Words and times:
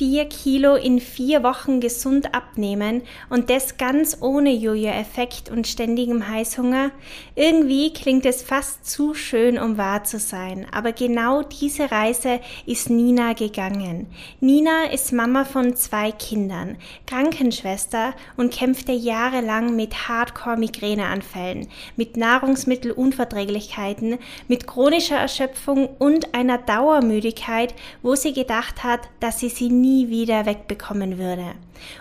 vier 0.00 0.30
Kilo 0.30 0.76
in 0.76 0.98
vier 0.98 1.42
Wochen 1.42 1.78
gesund 1.78 2.34
abnehmen 2.34 3.02
und 3.28 3.50
das 3.50 3.76
ganz 3.76 4.16
ohne 4.22 4.50
Jojo-Effekt 4.50 5.50
und 5.50 5.66
ständigem 5.66 6.26
Heißhunger? 6.26 6.90
Irgendwie 7.34 7.92
klingt 7.92 8.24
es 8.24 8.40
fast 8.40 8.90
zu 8.90 9.12
schön, 9.12 9.58
um 9.58 9.76
wahr 9.76 10.02
zu 10.04 10.18
sein, 10.18 10.66
aber 10.72 10.92
genau 10.92 11.42
diese 11.42 11.90
Reise 11.90 12.40
ist 12.64 12.88
Nina 12.88 13.34
gegangen. 13.34 14.06
Nina 14.40 14.84
ist 14.90 15.12
Mama 15.12 15.44
von 15.44 15.76
zwei 15.76 16.12
Kindern, 16.12 16.78
Krankenschwester 17.06 18.14
und 18.38 18.54
kämpfte 18.54 18.92
jahrelang 18.92 19.76
mit 19.76 20.08
Hardcore-Migräneanfällen, 20.08 21.68
mit 21.96 22.16
Nahrungsmittelunverträglichkeiten, 22.16 24.16
mit 24.48 24.66
chronischer 24.66 25.18
Erschöpfung 25.18 25.90
und 25.98 26.34
einer 26.34 26.56
Dauermüdigkeit, 26.56 27.74
wo 28.00 28.14
sie 28.14 28.32
gedacht 28.32 28.82
hat, 28.82 29.00
dass 29.20 29.40
sie 29.40 29.50
sie 29.50 29.68
nie 29.68 29.89
wieder 29.90 30.46
wegbekommen 30.46 31.18
würde. 31.18 31.54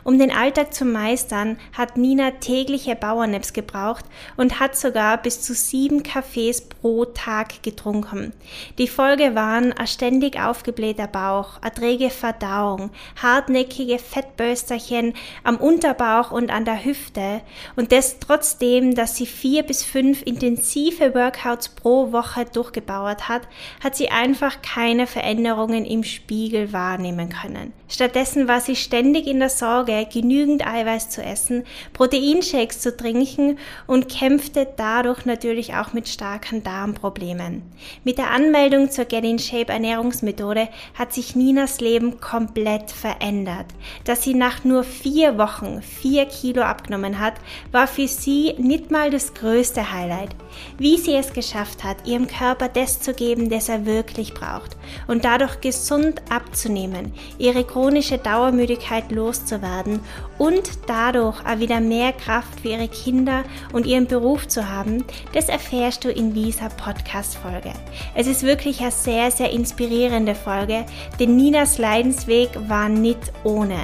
Um 0.03 0.19
den 0.19 0.31
Alltag 0.31 0.73
zu 0.73 0.85
meistern, 0.85 1.57
hat 1.73 1.97
Nina 1.97 2.31
tägliche 2.31 2.95
Bauernaps 2.95 3.53
gebraucht 3.53 4.05
und 4.37 4.59
hat 4.59 4.75
sogar 4.75 5.17
bis 5.21 5.41
zu 5.41 5.53
sieben 5.53 6.03
Kaffees 6.03 6.61
pro 6.61 7.05
Tag 7.05 7.63
getrunken. 7.63 8.33
Die 8.77 8.87
Folge 8.87 9.35
waren 9.35 9.73
ein 9.73 9.87
ständig 9.87 10.39
aufgeblähter 10.39 11.07
Bauch, 11.07 11.61
erträge 11.61 12.09
Verdauung, 12.09 12.91
hartnäckige 13.21 13.99
Fettbösterchen 13.99 15.13
am 15.43 15.57
Unterbauch 15.57 16.31
und 16.31 16.51
an 16.51 16.65
der 16.65 16.83
Hüfte 16.83 17.41
und 17.75 17.91
das 17.91 18.19
trotzdem, 18.19 18.95
dass 18.95 19.15
sie 19.15 19.25
vier 19.25 19.63
bis 19.63 19.83
fünf 19.83 20.21
intensive 20.23 21.13
Workouts 21.15 21.69
pro 21.69 22.11
Woche 22.11 22.45
durchgebauert 22.45 23.29
hat, 23.29 23.43
hat 23.83 23.95
sie 23.95 24.09
einfach 24.09 24.61
keine 24.61 25.07
Veränderungen 25.07 25.85
im 25.85 26.03
Spiegel 26.03 26.73
wahrnehmen 26.73 27.29
können. 27.29 27.78
Stattdessen 27.91 28.47
war 28.47 28.61
sie 28.61 28.75
ständig 28.75 29.25
in 29.25 29.39
der 29.39 29.49
Sorge 29.49 30.07
genügend 30.13 30.65
Eiweiß 30.65 31.09
zu 31.09 31.23
essen, 31.23 31.63
Proteinshakes 31.93 32.81
zu 32.81 32.95
trinken 32.95 33.57
und 33.87 34.07
kämpfte 34.07 34.67
dadurch 34.77 35.25
natürlich 35.25 35.73
auch 35.73 35.91
mit 35.91 36.07
starken 36.07 36.63
Darmproblemen. 36.63 37.63
Mit 38.03 38.19
der 38.19 38.29
Anmeldung 38.29 38.91
zur 38.91 39.05
Get 39.05 39.23
in 39.23 39.39
Shape 39.39 39.73
Ernährungsmethode 39.73 40.69
hat 40.93 41.13
sich 41.13 41.35
Ninas 41.35 41.81
Leben 41.81 42.19
komplett 42.19 42.91
verändert. 42.91 43.65
Dass 44.03 44.21
sie 44.21 44.35
nach 44.35 44.63
nur 44.63 44.83
vier 44.83 45.39
Wochen 45.39 45.81
vier 45.81 46.27
Kilo 46.27 46.61
abgenommen 46.61 47.19
hat, 47.19 47.33
war 47.71 47.87
für 47.87 48.07
sie 48.07 48.53
nicht 48.59 48.91
mal 48.91 49.09
das 49.09 49.33
größte 49.33 49.91
Highlight. 49.91 50.35
Wie 50.77 50.97
sie 50.97 51.15
es 51.15 51.33
geschafft 51.33 51.83
hat, 51.83 52.07
ihrem 52.07 52.27
Körper 52.27 52.69
das 52.69 52.99
zu 52.99 53.13
geben, 53.13 53.49
das 53.49 53.67
er 53.67 53.87
wirklich 53.87 54.35
braucht 54.35 54.77
und 55.07 55.25
dadurch 55.25 55.61
gesund 55.61 56.21
abzunehmen, 56.29 57.13
ihre 57.37 57.63
chronische 57.79 58.17
Dauermüdigkeit 58.17 59.09
loszuwerden 59.09 59.79
werden 59.79 60.01
und 60.37 60.69
dadurch 60.87 61.39
auch 61.45 61.59
wieder 61.59 61.79
mehr 61.79 62.11
Kraft 62.11 62.59
für 62.61 62.69
ihre 62.69 62.87
Kinder 62.87 63.43
und 63.71 63.85
ihren 63.85 64.05
Beruf 64.05 64.47
zu 64.47 64.69
haben, 64.69 65.05
das 65.33 65.47
erfährst 65.47 66.03
du 66.03 66.11
in 66.11 66.33
dieser 66.33 66.69
Podcast-Folge. 66.69 67.71
Es 68.15 68.27
ist 68.27 68.43
wirklich 68.43 68.81
eine 68.81 68.91
sehr, 68.91 69.31
sehr 69.31 69.51
inspirierende 69.51 70.35
Folge, 70.35 70.85
denn 71.19 71.35
Ninas 71.37 71.77
Leidensweg 71.77 72.49
war 72.67 72.89
nicht 72.89 73.31
ohne. 73.43 73.79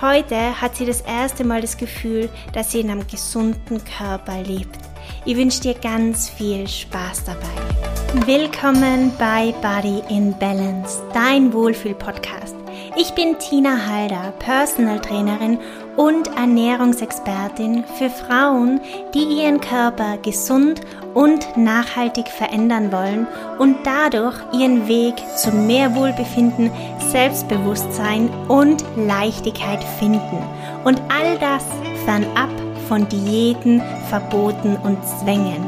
Heute 0.00 0.60
hat 0.60 0.76
sie 0.76 0.86
das 0.86 1.00
erste 1.00 1.44
Mal 1.44 1.62
das 1.62 1.76
Gefühl, 1.76 2.28
dass 2.52 2.72
sie 2.72 2.80
in 2.80 2.90
einem 2.90 3.06
gesunden 3.06 3.80
Körper 3.84 4.42
lebt. 4.42 4.78
Ich 5.24 5.36
wünsche 5.36 5.60
dir 5.60 5.74
ganz 5.74 6.28
viel 6.28 6.68
Spaß 6.68 7.24
dabei. 7.24 8.26
Willkommen 8.26 9.12
bei 9.18 9.54
Body 9.62 10.02
in 10.08 10.36
Balance, 10.38 11.02
dein 11.14 11.52
Wohlfühl-Podcast. 11.52 12.59
Ich 12.96 13.12
bin 13.14 13.38
Tina 13.38 13.86
Halder, 13.86 14.32
Personal 14.40 15.00
Trainerin 15.00 15.58
und 15.96 16.26
Ernährungsexpertin 16.36 17.84
für 17.96 18.10
Frauen, 18.10 18.80
die 19.14 19.22
ihren 19.22 19.60
Körper 19.60 20.18
gesund 20.18 20.80
und 21.14 21.56
nachhaltig 21.56 22.28
verändern 22.28 22.90
wollen 22.90 23.28
und 23.58 23.76
dadurch 23.84 24.36
ihren 24.52 24.88
Weg 24.88 25.14
zu 25.36 25.52
mehr 25.52 25.94
Wohlbefinden, 25.94 26.70
Selbstbewusstsein 27.10 28.28
und 28.48 28.84
Leichtigkeit 28.96 29.82
finden. 30.00 30.38
Und 30.84 31.00
all 31.08 31.38
das 31.38 31.64
fernab 32.04 32.50
von 32.88 33.08
Diäten, 33.08 33.80
Verboten 34.08 34.76
und 34.82 34.98
Zwängen. 35.06 35.64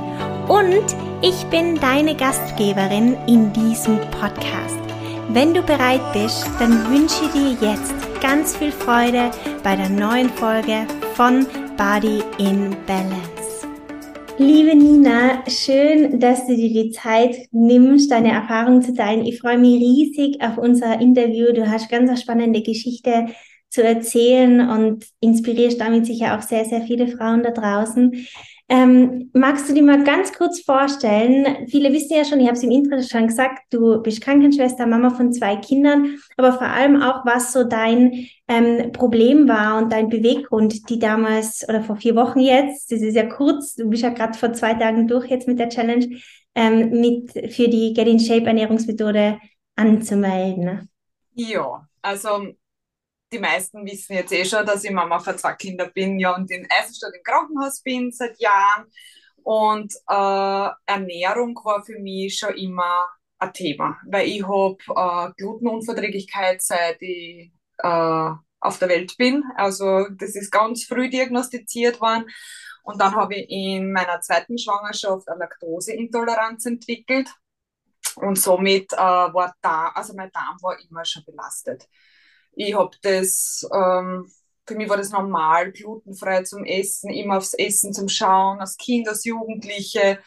Und 0.48 0.96
ich 1.22 1.46
bin 1.46 1.78
deine 1.78 2.16
Gastgeberin 2.16 3.16
in 3.28 3.52
diesem 3.52 4.00
Podcast. 4.10 4.91
Wenn 5.34 5.54
du 5.54 5.62
bereit 5.62 6.02
bist, 6.12 6.46
dann 6.58 6.90
wünsche 6.90 7.24
ich 7.24 7.32
dir 7.32 7.70
jetzt 7.70 7.94
ganz 8.20 8.54
viel 8.54 8.70
Freude 8.70 9.30
bei 9.62 9.74
der 9.76 9.88
neuen 9.88 10.28
Folge 10.28 10.86
von 11.14 11.46
Body 11.78 12.22
in 12.36 12.76
Balance. 12.86 13.66
Liebe 14.36 14.76
Nina, 14.76 15.42
schön, 15.48 16.20
dass 16.20 16.46
du 16.46 16.54
dir 16.54 16.68
die 16.68 16.90
Zeit 16.90 17.34
nimmst, 17.50 18.10
deine 18.10 18.30
Erfahrungen 18.30 18.82
zu 18.82 18.92
teilen. 18.92 19.24
Ich 19.24 19.40
freue 19.40 19.56
mich 19.56 19.80
riesig 19.80 20.42
auf 20.42 20.58
unser 20.58 21.00
Interview. 21.00 21.54
Du 21.54 21.66
hast 21.66 21.88
ganz 21.88 22.10
eine 22.10 22.18
spannende 22.18 22.60
Geschichte 22.60 23.28
zu 23.70 23.82
erzählen 23.82 24.68
und 24.68 25.06
inspirierst 25.20 25.80
damit 25.80 26.04
sicher 26.04 26.36
auch 26.36 26.42
sehr, 26.42 26.66
sehr 26.66 26.82
viele 26.82 27.08
Frauen 27.08 27.42
da 27.42 27.52
draußen. 27.52 28.26
Ähm, 28.72 29.28
magst 29.34 29.68
du 29.68 29.74
dir 29.74 29.82
mal 29.82 30.02
ganz 30.02 30.32
kurz 30.32 30.62
vorstellen? 30.62 31.68
Viele 31.68 31.92
wissen 31.92 32.16
ja 32.16 32.24
schon, 32.24 32.40
ich 32.40 32.46
habe 32.46 32.56
es 32.56 32.62
im 32.62 32.70
Intro 32.70 33.02
schon 33.02 33.26
gesagt, 33.26 33.64
du 33.68 34.00
bist 34.00 34.22
Krankenschwester, 34.22 34.86
Mama 34.86 35.10
von 35.10 35.30
zwei 35.30 35.56
Kindern, 35.56 36.16
aber 36.38 36.54
vor 36.54 36.68
allem 36.68 37.02
auch, 37.02 37.26
was 37.26 37.52
so 37.52 37.64
dein 37.64 38.28
ähm, 38.48 38.90
Problem 38.92 39.46
war 39.46 39.76
und 39.76 39.92
dein 39.92 40.08
Beweggrund, 40.08 40.88
die 40.88 40.98
damals 40.98 41.68
oder 41.68 41.82
vor 41.82 41.96
vier 41.96 42.16
Wochen 42.16 42.40
jetzt, 42.40 42.90
das 42.90 43.02
ist 43.02 43.14
ja 43.14 43.26
kurz, 43.26 43.74
du 43.74 43.90
bist 43.90 44.04
ja 44.04 44.08
gerade 44.08 44.38
vor 44.38 44.54
zwei 44.54 44.72
Tagen 44.72 45.06
durch 45.06 45.28
jetzt 45.28 45.46
mit 45.46 45.58
der 45.58 45.68
Challenge, 45.68 46.06
ähm, 46.54 46.98
mit 46.98 47.30
für 47.52 47.68
die 47.68 47.92
Get 47.92 48.08
in 48.08 48.20
Shape 48.20 48.46
Ernährungsmethode 48.46 49.38
anzumelden. 49.76 50.88
Ja, 51.34 51.86
also 52.00 52.54
die 53.32 53.38
meisten 53.38 53.84
wissen 53.86 54.14
jetzt 54.14 54.32
eh 54.32 54.44
schon, 54.44 54.66
dass 54.66 54.84
ich 54.84 54.90
Mama 54.90 55.18
für 55.18 55.36
zwei 55.36 55.54
Kinder 55.54 55.88
bin, 55.88 56.18
ja, 56.18 56.34
und 56.34 56.50
in 56.50 56.66
Eisenstadt 56.70 57.14
im 57.14 57.22
Krankenhaus 57.22 57.82
bin 57.82 58.12
seit 58.12 58.38
Jahren. 58.40 58.86
Und 59.42 59.92
äh, 60.08 60.68
Ernährung 60.86 61.58
war 61.64 61.82
für 61.84 61.98
mich 61.98 62.38
schon 62.38 62.54
immer 62.54 63.08
ein 63.38 63.52
Thema, 63.52 63.98
weil 64.06 64.28
ich 64.28 64.46
habe 64.46 64.76
äh, 64.88 65.32
Glutenunverträglichkeit 65.36 66.62
seit 66.62 67.02
ich 67.02 67.52
äh, 67.78 68.30
auf 68.60 68.78
der 68.78 68.88
Welt 68.88 69.16
bin. 69.16 69.42
Also 69.56 70.06
das 70.10 70.36
ist 70.36 70.52
ganz 70.52 70.84
früh 70.84 71.10
diagnostiziert 71.10 72.00
worden. 72.00 72.26
Und 72.84 73.00
dann 73.00 73.14
habe 73.14 73.34
ich 73.34 73.50
in 73.50 73.92
meiner 73.92 74.20
zweiten 74.20 74.58
Schwangerschaft 74.58 75.28
eine 75.28 75.40
Laktoseintoleranz 75.40 76.66
entwickelt. 76.66 77.28
Und 78.16 78.38
somit 78.38 78.92
äh, 78.92 78.96
war 78.96 79.54
da, 79.62 79.88
also 79.94 80.14
mein 80.14 80.30
Darm 80.32 80.56
war 80.60 80.76
immer 80.88 81.04
schon 81.04 81.24
belastet. 81.24 81.88
Ich 82.52 82.74
habe 82.74 82.96
das, 83.02 83.66
ähm, 83.74 84.30
für 84.66 84.74
mich 84.74 84.88
war 84.88 84.96
das 84.96 85.10
normal, 85.10 85.72
glutenfrei 85.72 86.42
zum 86.44 86.64
Essen, 86.64 87.10
immer 87.10 87.38
aufs 87.38 87.54
Essen 87.54 87.92
zum 87.92 88.08
Schauen, 88.08 88.60
als 88.60 88.76
Kind, 88.76 89.08
als 89.08 89.24
Jugendliche. 89.24 90.20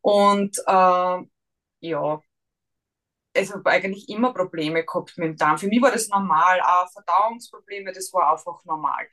Und 0.00 0.58
äh, 0.66 1.18
ja, 1.80 2.20
ich 3.34 3.52
habe 3.52 3.68
eigentlich 3.70 4.08
immer 4.08 4.32
Probleme 4.32 4.84
gehabt 4.84 5.18
mit 5.18 5.28
dem 5.28 5.36
Darm. 5.36 5.58
Für 5.58 5.66
mich 5.66 5.82
war 5.82 5.90
das 5.90 6.08
normal, 6.08 6.60
auch 6.60 6.90
Verdauungsprobleme, 6.92 7.92
das 7.92 8.12
war 8.12 8.32
einfach 8.32 8.64
normal. 8.64 9.06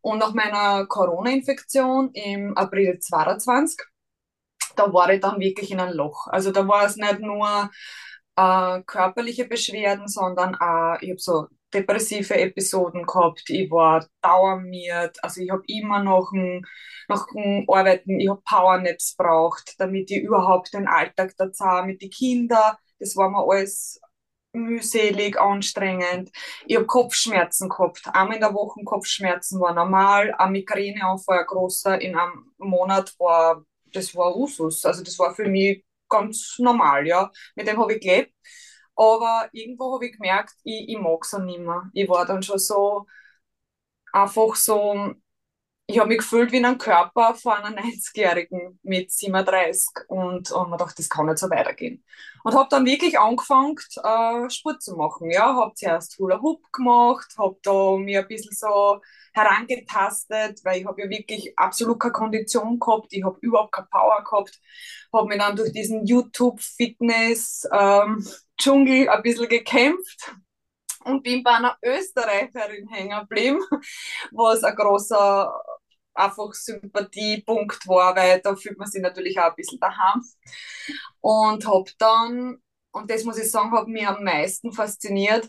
Und 0.00 0.18
nach 0.18 0.34
meiner 0.34 0.86
Corona-Infektion 0.86 2.12
im 2.12 2.56
April 2.56 2.98
2022, 3.00 3.80
da 4.76 4.92
war 4.92 5.12
ich 5.12 5.20
dann 5.20 5.40
wirklich 5.40 5.70
in 5.70 5.80
ein 5.80 5.92
Loch. 5.92 6.26
Also 6.28 6.52
da 6.52 6.66
war 6.68 6.84
es 6.86 6.96
nicht 6.96 7.20
nur 7.20 7.70
äh, 8.36 8.82
körperliche 8.82 9.46
Beschwerden, 9.46 10.08
sondern 10.08 10.54
auch, 10.56 10.98
ich 11.00 11.10
habe 11.10 11.20
so 11.20 11.46
depressive 11.74 12.36
Episoden 12.36 13.04
gehabt, 13.06 13.50
ich 13.50 13.70
war 13.70 14.06
dauermiert, 14.22 15.18
also 15.22 15.40
ich 15.40 15.50
habe 15.50 15.62
immer 15.66 16.02
noch 16.02 16.32
ein, 16.32 16.64
noch 17.08 17.26
ein 17.34 17.66
Arbeiten, 17.68 18.20
ich 18.20 18.28
habe 18.28 18.42
Powernaps 18.44 19.16
braucht, 19.16 19.74
damit 19.78 20.10
ich 20.10 20.22
überhaupt 20.22 20.72
den 20.74 20.86
Alltag 20.88 21.34
da 21.36 21.52
zahle 21.52 21.86
mit 21.86 22.02
den 22.02 22.10
Kindern, 22.10 22.76
das 22.98 23.16
war 23.16 23.28
mir 23.30 23.44
alles 23.46 24.00
mühselig, 24.52 25.38
anstrengend. 25.40 26.30
Ich 26.66 26.76
habe 26.76 26.86
Kopfschmerzen 26.86 27.68
gehabt, 27.68 28.02
einmal 28.12 28.36
in 28.36 28.40
der 28.40 28.54
Woche 28.54 28.82
Kopfschmerzen 28.84 29.60
war 29.60 29.74
normal, 29.74 30.32
ein 30.38 30.52
Migräneanfall, 30.52 31.40
ein 31.40 31.46
großer. 31.46 32.00
In 32.00 32.16
einem 32.16 32.52
Monat 32.58 33.14
war, 33.18 33.64
das 33.92 34.14
war 34.14 34.36
Usus, 34.36 34.84
also 34.84 35.02
das 35.02 35.18
war 35.18 35.34
für 35.34 35.48
mich 35.48 35.84
ganz 36.08 36.56
normal, 36.58 37.06
ja, 37.06 37.30
mit 37.56 37.66
dem 37.66 37.78
habe 37.78 37.94
ich 37.94 38.00
gelebt. 38.00 38.32
Aber 38.96 39.48
irgendwo 39.52 39.94
habe 39.94 40.06
ich 40.06 40.12
gemerkt, 40.16 40.54
ich, 40.64 40.88
ich 40.88 40.98
mag 40.98 41.20
es 41.24 41.32
nicht 41.38 41.58
mehr. 41.60 41.90
Ich 41.94 42.08
war 42.08 42.26
dann 42.26 42.42
schon 42.42 42.58
so 42.58 43.06
einfach 44.12 44.54
so 44.56 45.14
ich 45.86 45.98
habe 45.98 46.08
mich 46.08 46.18
gefühlt 46.18 46.50
wie 46.50 46.64
ein 46.64 46.78
Körper 46.78 47.34
von 47.34 47.52
einer 47.52 47.82
90-Jährigen 47.82 48.78
mit 48.82 49.12
37 49.12 50.08
und, 50.08 50.50
und 50.50 50.70
mir 50.70 50.78
gedacht, 50.78 50.98
das 50.98 51.10
kann 51.10 51.26
nicht 51.26 51.38
so 51.38 51.50
weitergehen. 51.50 52.02
Und 52.42 52.54
habe 52.54 52.68
dann 52.70 52.86
wirklich 52.86 53.18
angefangen, 53.18 53.76
äh, 54.02 54.48
Sport 54.48 54.82
zu 54.82 54.96
machen. 54.96 55.30
Ja, 55.30 55.54
habe 55.54 55.74
zuerst 55.74 56.18
Hula 56.18 56.40
Hoop 56.40 56.72
gemacht, 56.72 57.34
habe 57.38 57.58
da 57.62 57.96
mir 57.96 58.20
ein 58.20 58.28
bisschen 58.28 58.54
so 58.54 59.02
herangetastet, 59.34 60.64
weil 60.64 60.80
ich 60.80 60.86
habe 60.86 61.02
ja 61.02 61.10
wirklich 61.10 61.58
absolut 61.58 62.00
keine 62.00 62.12
Kondition 62.12 62.78
gehabt, 62.78 63.12
ich 63.12 63.24
habe 63.24 63.36
überhaupt 63.40 63.72
keine 63.72 63.88
Power 63.90 64.22
gehabt, 64.24 64.60
habe 65.12 65.28
mich 65.28 65.38
dann 65.38 65.56
durch 65.56 65.72
diesen 65.72 66.06
YouTube-Fitness-Dschungel 66.06 69.02
ähm, 69.02 69.08
ein 69.10 69.22
bisschen 69.22 69.48
gekämpft 69.48 70.34
und 71.04 71.22
bin 71.22 71.42
bei 71.42 71.52
einer 71.52 71.76
Österreicherin 71.82 72.88
hängen 72.88 73.20
geblieben, 73.20 73.60
was 74.32 74.64
ein 74.64 74.74
großer 74.76 75.52
einfach 76.14 76.52
Sympathiepunkt 76.54 77.86
war, 77.88 78.14
weil 78.16 78.40
da 78.40 78.54
fühlt 78.56 78.78
man 78.78 78.88
sich 78.88 79.02
natürlich 79.02 79.38
auch 79.38 79.46
ein 79.50 79.54
bisschen 79.56 79.80
daheim. 79.80 80.22
Und 81.20 81.66
habe 81.66 81.90
dann, 81.98 82.58
und 82.92 83.10
das 83.10 83.24
muss 83.24 83.38
ich 83.38 83.50
sagen, 83.50 83.72
hat 83.72 83.88
mich 83.88 84.06
am 84.06 84.22
meisten 84.22 84.72
fasziniert, 84.72 85.46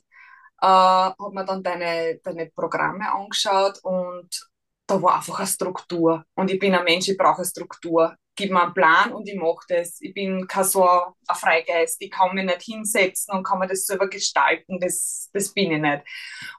äh, 0.62 0.68
habe 0.68 1.32
mir 1.34 1.46
dann 1.46 1.64
deine, 1.64 2.20
deine 2.24 2.48
Programme 2.52 3.12
angeschaut 3.12 3.80
und 3.84 4.50
da 4.88 5.02
war 5.02 5.16
einfach 5.18 5.40
eine 5.40 5.48
Struktur. 5.48 6.24
Und 6.36 6.52
ich 6.52 6.60
bin 6.60 6.76
ein 6.76 6.84
Mensch, 6.84 7.08
ich 7.10 7.18
brauche 7.18 7.38
eine 7.38 7.46
Struktur. 7.46 8.16
Gib 8.36 8.52
mir 8.52 8.64
einen 8.64 8.74
Plan 8.74 9.14
und 9.14 9.28
ich 9.30 9.36
mache 9.36 9.66
das. 9.70 9.98
Ich 10.02 10.14
bin 10.14 10.48
kein 10.48 10.64
so 10.66 10.88
ein 10.88 11.36
Freigeist. 11.36 12.02
Ich 12.02 12.12
kann 12.12 12.36
mich 12.36 12.46
nicht 12.46 12.62
hinsetzen 12.64 13.34
und 13.34 13.44
kann 13.44 13.60
mir 13.60 13.68
das 13.68 13.86
selber 13.86 14.10
gestalten. 14.10 14.80
Das, 14.80 15.30
das 15.34 15.54
bin 15.54 15.72
ich 15.72 15.80
nicht. 15.80 16.04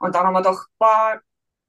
Und 0.00 0.14
dann 0.14 0.26
haben 0.26 0.32
wir 0.32 0.42
gedacht, 0.42 0.66
boah, 0.78 1.20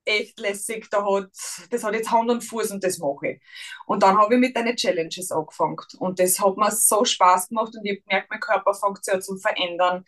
echt 0.08 0.40
lässig, 0.40 0.90
da 0.90 1.06
hat, 1.06 1.32
das 1.70 1.84
hat 1.84 1.94
jetzt 1.94 2.12
Hand 2.12 2.30
und 2.32 2.42
Fuß 2.42 2.72
und 2.72 2.84
das 2.84 2.98
mache 2.98 3.28
ich. 3.28 3.42
Und 3.86 4.04
dann 4.04 4.18
habe 4.18 4.36
ich 4.36 4.40
mit 4.40 4.56
deinen 4.56 4.76
Challenges 4.76 5.32
angefangen. 5.32 5.78
Und 6.00 6.20
das 6.20 6.40
hat 6.40 6.58
mir 6.58 6.72
so 6.72 7.04
Spaß 7.06 7.50
gemacht 7.50 7.74
und 7.76 7.86
ich 7.86 7.92
habe 7.92 8.02
gemerkt, 8.02 8.30
mein 8.30 8.40
Körper 8.40 8.74
fängt 8.74 9.04
sich 9.04 9.20
zu 9.20 9.38
verändern. 9.38 10.06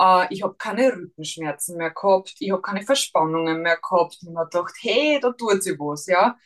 Uh, 0.00 0.26
ich 0.28 0.42
habe 0.42 0.54
keine 0.56 0.92
Rückenschmerzen 0.92 1.78
mehr 1.78 1.90
gehabt, 1.90 2.34
ich 2.38 2.50
habe 2.50 2.60
keine 2.60 2.82
Verspannungen 2.82 3.62
mehr 3.62 3.78
gehabt. 3.78 4.18
Und 4.22 4.32
ich 4.32 4.36
habe 4.36 4.50
gedacht, 4.50 4.74
hey, 4.80 5.18
da 5.20 5.32
tut 5.32 5.62
sich 5.62 5.78
was, 5.78 6.06
ja. 6.06 6.36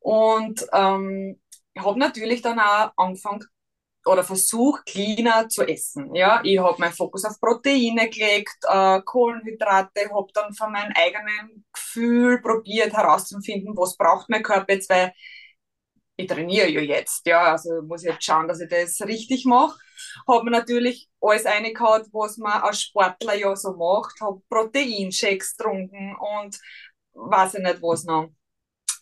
Und 0.00 0.66
ähm, 0.72 1.40
habe 1.78 1.98
natürlich 1.98 2.42
dann 2.42 2.60
auch 2.60 2.92
angefangen, 2.96 3.44
oder 4.06 4.22
versuche, 4.24 4.82
cleaner 4.84 5.48
zu 5.48 5.62
essen. 5.66 6.14
Ja, 6.14 6.40
ich 6.44 6.58
habe 6.58 6.76
meinen 6.78 6.92
Fokus 6.92 7.24
auf 7.24 7.40
Proteine 7.40 8.10
gelegt, 8.10 8.56
äh, 8.68 9.00
Kohlenhydrate, 9.02 10.10
habe 10.14 10.28
dann 10.34 10.52
von 10.54 10.72
meinem 10.72 10.92
eigenen 10.94 11.64
Gefühl 11.72 12.40
probiert 12.42 12.92
herauszufinden, 12.92 13.76
was 13.76 13.96
braucht 13.96 14.28
mein 14.28 14.42
Körper 14.42 14.74
jetzt, 14.74 14.90
weil 14.90 15.12
ich 16.16 16.28
trainiere 16.28 16.68
ja 16.68 16.80
jetzt, 16.80 17.26
ja, 17.26 17.52
also 17.52 17.82
muss 17.82 18.04
ich 18.04 18.10
jetzt 18.10 18.24
schauen, 18.24 18.46
dass 18.46 18.60
ich 18.60 18.68
das 18.68 19.00
richtig 19.02 19.44
mache. 19.46 19.76
Habe 20.28 20.44
mir 20.44 20.50
natürlich 20.52 21.08
alles 21.20 21.44
reingehauen, 21.44 22.04
was 22.12 22.36
man 22.36 22.62
als 22.62 22.82
Sportler 22.82 23.34
ja 23.34 23.54
so 23.56 23.72
macht, 23.76 24.20
habe 24.20 24.40
Proteinshakes 24.48 25.56
getrunken 25.56 26.14
und 26.16 26.58
weiß 27.14 27.54
ich 27.54 27.62
nicht 27.62 27.82
was 27.82 28.04
noch. 28.04 28.30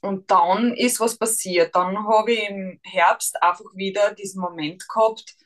Und 0.03 0.31
dann 0.33 0.75
ist 0.75 1.01
was 1.01 1.17
passiert. 1.17 1.75
Dann 1.77 1.97
habe 2.09 2.33
ich 2.33 2.49
im 2.49 2.81
Herbst 2.83 3.41
einfach 3.43 3.67
wieder 3.75 4.13
diesen 4.15 4.41
Moment 4.41 4.87
gehabt, 4.89 5.37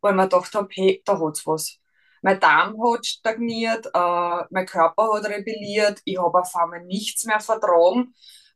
wo 0.00 0.08
ich 0.08 0.14
mir 0.14 0.22
gedacht 0.28 0.54
habe, 0.54 0.68
hey, 0.72 1.02
da 1.04 1.18
hat's 1.18 1.44
was. 1.46 1.78
Mein 2.22 2.40
Darm 2.40 2.76
hat 2.82 3.04
stagniert, 3.04 3.86
äh, 3.86 4.44
mein 4.50 4.66
Körper 4.66 5.12
hat 5.14 5.26
rebelliert, 5.26 6.00
ich 6.04 6.18
habe 6.18 6.40
auf 6.40 6.54
einmal 6.54 6.84
nichts 6.84 7.24
mehr 7.24 7.40
vertragen. 7.40 8.14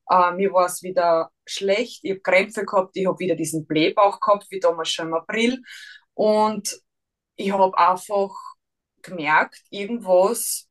Äh, 0.08 0.32
mir 0.35 0.52
war 0.52 0.67
es 0.67 0.82
wieder 0.82 1.31
schlecht, 1.44 2.00
ich 2.05 2.12
habe 2.12 2.20
Krämpfe 2.20 2.64
gehabt, 2.64 2.97
ich 2.97 3.06
habe 3.06 3.19
wieder 3.19 3.35
diesen 3.35 3.67
Blähbauch 3.67 4.20
gehabt, 4.20 4.47
wie 4.50 4.61
damals 4.61 4.91
schon 4.91 5.08
im 5.08 5.14
April. 5.14 5.62
Und 6.14 6.81
ich 7.37 7.52
habe 7.52 7.76
einfach 7.76 8.31
gemerkt, 9.02 9.62
irgendwas 9.70 10.69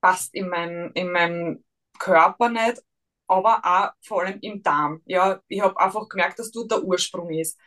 passt 0.00 0.34
in 0.34 0.48
meinem, 0.48 0.90
in 0.94 1.12
meinem 1.12 1.64
Körper 1.98 2.48
nicht 2.48 2.82
aber 3.28 3.60
auch 3.64 3.90
vor 4.02 4.22
allem 4.22 4.38
im 4.40 4.62
Darm. 4.62 5.02
Ja, 5.06 5.40
ich 5.48 5.60
habe 5.60 5.78
einfach 5.80 6.08
gemerkt, 6.08 6.38
dass 6.38 6.50
du 6.50 6.66
der 6.66 6.82
Ursprung 6.82 7.30
ist. 7.30 7.58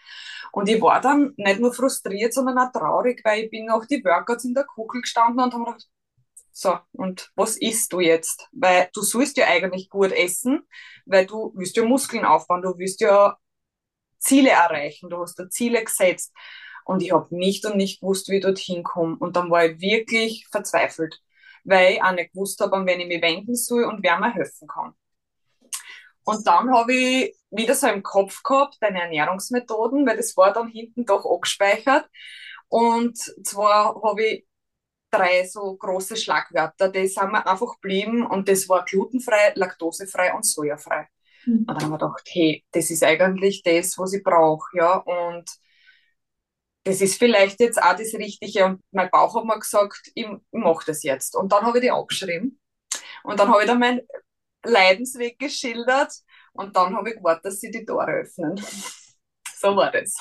Und 0.52 0.68
ich 0.70 0.82
war 0.82 1.00
dann 1.02 1.34
nicht 1.38 1.60
nur 1.60 1.74
frustriert, 1.74 2.34
sondern 2.34 2.58
auch 2.58 2.72
traurig, 2.72 3.22
weil 3.24 3.46
ich 3.46 3.52
bin 3.52 3.66
nach 3.66 3.86
die 3.86 4.04
Workouts 4.04 4.46
in 4.46 4.54
der 4.54 4.66
Kugel 4.66 5.02
gestanden 5.02 5.44
und 5.44 5.54
habe 5.54 5.66
gedacht, 5.66 5.88
so, 6.52 6.78
und 6.94 7.32
was 7.36 7.58
isst 7.58 7.94
du 7.94 8.00
jetzt? 8.02 8.50
Weil 8.52 8.90
du 8.94 9.02
sollst 9.02 9.38
ja 9.38 9.48
eigentlich 9.48 9.90
gut 9.90 10.12
essen, 10.12 10.62
weil 11.06 11.26
du 11.26 11.54
willst 11.56 11.78
ja 11.78 11.86
Muskeln 11.86 12.26
aufbauen, 12.26 12.62
du 12.62 12.78
willst 12.78 13.00
ja 13.02 13.38
Ziele 14.20 14.52
erreichen, 14.52 15.10
du 15.10 15.20
hast 15.20 15.36
da 15.40 15.50
Ziele 15.50 15.84
gesetzt. 15.84 16.34
Und 16.86 17.02
ich 17.04 17.12
habe 17.14 17.36
nicht 17.36 17.66
und 17.66 17.78
nicht 17.78 18.02
gewusst, 18.02 18.30
wie 18.30 18.38
ich 18.38 18.44
dorthin 18.44 18.84
komme. 18.84 19.16
Und 19.18 19.36
dann 19.36 19.50
war 19.50 19.66
ich 19.66 19.80
wirklich 19.80 20.48
verzweifelt, 20.52 21.22
weil 21.64 21.94
ich 21.94 22.04
auch 22.04 22.12
nicht 22.12 22.34
gewusst 22.34 22.60
habe, 22.60 22.76
an 22.76 22.86
wen 22.88 23.00
ich 23.00 23.08
mich 23.08 23.22
wenden 23.22 23.56
soll 23.56 23.86
und 23.86 24.04
wer 24.04 24.20
mir 24.20 24.34
helfen 24.34 24.68
kann. 24.68 24.94
Und 26.24 26.46
dann 26.46 26.72
habe 26.72 26.94
ich 26.94 27.36
wieder 27.50 27.76
so 27.76 27.88
im 27.88 28.04
Kopf 28.04 28.44
gehabt, 28.44 28.78
deine 28.80 29.02
Ernährungsmethoden, 29.02 30.06
weil 30.06 30.18
das 30.18 30.36
war 30.38 30.54
dann 30.54 30.70
hinten 30.70 31.06
doch 31.06 31.26
abgespeichert. 31.26 32.08
Und 32.70 33.18
zwar 33.18 34.02
habe 34.02 34.26
ich 34.26 34.48
drei 35.12 35.46
so 35.46 35.76
große 35.76 36.16
Schlagwörter, 36.16 36.90
die 36.90 37.08
sind 37.08 37.32
mir 37.32 37.46
einfach 37.46 37.74
geblieben 37.76 38.26
und 38.26 38.48
das 38.48 38.70
war 38.70 38.86
glutenfrei, 38.86 39.52
laktosefrei 39.56 40.34
und 40.34 40.46
sojafrei. 40.46 41.08
Mhm. 41.46 41.66
Und 41.68 41.68
dann 41.68 41.84
habe 41.84 41.96
ich 41.96 42.00
gedacht, 42.00 42.30
hey, 42.32 42.66
das 42.72 42.90
ist 42.90 43.04
eigentlich 43.04 43.62
das, 43.64 43.98
was 43.98 44.14
ich 44.14 44.24
brauche, 44.24 44.78
ja, 44.78 44.96
und 44.98 45.50
das 46.84 47.02
ist 47.02 47.20
vielleicht 47.20 47.60
jetzt 47.60 47.82
auch 47.82 47.96
das 47.96 48.14
Richtige 48.14 48.66
und 48.66 48.82
mein 48.92 49.10
Bauch 49.12 49.36
hat 49.36 49.46
mir 49.46 49.60
gesagt, 49.60 50.10
ich, 50.16 50.26
ich 50.26 50.40
mache 50.52 50.86
das 50.88 51.04
jetzt. 51.04 51.36
Und 51.36 51.52
dann 51.52 51.64
habe 51.64 51.78
ich 51.78 51.84
die 51.84 51.92
angeschrieben 51.92 52.60
und 53.24 53.40
dann 53.40 53.50
habe 53.50 53.62
ich 53.62 53.68
dann 53.68 53.80
mein 53.80 54.02
Leidensweg 54.64 55.40
geschildert 55.40 56.14
und 56.54 56.76
dann 56.76 56.96
habe 56.96 57.10
ich 57.10 57.18
gewartet, 57.18 57.46
dass 57.46 57.60
sie 57.60 57.72
die 57.72 57.86
Tore 57.86 58.12
öffnen. 58.12 58.60
So 59.62 59.76
war 59.76 59.92
das. 59.92 60.16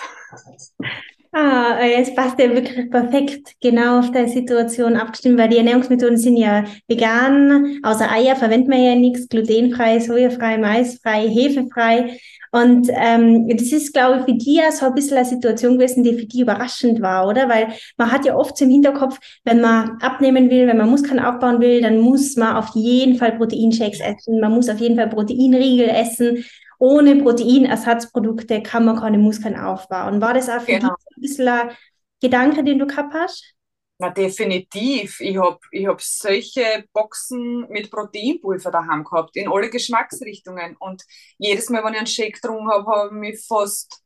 Ah, 1.33 1.79
es 1.81 2.13
passt 2.13 2.41
ja 2.41 2.53
wirklich 2.53 2.91
perfekt 2.91 3.55
genau 3.61 4.01
auf 4.01 4.11
deine 4.11 4.29
Situation 4.29 4.97
abgestimmt, 4.97 5.39
weil 5.39 5.49
die 5.49 5.59
Ernährungsmethoden 5.59 6.17
sind 6.17 6.37
ja 6.37 6.65
vegan, 6.89 7.79
außer 7.85 8.11
Eier 8.11 8.35
verwenden 8.35 8.73
wir 8.73 8.79
ja 8.79 8.97
nichts, 8.97 9.29
glutenfrei, 9.29 10.01
sojafrei, 10.01 10.59
maisfrei, 10.59 11.29
hefefrei. 11.29 12.19
Und 12.51 12.89
ähm, 12.91 13.47
das 13.49 13.71
ist, 13.71 13.93
glaube 13.93 14.19
ich, 14.19 14.25
für 14.25 14.35
die 14.37 14.57
ja 14.57 14.73
so 14.73 14.87
ein 14.87 14.95
bisschen 14.95 15.19
eine 15.19 15.27
Situation 15.27 15.75
gewesen, 15.75 16.03
die 16.03 16.19
für 16.19 16.27
die 16.27 16.41
überraschend 16.41 17.01
war, 17.01 17.29
oder? 17.29 17.49
Weil 17.49 17.69
man 17.97 18.11
hat 18.11 18.25
ja 18.25 18.35
oft 18.35 18.61
im 18.61 18.71
Hinterkopf, 18.71 19.21
wenn 19.45 19.61
man 19.61 19.99
abnehmen 20.01 20.51
will, 20.51 20.67
wenn 20.67 20.79
man 20.79 20.91
Muskeln 20.91 21.21
aufbauen 21.21 21.61
will, 21.61 21.81
dann 21.81 22.01
muss 22.01 22.35
man 22.35 22.57
auf 22.57 22.71
jeden 22.75 23.17
Fall 23.19 23.37
Proteinshakes 23.37 24.01
essen, 24.01 24.41
man 24.41 24.53
muss 24.53 24.69
auf 24.69 24.81
jeden 24.81 24.97
Fall 24.97 25.09
Proteinriegel 25.09 25.89
essen. 25.91 26.45
Ohne 26.81 27.17
Proteinersatzprodukte 27.17 28.63
kann 28.63 28.87
man 28.87 28.99
keine 28.99 29.19
Muskeln 29.19 29.55
aufbauen. 29.55 30.23
War 30.23 30.33
das 30.33 30.49
auch 30.49 30.63
für 30.63 30.73
genau. 30.73 30.95
dich 30.95 31.17
ein 31.17 31.21
bisschen 31.21 31.49
ein 31.49 31.77
Gedanke, 32.23 32.65
den 32.65 32.79
du 32.79 32.87
gehabt 32.87 33.13
hast? 33.13 33.55
Na, 33.99 34.09
definitiv. 34.09 35.21
Ich 35.21 35.37
habe 35.37 35.59
ich 35.73 35.87
hab 35.87 36.01
solche 36.01 36.87
Boxen 36.95 37.69
mit 37.69 37.91
Proteinpulver 37.91 38.71
daheim 38.71 39.05
gehabt, 39.05 39.37
in 39.37 39.53
alle 39.53 39.69
Geschmacksrichtungen. 39.69 40.75
Und 40.79 41.03
jedes 41.37 41.69
Mal, 41.69 41.85
wenn 41.85 41.93
ich 41.93 41.99
einen 41.99 42.07
Shake 42.07 42.41
getrunken 42.41 42.71
habe, 42.71 42.91
habe 42.91 43.09
ich 43.09 43.21
mich 43.21 43.47
fast 43.47 44.01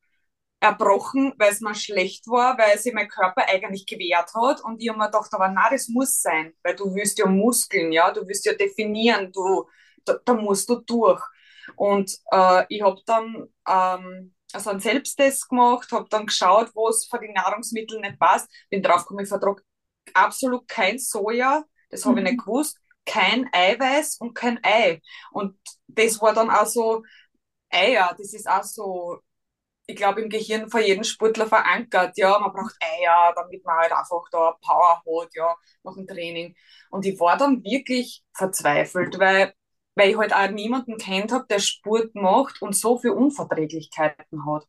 erbrochen, 0.58 1.32
weil 1.38 1.52
es 1.52 1.60
mir 1.60 1.76
schlecht 1.76 2.26
war, 2.26 2.58
weil 2.58 2.76
sich 2.76 2.92
mein 2.92 3.06
Körper 3.06 3.46
eigentlich 3.46 3.86
gewehrt 3.86 4.34
hat. 4.34 4.64
Und 4.64 4.82
ich 4.82 4.88
habe 4.88 4.98
mir 4.98 5.06
gedacht, 5.06 5.32
aber 5.32 5.48
nein, 5.48 5.68
das 5.70 5.86
muss 5.86 6.20
sein, 6.20 6.54
weil 6.64 6.74
du 6.74 6.92
willst 6.92 7.18
ja 7.18 7.26
Muskeln, 7.26 7.92
ja, 7.92 8.10
du 8.10 8.26
willst 8.26 8.46
ja 8.46 8.54
definieren, 8.54 9.30
du, 9.30 9.68
da, 10.04 10.18
da 10.24 10.34
musst 10.34 10.68
du 10.68 10.80
durch. 10.80 11.22
Und 11.76 12.16
äh, 12.32 12.64
ich 12.68 12.82
habe 12.82 13.00
dann 13.06 13.48
ähm, 13.68 14.34
also 14.52 14.70
einen 14.70 14.80
Selbsttest 14.80 15.48
gemacht, 15.48 15.90
habe 15.92 16.08
dann 16.08 16.26
geschaut, 16.26 16.70
was 16.74 17.06
von 17.06 17.20
den 17.20 17.32
Nahrungsmitteln 17.32 18.02
nicht 18.02 18.18
passt, 18.18 18.48
bin 18.70 18.82
draufgekommen, 18.82 19.24
ich 19.24 19.28
vertrage 19.28 19.62
absolut 20.12 20.68
kein 20.68 20.98
Soja, 20.98 21.64
das 21.90 22.04
habe 22.04 22.20
ich 22.20 22.24
nicht 22.24 22.38
mhm. 22.38 22.44
gewusst, 22.44 22.78
kein 23.06 23.48
Eiweiß 23.52 24.18
und 24.18 24.34
kein 24.34 24.58
Ei. 24.62 25.00
Und 25.32 25.58
das 25.88 26.20
war 26.20 26.32
dann 26.32 26.50
auch 26.50 26.66
so, 26.66 27.02
Eier, 27.70 28.14
das 28.16 28.32
ist 28.32 28.48
auch 28.48 28.62
so, 28.62 29.18
ich 29.86 29.96
glaube, 29.96 30.22
im 30.22 30.30
Gehirn 30.30 30.70
von 30.70 30.82
jedem 30.82 31.04
Sportler 31.04 31.46
verankert. 31.46 32.16
Ja, 32.16 32.38
man 32.38 32.52
braucht 32.52 32.74
Eier, 32.80 33.32
damit 33.36 33.64
man 33.64 33.76
halt 33.76 33.92
einfach 33.92 34.24
da 34.30 34.56
Power 34.62 35.02
hat, 35.04 35.34
ja, 35.34 35.54
nach 35.82 35.94
dem 35.94 36.06
Training. 36.06 36.54
Und 36.90 37.04
ich 37.04 37.18
war 37.20 37.36
dann 37.36 37.62
wirklich 37.64 38.24
verzweifelt, 38.32 39.18
weil, 39.18 39.52
weil 39.94 40.10
ich 40.10 40.16
halt 40.16 40.34
auch 40.34 40.50
niemanden 40.50 40.96
kennt 40.96 41.32
habe, 41.32 41.46
der 41.48 41.60
Sport 41.60 42.14
macht 42.14 42.62
und 42.62 42.74
so 42.74 42.98
viele 42.98 43.14
Unverträglichkeiten 43.14 44.46
hat. 44.46 44.64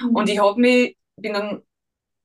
Mhm. 0.00 0.16
Und 0.16 0.28
ich 0.28 0.38
habe 0.38 0.60
mich, 0.60 0.96
bin 1.16 1.32
dann 1.32 1.62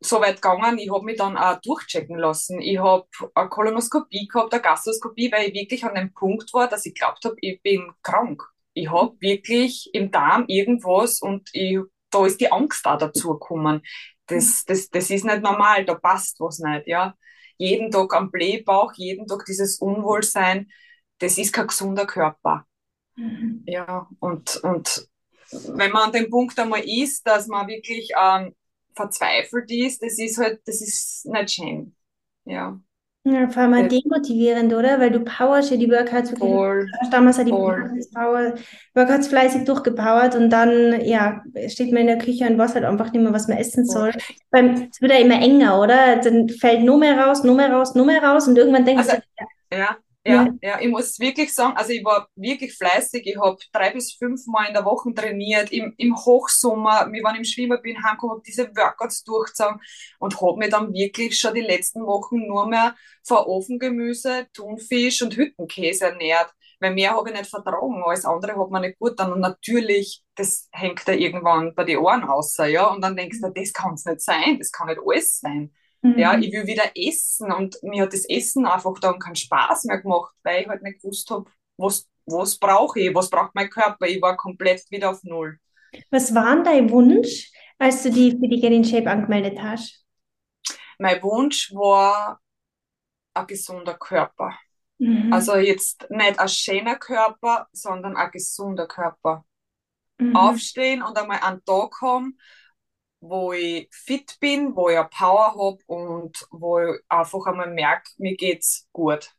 so 0.03 0.19
weit 0.19 0.41
gegangen, 0.41 0.79
ich 0.79 0.91
habe 0.91 1.05
mich 1.05 1.17
dann 1.17 1.37
auch 1.37 1.61
durchchecken 1.61 2.17
lassen. 2.17 2.59
Ich 2.59 2.79
habe 2.79 3.05
eine 3.35 3.49
Kolonoskopie 3.49 4.27
gehabt, 4.27 4.53
eine 4.53 4.61
Gastroskopie, 4.61 5.31
weil 5.31 5.49
ich 5.49 5.53
wirklich 5.53 5.83
an 5.85 5.95
dem 5.95 6.11
Punkt 6.13 6.53
war, 6.53 6.67
dass 6.67 6.85
ich 6.85 6.95
glaubt 6.95 7.23
habe, 7.23 7.35
ich 7.39 7.61
bin 7.61 7.91
krank. 8.01 8.41
Ich 8.73 8.89
habe 8.89 9.15
wirklich 9.19 9.89
im 9.93 10.11
Darm 10.11 10.45
irgendwas 10.47 11.21
und 11.21 11.49
ich, 11.53 11.77
da 12.09 12.25
ist 12.25 12.41
die 12.41 12.51
Angst 12.51 12.85
auch 12.87 12.97
dazu 12.97 13.33
gekommen. 13.33 13.81
Das, 14.25 14.63
das, 14.65 14.89
das 14.89 15.09
ist 15.09 15.25
nicht 15.25 15.41
normal, 15.41 15.85
da 15.85 15.95
passt 15.95 16.39
was 16.39 16.59
nicht, 16.59 16.87
ja. 16.87 17.15
Jeden 17.57 17.91
Tag 17.91 18.15
am 18.15 18.31
Blähbauch, 18.31 18.93
jeden 18.95 19.27
Tag 19.27 19.45
dieses 19.45 19.77
Unwohlsein, 19.77 20.71
das 21.21 21.37
ist 21.37 21.53
kein 21.53 21.67
gesunder 21.67 22.05
Körper. 22.05 22.65
Mhm. 23.15 23.63
Ja, 23.65 24.07
und, 24.19 24.57
und 24.63 25.07
wenn 25.73 25.91
man 25.91 26.03
an 26.03 26.11
dem 26.11 26.29
Punkt 26.29 26.57
einmal 26.59 26.81
ist, 26.85 27.25
dass 27.27 27.47
man 27.47 27.67
wirklich 27.67 28.11
ähm, 28.19 28.55
verzweifelt 28.95 29.71
ist, 29.71 30.03
das 30.03 30.17
ist 30.17 30.37
halt, 30.37 30.61
das 30.65 30.81
ist 30.81 31.25
nicht 31.25 31.51
schön. 31.51 31.95
Ja. 32.45 32.79
Ja, 33.23 33.47
vor 33.49 33.61
allem 33.61 33.75
halt 33.75 33.91
demotivierend, 33.91 34.73
oder? 34.73 34.99
Weil 34.99 35.11
du 35.11 35.19
powerst 35.19 35.69
ja 35.69 35.77
die 35.77 35.91
Workouts 35.91 36.31
wirklich. 36.31 36.49
Voll, 36.49 36.89
damals 37.11 37.37
hat 37.37 37.45
die. 37.45 37.51
Power, 37.51 38.55
Workouts 38.95 39.27
fleißig 39.27 39.65
durchgepowert 39.65 40.35
und 40.35 40.49
dann, 40.49 41.05
ja, 41.05 41.43
steht 41.67 41.91
man 41.91 42.01
in 42.01 42.07
der 42.07 42.17
Küche 42.17 42.47
und 42.47 42.57
weiß 42.57 42.73
halt 42.73 42.83
einfach 42.83 43.13
nicht 43.13 43.21
mehr, 43.21 43.31
was 43.31 43.47
man 43.47 43.59
essen 43.59 43.85
soll. 43.85 44.11
Beim, 44.49 44.89
es 44.91 44.99
wird 45.01 45.11
ja 45.11 45.19
immer 45.19 45.39
enger, 45.39 45.79
oder? 45.79 46.15
Dann 46.17 46.49
fällt 46.49 46.81
nur 46.81 46.97
mehr 46.97 47.15
raus, 47.15 47.43
nur 47.43 47.53
mehr 47.53 47.71
raus, 47.71 47.93
nur 47.93 48.07
mehr 48.07 48.23
raus 48.23 48.47
und 48.47 48.57
irgendwann 48.57 48.85
denkst 48.85 49.07
also, 49.07 49.21
du, 49.21 49.45
ja, 49.71 49.77
ja, 49.77 49.97
ja, 50.61 50.79
ich 50.79 50.89
muss 50.89 51.19
wirklich 51.19 51.53
sagen, 51.53 51.75
also 51.75 51.91
ich 51.91 52.03
war 52.05 52.27
wirklich 52.35 52.77
fleißig. 52.77 53.25
Ich 53.25 53.37
habe 53.37 53.57
drei 53.73 53.91
bis 53.91 54.13
fünf 54.13 54.45
Mal 54.45 54.67
in 54.67 54.73
der 54.73 54.85
Woche 54.85 55.13
trainiert, 55.13 55.71
im, 55.71 55.93
im 55.97 56.15
Hochsommer. 56.15 57.07
Wir 57.11 57.23
waren 57.23 57.37
im 57.37 57.43
Schwimmer, 57.43 57.77
bin 57.77 58.03
heimgekommen, 58.03 58.35
habe 58.35 58.43
diese 58.45 58.67
Workouts 58.75 59.23
durchgezogen 59.23 59.81
und 60.19 60.39
habe 60.39 60.57
mir 60.57 60.69
dann 60.69 60.93
wirklich 60.93 61.39
schon 61.39 61.55
die 61.55 61.61
letzten 61.61 62.05
Wochen 62.05 62.45
nur 62.45 62.67
mehr 62.67 62.95
vor 63.23 63.47
Ofengemüse, 63.47 64.47
Thunfisch 64.53 65.23
und 65.23 65.35
Hüttenkäse 65.35 66.05
ernährt. 66.05 66.51
Weil 66.79 66.93
mehr 66.93 67.11
habe 67.11 67.29
ich 67.29 67.35
nicht 67.37 67.49
vertragen, 67.49 68.03
alles 68.03 68.25
andere 68.25 68.59
hat 68.59 68.69
man 68.71 68.81
nicht 68.81 68.99
gut 68.99 69.19
dann. 69.19 69.33
Und 69.33 69.39
natürlich, 69.39 70.23
das 70.35 70.67
hängt 70.71 71.07
da 71.07 71.13
irgendwann 71.13 71.73
bei 71.75 71.83
den 71.83 71.97
Ohren 71.97 72.23
aus, 72.23 72.57
ja. 72.57 72.87
Und 72.87 73.01
dann 73.01 73.15
denkst 73.15 73.39
du, 73.41 73.49
das 73.49 73.73
kann 73.73 73.93
es 73.95 74.05
nicht 74.05 74.21
sein, 74.21 74.57
das 74.59 74.71
kann 74.71 74.87
nicht 74.87 74.99
alles 75.03 75.39
sein. 75.39 75.71
Mhm. 76.01 76.17
Ja, 76.17 76.37
ich 76.37 76.51
will 76.51 76.65
wieder 76.65 76.91
essen 76.95 77.51
und 77.51 77.77
mir 77.83 78.03
hat 78.03 78.13
das 78.13 78.27
Essen 78.27 78.65
einfach 78.65 78.99
dann 78.99 79.19
keinen 79.19 79.35
Spaß 79.35 79.85
mehr 79.85 79.99
gemacht, 79.99 80.33
weil 80.43 80.61
ich 80.61 80.67
halt 80.67 80.81
nicht 80.81 81.01
gewusst 81.01 81.29
habe, 81.29 81.49
was, 81.77 82.07
was 82.25 82.57
brauche 82.57 82.99
ich, 82.99 83.13
was 83.13 83.29
braucht 83.29 83.53
mein 83.53 83.69
Körper. 83.69 84.07
Ich 84.07 84.21
war 84.21 84.35
komplett 84.35 84.89
wieder 84.89 85.11
auf 85.11 85.23
Null. 85.23 85.57
Was 86.09 86.33
war 86.33 86.55
denn 86.55 86.63
dein 86.63 86.89
Wunsch, 86.89 87.51
als 87.77 88.03
du 88.03 88.11
dich 88.11 88.33
für 88.33 88.47
die 88.47 88.59
Get 88.59 88.71
in 88.71 88.83
Shape 88.83 89.09
angemeldet 89.09 89.59
hast? 89.61 90.03
Mein 90.97 91.21
Wunsch 91.23 91.73
war 91.73 92.39
ein 93.33 93.47
gesunder 93.47 93.95
Körper. 93.95 94.57
Mhm. 94.99 95.33
Also 95.33 95.55
jetzt 95.55 96.07
nicht 96.09 96.39
ein 96.39 96.49
schöner 96.49 96.95
Körper, 96.95 97.67
sondern 97.71 98.15
ein 98.15 98.31
gesunder 98.31 98.87
Körper. 98.87 99.43
Mhm. 100.19 100.35
Aufstehen 100.35 101.01
und 101.01 101.17
einmal 101.17 101.39
einen 101.41 101.63
Tag 101.65 102.01
haben, 102.01 102.37
wo 103.21 103.53
ich 103.53 103.87
fit 103.91 104.37
bin, 104.39 104.75
wo 104.75 104.89
ich 104.89 104.97
eine 104.97 105.07
Power 105.07 105.53
habe 105.55 105.77
und 105.85 106.45
wo 106.51 106.79
ich 106.79 106.99
einfach 107.07 107.45
einmal 107.45 107.71
merke, 107.71 108.09
mir 108.17 108.35
geht's 108.35 108.87
gut. 108.91 109.31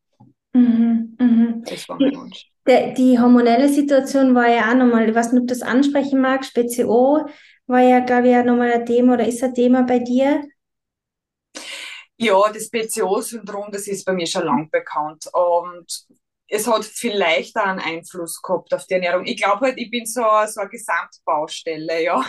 Mhm, 0.55 1.17
mhm. 1.19 1.65
Das 1.65 1.89
war 1.89 1.99
mein 1.99 2.15
Wunsch. 2.17 2.49
Die, 2.67 2.95
die, 2.95 3.19
hormonelle 3.19 3.69
Situation 3.69 4.35
war 4.37 4.49
ja 4.49 4.71
auch 4.71 4.75
nochmal, 4.75 5.09
ich 5.09 5.15
weiß 5.15 5.33
nicht, 5.33 5.43
ob 5.43 5.49
du 5.49 5.55
das 5.55 5.62
ansprechen 5.62 6.21
magst, 6.21 6.55
PCO 6.55 7.27
war 7.67 7.81
ja, 7.81 8.01
glaube 8.01 8.29
ich, 8.29 8.37
auch 8.37 8.45
nochmal 8.45 8.73
ein 8.73 8.87
Thema 8.87 9.15
oder 9.15 9.27
ist 9.27 9.43
ein 9.43 9.55
Thema 9.55 9.83
bei 9.83 9.99
dir? 9.99 10.45
Ja, 12.17 12.41
das 12.53 12.71
PCO-Syndrom, 12.71 13.73
das 13.73 13.89
ist 13.89 14.05
bei 14.05 14.12
mir 14.12 14.27
schon 14.27 14.45
lang 14.45 14.71
bekannt. 14.71 15.29
Und 15.33 16.07
es 16.54 16.66
hat 16.66 16.85
vielleicht 16.85 17.56
auch 17.56 17.64
einen 17.64 17.80
Einfluss 17.80 18.42
gehabt 18.42 18.75
auf 18.75 18.87
die 18.87 18.94
Ernährung. 18.94 19.25
Ich 19.25 19.38
glaube 19.38 19.61
halt, 19.66 19.78
ich 19.78 19.90
bin 19.90 20.04
so, 20.04 20.21
so 20.21 20.61
eine 20.61 20.68
Gesamtbaustelle, 20.68 22.04
ja. 22.04 22.23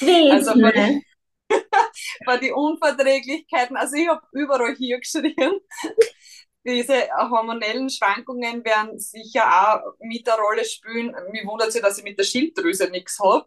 Wie 0.00 0.30
also 0.30 0.52
bei, 0.60 0.70
die, 0.70 1.06
bei 2.26 2.36
den 2.36 2.52
Unverträglichkeiten, 2.52 3.74
also 3.78 3.96
ich 3.96 4.06
habe 4.06 4.20
überall 4.32 4.74
hier 4.76 5.00
geschrien. 5.00 5.60
Diese 6.66 7.08
hormonellen 7.30 7.88
Schwankungen 7.88 8.62
werden 8.66 8.98
sicher 8.98 9.46
auch 9.46 9.94
mit 10.00 10.26
der 10.26 10.34
Rolle 10.34 10.64
spielen. 10.66 11.14
Mir 11.32 11.46
wundert 11.46 11.72
sich, 11.72 11.80
dass 11.80 11.96
ich 11.96 12.04
mit 12.04 12.18
der 12.18 12.24
Schilddrüse 12.24 12.90
nichts 12.90 13.18
habe. 13.18 13.46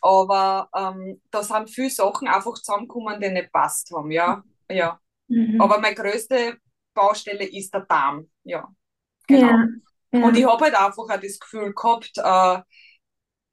Aber 0.00 0.70
ähm, 0.74 1.20
da 1.30 1.42
sind 1.42 1.68
viele 1.68 1.90
Sachen 1.90 2.28
einfach 2.28 2.54
zusammengekommen, 2.54 3.20
die 3.20 3.28
nicht 3.28 3.52
passt 3.52 3.90
haben, 3.94 4.10
ja. 4.10 4.42
ja. 4.70 4.98
Mhm. 5.26 5.60
Aber 5.60 5.80
meine 5.80 5.94
größte 5.94 6.56
Baustelle 6.94 7.44
ist 7.44 7.74
der 7.74 7.82
Darm, 7.82 8.30
ja. 8.44 8.66
Genau. 9.28 9.46
Ja, 9.46 9.68
ja. 10.12 10.24
Und 10.26 10.36
ich 10.36 10.44
habe 10.44 10.64
halt 10.64 10.74
einfach 10.74 11.04
auch 11.04 11.20
das 11.20 11.38
Gefühl 11.38 11.72
gehabt, 11.74 12.12
äh, 12.16 12.62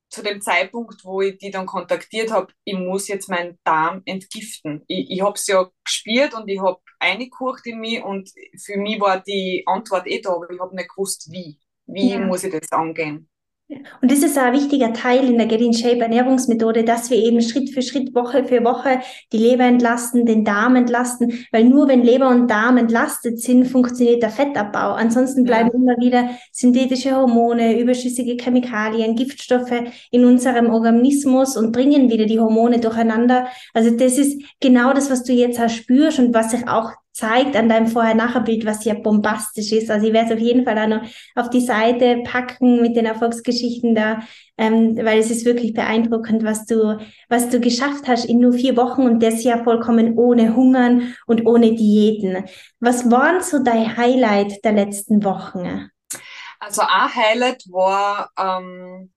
zu 0.09 0.23
dem 0.23 0.41
Zeitpunkt, 0.41 1.03
wo 1.03 1.21
ich 1.21 1.37
die 1.37 1.51
dann 1.51 1.65
kontaktiert 1.65 2.31
habe, 2.31 2.53
ich 2.63 2.75
muss 2.77 3.07
jetzt 3.07 3.29
meinen 3.29 3.59
Darm 3.63 4.01
entgiften. 4.05 4.83
Ich, 4.87 5.11
ich 5.11 5.21
habe 5.21 5.33
es 5.33 5.45
ja 5.47 5.69
gespürt 5.83 6.33
und 6.33 6.47
ich 6.47 6.61
habe 6.61 6.79
eingekocht 6.99 7.65
in 7.67 7.79
mich 7.79 8.01
und 8.01 8.31
für 8.63 8.77
mich 8.77 8.99
war 8.99 9.19
die 9.21 9.63
Antwort 9.65 10.07
eh 10.07 10.21
da, 10.21 10.31
aber 10.33 10.49
ich 10.49 10.59
habe 10.59 10.75
nicht 10.75 10.89
gewusst, 10.89 11.31
wie. 11.31 11.59
Wie 11.87 12.11
ja. 12.11 12.19
muss 12.19 12.43
ich 12.43 12.51
das 12.51 12.71
angehen? 12.71 13.29
Und 13.67 14.11
das 14.11 14.19
ist 14.19 14.37
auch 14.37 14.43
ein 14.43 14.53
wichtiger 14.53 14.93
Teil 14.93 15.27
in 15.27 15.39
der 15.39 15.47
Get 15.47 15.59
in 15.59 15.73
Shape 15.73 15.99
Ernährungsmethode, 15.99 16.83
dass 16.83 17.09
wir 17.09 17.17
eben 17.17 17.41
Schritt 17.41 17.71
für 17.71 17.81
Schritt, 17.81 18.13
Woche 18.13 18.45
für 18.45 18.63
Woche 18.63 18.99
die 19.33 19.39
Leber 19.39 19.63
entlasten, 19.63 20.27
den 20.27 20.45
Darm 20.45 20.75
entlasten, 20.75 21.45
weil 21.51 21.63
nur 21.63 21.87
wenn 21.87 22.03
Leber 22.03 22.29
und 22.29 22.47
Darm 22.47 22.77
entlastet 22.77 23.39
sind, 23.39 23.65
funktioniert 23.65 24.21
der 24.21 24.29
Fettabbau. 24.29 24.93
Ansonsten 24.93 25.45
bleiben 25.45 25.71
ja. 25.73 25.79
immer 25.79 25.97
wieder 25.97 26.29
synthetische 26.51 27.15
Hormone, 27.15 27.79
überschüssige 27.79 28.37
Chemikalien, 28.37 29.15
Giftstoffe 29.15 29.73
in 30.11 30.25
unserem 30.25 30.69
Organismus 30.69 31.57
und 31.57 31.71
bringen 31.71 32.11
wieder 32.11 32.25
die 32.25 32.39
Hormone 32.39 32.79
durcheinander. 32.79 33.47
Also 33.73 33.89
das 33.89 34.19
ist 34.19 34.43
genau 34.59 34.93
das, 34.93 35.09
was 35.09 35.23
du 35.23 35.33
jetzt 35.33 35.59
auch 35.59 35.69
spürst 35.69 36.19
und 36.19 36.35
was 36.35 36.51
sich 36.51 36.67
auch 36.67 36.91
zeigt 37.15 37.55
an 37.55 37.69
deinem 37.69 37.87
Vorher-Nachher-Bild, 37.87 38.65
was 38.65 38.83
ja 38.83 38.93
bombastisch 38.93 39.71
ist. 39.71 39.89
Also 39.89 40.05
ich 40.05 40.13
werde 40.13 40.27
es 40.27 40.35
auf 40.35 40.39
jeden 40.41 40.65
Fall 40.65 40.77
auch 40.77 40.87
noch 40.87 41.09
auf 41.35 41.49
die 41.49 41.61
Seite 41.61 42.21
packen 42.25 42.81
mit 42.81 42.97
den 42.97 43.05
Erfolgsgeschichten 43.05 43.95
da, 43.95 44.19
ähm, 44.57 44.97
weil 44.97 45.19
es 45.19 45.31
ist 45.31 45.45
wirklich 45.45 45.73
beeindruckend, 45.73 46.43
was 46.43 46.65
du, 46.65 46.99
was 47.29 47.49
du 47.49 47.61
geschafft 47.61 48.09
hast 48.09 48.25
in 48.25 48.39
nur 48.39 48.51
vier 48.51 48.75
Wochen 48.75 49.03
und 49.03 49.23
das 49.23 49.45
ja 49.45 49.63
vollkommen 49.63 50.17
ohne 50.17 50.57
Hungern 50.57 51.15
und 51.25 51.45
ohne 51.45 51.73
Diäten. 51.73 52.43
Was 52.81 53.09
waren 53.09 53.41
so 53.41 53.63
dein 53.63 53.95
Highlight 53.95 54.65
der 54.65 54.73
letzten 54.73 55.23
Wochen? 55.23 55.89
Also 56.59 56.81
ein 56.81 57.15
Highlight 57.15 57.63
war 57.71 58.29
ähm, 58.37 59.09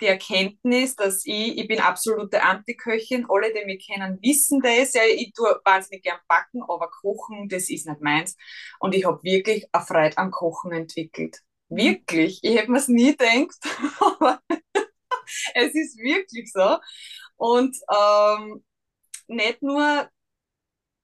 die 0.00 0.06
Erkenntnis, 0.06 0.96
dass 0.96 1.24
ich, 1.24 1.58
ich 1.58 1.68
bin 1.68 1.80
absolute 1.80 2.42
Antiköchin, 2.42 3.26
alle, 3.28 3.52
die 3.52 3.64
mich 3.64 3.86
kennen, 3.86 4.18
wissen 4.22 4.60
das. 4.60 4.94
Ja, 4.94 5.02
ich 5.04 5.32
tue 5.32 5.60
wahnsinnig 5.64 6.02
gern 6.02 6.18
backen, 6.28 6.62
aber 6.62 6.90
kochen, 6.90 7.48
das 7.48 7.70
ist 7.70 7.86
nicht 7.86 8.00
meins. 8.00 8.36
Und 8.78 8.94
ich 8.94 9.04
habe 9.06 9.22
wirklich 9.22 9.66
eine 9.72 9.84
Freude 9.84 10.18
am 10.18 10.30
Kochen 10.30 10.72
entwickelt. 10.72 11.38
Wirklich. 11.68 12.40
Ich 12.42 12.56
hätte 12.56 12.70
mir 12.70 12.78
es 12.78 12.88
nie 12.88 13.16
gedacht, 13.16 13.56
aber 14.00 14.40
es 15.54 15.74
ist 15.74 15.98
wirklich 15.98 16.52
so. 16.52 16.78
Und 17.36 17.76
ähm, 17.90 18.64
nicht 19.28 19.62
nur 19.62 20.08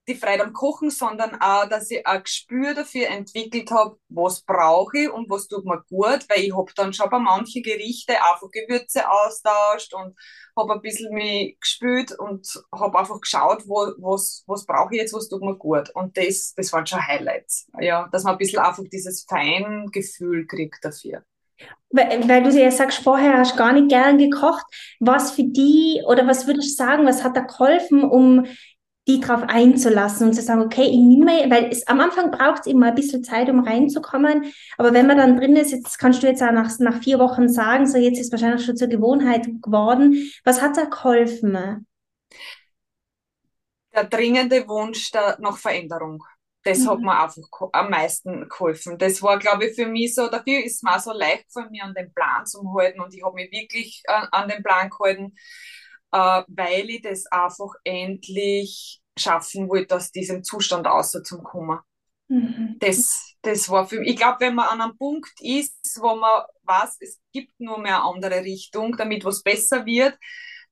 die 0.09 0.15
Freude 0.17 0.45
am 0.45 0.53
Kochen, 0.53 0.91
sondern 0.91 1.41
auch, 1.41 1.69
dass 1.69 1.91
ich 1.91 2.07
ein 2.07 2.23
Gespür 2.23 2.75
dafür 2.75 3.09
entwickelt 3.09 3.71
habe, 3.71 3.97
was 4.09 4.43
brauche 4.43 4.99
ich 4.99 5.11
und 5.11 5.31
was 5.31 5.47
tut 5.47 5.65
mir 5.65 5.83
gut, 5.89 6.27
weil 6.29 6.45
ich 6.45 6.57
habe 6.57 6.73
dann 6.75 6.93
schon 6.93 7.09
bei 7.09 7.19
manchen 7.19 7.63
Gerichte 7.63 8.15
einfach 8.15 8.51
Gewürze 8.51 9.09
austauscht 9.09 9.95
und 9.95 10.17
habe 10.57 10.75
ein 10.75 10.83
bisschen 10.83 11.15
mich 11.15 11.57
gespült 11.61 12.19
und 12.19 12.47
habe 12.75 12.99
einfach 12.99 13.21
geschaut, 13.21 13.63
wo, 13.67 13.93
was, 13.99 14.43
was 14.47 14.67
brauche 14.67 14.95
ich 14.95 15.01
jetzt, 15.01 15.15
was 15.15 15.29
tut 15.29 15.43
mir 15.43 15.57
gut. 15.57 15.91
Und 15.95 16.17
das, 16.17 16.53
das 16.57 16.73
waren 16.73 16.87
schon 16.87 17.07
Highlights. 17.07 17.69
Ja, 17.81 18.09
dass 18.11 18.25
man 18.25 18.35
ein 18.35 18.39
bisschen 18.39 18.59
einfach 18.59 18.83
dieses 18.93 19.25
Feingefühl 19.29 20.47
kriegt 20.47 20.85
dafür. 20.85 21.23
Weil, 21.91 22.29
weil, 22.29 22.43
du 22.43 22.51
ja 22.51 22.71
sagst, 22.71 22.99
vorher 23.05 23.39
hast 23.39 23.53
du 23.53 23.57
gar 23.59 23.73
nicht 23.73 23.89
gern 23.89 24.19
gekocht. 24.19 24.65
Was 24.99 25.33
für 25.33 25.45
die, 25.45 26.03
oder 26.07 26.27
was 26.27 26.47
würdest 26.47 26.71
du 26.71 26.75
sagen, 26.75 27.07
was 27.07 27.23
hat 27.23 27.37
da 27.37 27.41
geholfen, 27.41 28.03
um 28.03 28.47
die 29.09 29.19
darauf 29.19 29.43
einzulassen 29.49 30.29
und 30.29 30.35
zu 30.35 30.43
sagen, 30.43 30.63
okay, 30.63 30.85
ich 30.85 30.99
nehme, 30.99 31.51
weil 31.51 31.71
es 31.71 31.87
am 31.89 32.01
Anfang 32.01 32.31
braucht 32.31 32.61
es 32.61 32.67
immer 32.67 32.87
ein 32.87 32.95
bisschen 32.95 33.25
Zeit, 33.25 33.49
um 33.51 33.61
reinzukommen. 33.61 34.53
Aber 34.79 34.93
wenn 34.95 35.09
man 35.09 35.17
dann 35.17 35.37
drin 35.37 35.57
ist, 35.57 35.73
jetzt 35.73 35.99
kannst 35.99 36.23
du 36.23 36.29
jetzt 36.29 36.43
auch 36.43 36.53
nach, 36.53 36.71
nach 36.79 37.03
vier 37.03 37.19
Wochen 37.19 37.49
sagen, 37.49 37.87
so 37.87 37.99
jetzt 37.99 38.19
ist 38.19 38.27
es 38.27 38.33
wahrscheinlich 38.33 38.65
schon 38.65 38.77
zur 38.77 38.89
Gewohnheit 38.89 39.49
geworden. 39.61 40.31
Was 40.45 40.63
hat 40.63 40.77
da 40.77 40.85
geholfen? 40.85 41.87
Der 43.93 44.05
dringende 44.05 44.69
Wunsch 44.69 45.11
der, 45.11 45.37
nach 45.41 45.59
Veränderung. 45.59 46.23
Das 46.63 46.79
mhm. 46.79 46.91
hat 46.91 46.99
mir 47.01 47.21
einfach 47.25 47.71
am 47.73 47.91
meisten 47.91 48.49
geholfen. 48.49 48.99
Das 48.99 49.21
war, 49.21 49.37
glaube 49.41 49.67
ich, 49.67 49.75
für 49.75 49.87
mich 49.87 50.15
so, 50.15 50.29
dafür 50.29 50.65
ist 50.65 50.77
es 50.77 50.83
mir 50.85 51.01
so 51.01 51.13
leicht 51.13 51.53
von 51.53 51.69
mir 51.73 51.83
an 51.83 51.95
den 51.95 52.15
Plan 52.15 52.47
zu 52.47 52.63
halten 52.79 53.01
und 53.01 53.13
ich 53.13 53.25
habe 53.25 53.35
mich 53.35 53.51
wirklich 53.51 54.05
an, 54.07 54.29
an 54.31 54.49
den 54.49 54.63
Plan 54.63 54.89
gehalten 54.89 55.35
äh, 56.13 56.43
weil 56.47 56.91
ich 56.91 57.03
das 57.03 57.27
einfach 57.27 57.73
endlich 57.85 59.01
schaffen 59.19 59.69
wollte, 59.69 59.97
aus 59.97 60.11
diesem 60.11 60.43
Zustand 60.45 60.87
außer 60.87 61.23
zum 61.23 61.43
kommen. 61.43 61.79
Mhm. 62.29 62.77
Das, 62.81 63.35
das 63.43 63.69
war 63.69 63.87
für 63.87 64.01
mich, 64.01 64.11
ich 64.11 64.17
glaube, 64.17 64.41
wenn 64.41 64.55
man 64.55 64.69
an 64.69 64.81
einem 64.81 64.97
Punkt 64.97 65.33
ist, 65.41 65.99
wo 66.01 66.15
man 66.15 66.45
weiß, 66.63 66.97
es 67.01 67.21
gibt 67.33 67.59
nur 67.61 67.79
mehr 67.79 68.03
eine 68.03 68.05
andere 68.05 68.41
Richtung, 68.43 68.97
damit 68.97 69.25
was 69.25 69.43
besser 69.43 69.85
wird, 69.85 70.19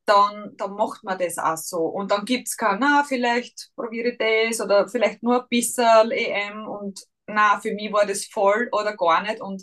dann, 0.07 0.57
dann 0.57 0.73
macht 0.73 1.05
man 1.05 1.19
das 1.19 1.39
auch 1.39 1.57
so. 1.57 1.79
Und 1.81 2.11
dann 2.11 2.25
gibt 2.25 2.49
es 2.49 2.57
kein, 2.57 2.79
na, 2.81 3.05
vielleicht 3.07 3.71
probiere 3.77 4.11
ich 4.11 4.19
das 4.19 4.61
oder 4.61 4.89
vielleicht 4.89 5.23
nur 5.23 5.43
ein 5.43 5.49
bisschen 5.49 6.11
EM 6.11 6.67
und 6.67 7.01
na, 7.27 7.61
für 7.61 7.73
mich 7.75 7.93
war 7.93 8.07
das 8.07 8.27
voll 8.27 8.69
oder 8.73 8.97
gar 8.97 9.23
nicht. 9.23 9.41
Und 9.41 9.63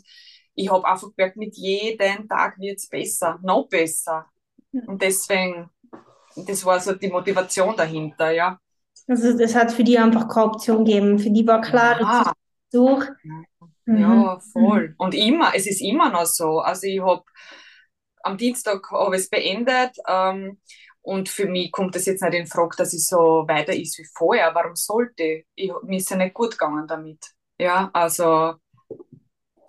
ich 0.55 0.71
habe 0.71 0.87
einfach 0.87 1.09
gemerkt, 1.15 1.37
mit 1.37 1.55
jedem 1.57 2.27
Tag 2.27 2.57
wird 2.59 2.77
es 2.77 2.87
besser, 2.87 3.39
noch 3.43 3.67
besser. 3.67 4.25
Und 4.71 5.01
deswegen, 5.01 5.69
das 6.35 6.65
war 6.65 6.79
so 6.79 6.93
die 6.93 7.09
Motivation 7.09 7.75
dahinter, 7.75 8.31
ja. 8.31 8.59
Also 9.07 9.37
das 9.37 9.55
hat 9.55 9.71
für 9.71 9.83
die 9.83 9.97
einfach 9.97 10.27
keine 10.27 10.47
Option 10.47 10.83
gegeben. 10.83 11.17
Für 11.17 11.29
die 11.29 11.47
war 11.47 11.61
klar, 11.61 12.01
ja. 12.01 12.33
du 12.71 12.95
durch. 12.95 13.07
Ja, 13.85 14.35
mhm. 14.35 14.41
voll. 14.51 14.95
Und 14.97 15.15
immer, 15.15 15.55
es 15.55 15.65
ist 15.65 15.81
immer 15.81 16.09
noch 16.09 16.25
so. 16.25 16.59
Also 16.59 16.87
ich 16.87 17.01
habe 17.01 17.23
am 18.23 18.37
Dienstag 18.37 18.91
habe 18.91 19.15
ich 19.15 19.21
es 19.23 19.29
beendet 19.29 19.95
ähm, 20.07 20.59
und 21.01 21.29
für 21.29 21.47
mich 21.47 21.71
kommt 21.71 21.95
das 21.95 22.05
jetzt 22.05 22.21
nicht 22.21 22.33
in 22.33 22.47
Frage, 22.47 22.75
dass 22.77 22.93
ich 22.93 23.05
so 23.07 23.45
weiter 23.47 23.73
ist 23.73 23.97
wie 23.97 24.07
vorher. 24.13 24.53
Warum 24.53 24.75
sollte 24.75 25.43
ich? 25.55 25.71
Mir 25.83 25.97
ist 25.97 26.09
ja 26.09 26.17
nicht 26.17 26.33
gut 26.33 26.51
gegangen 26.51 26.85
damit. 26.85 27.23
Ja, 27.57 27.89
also 27.93 28.55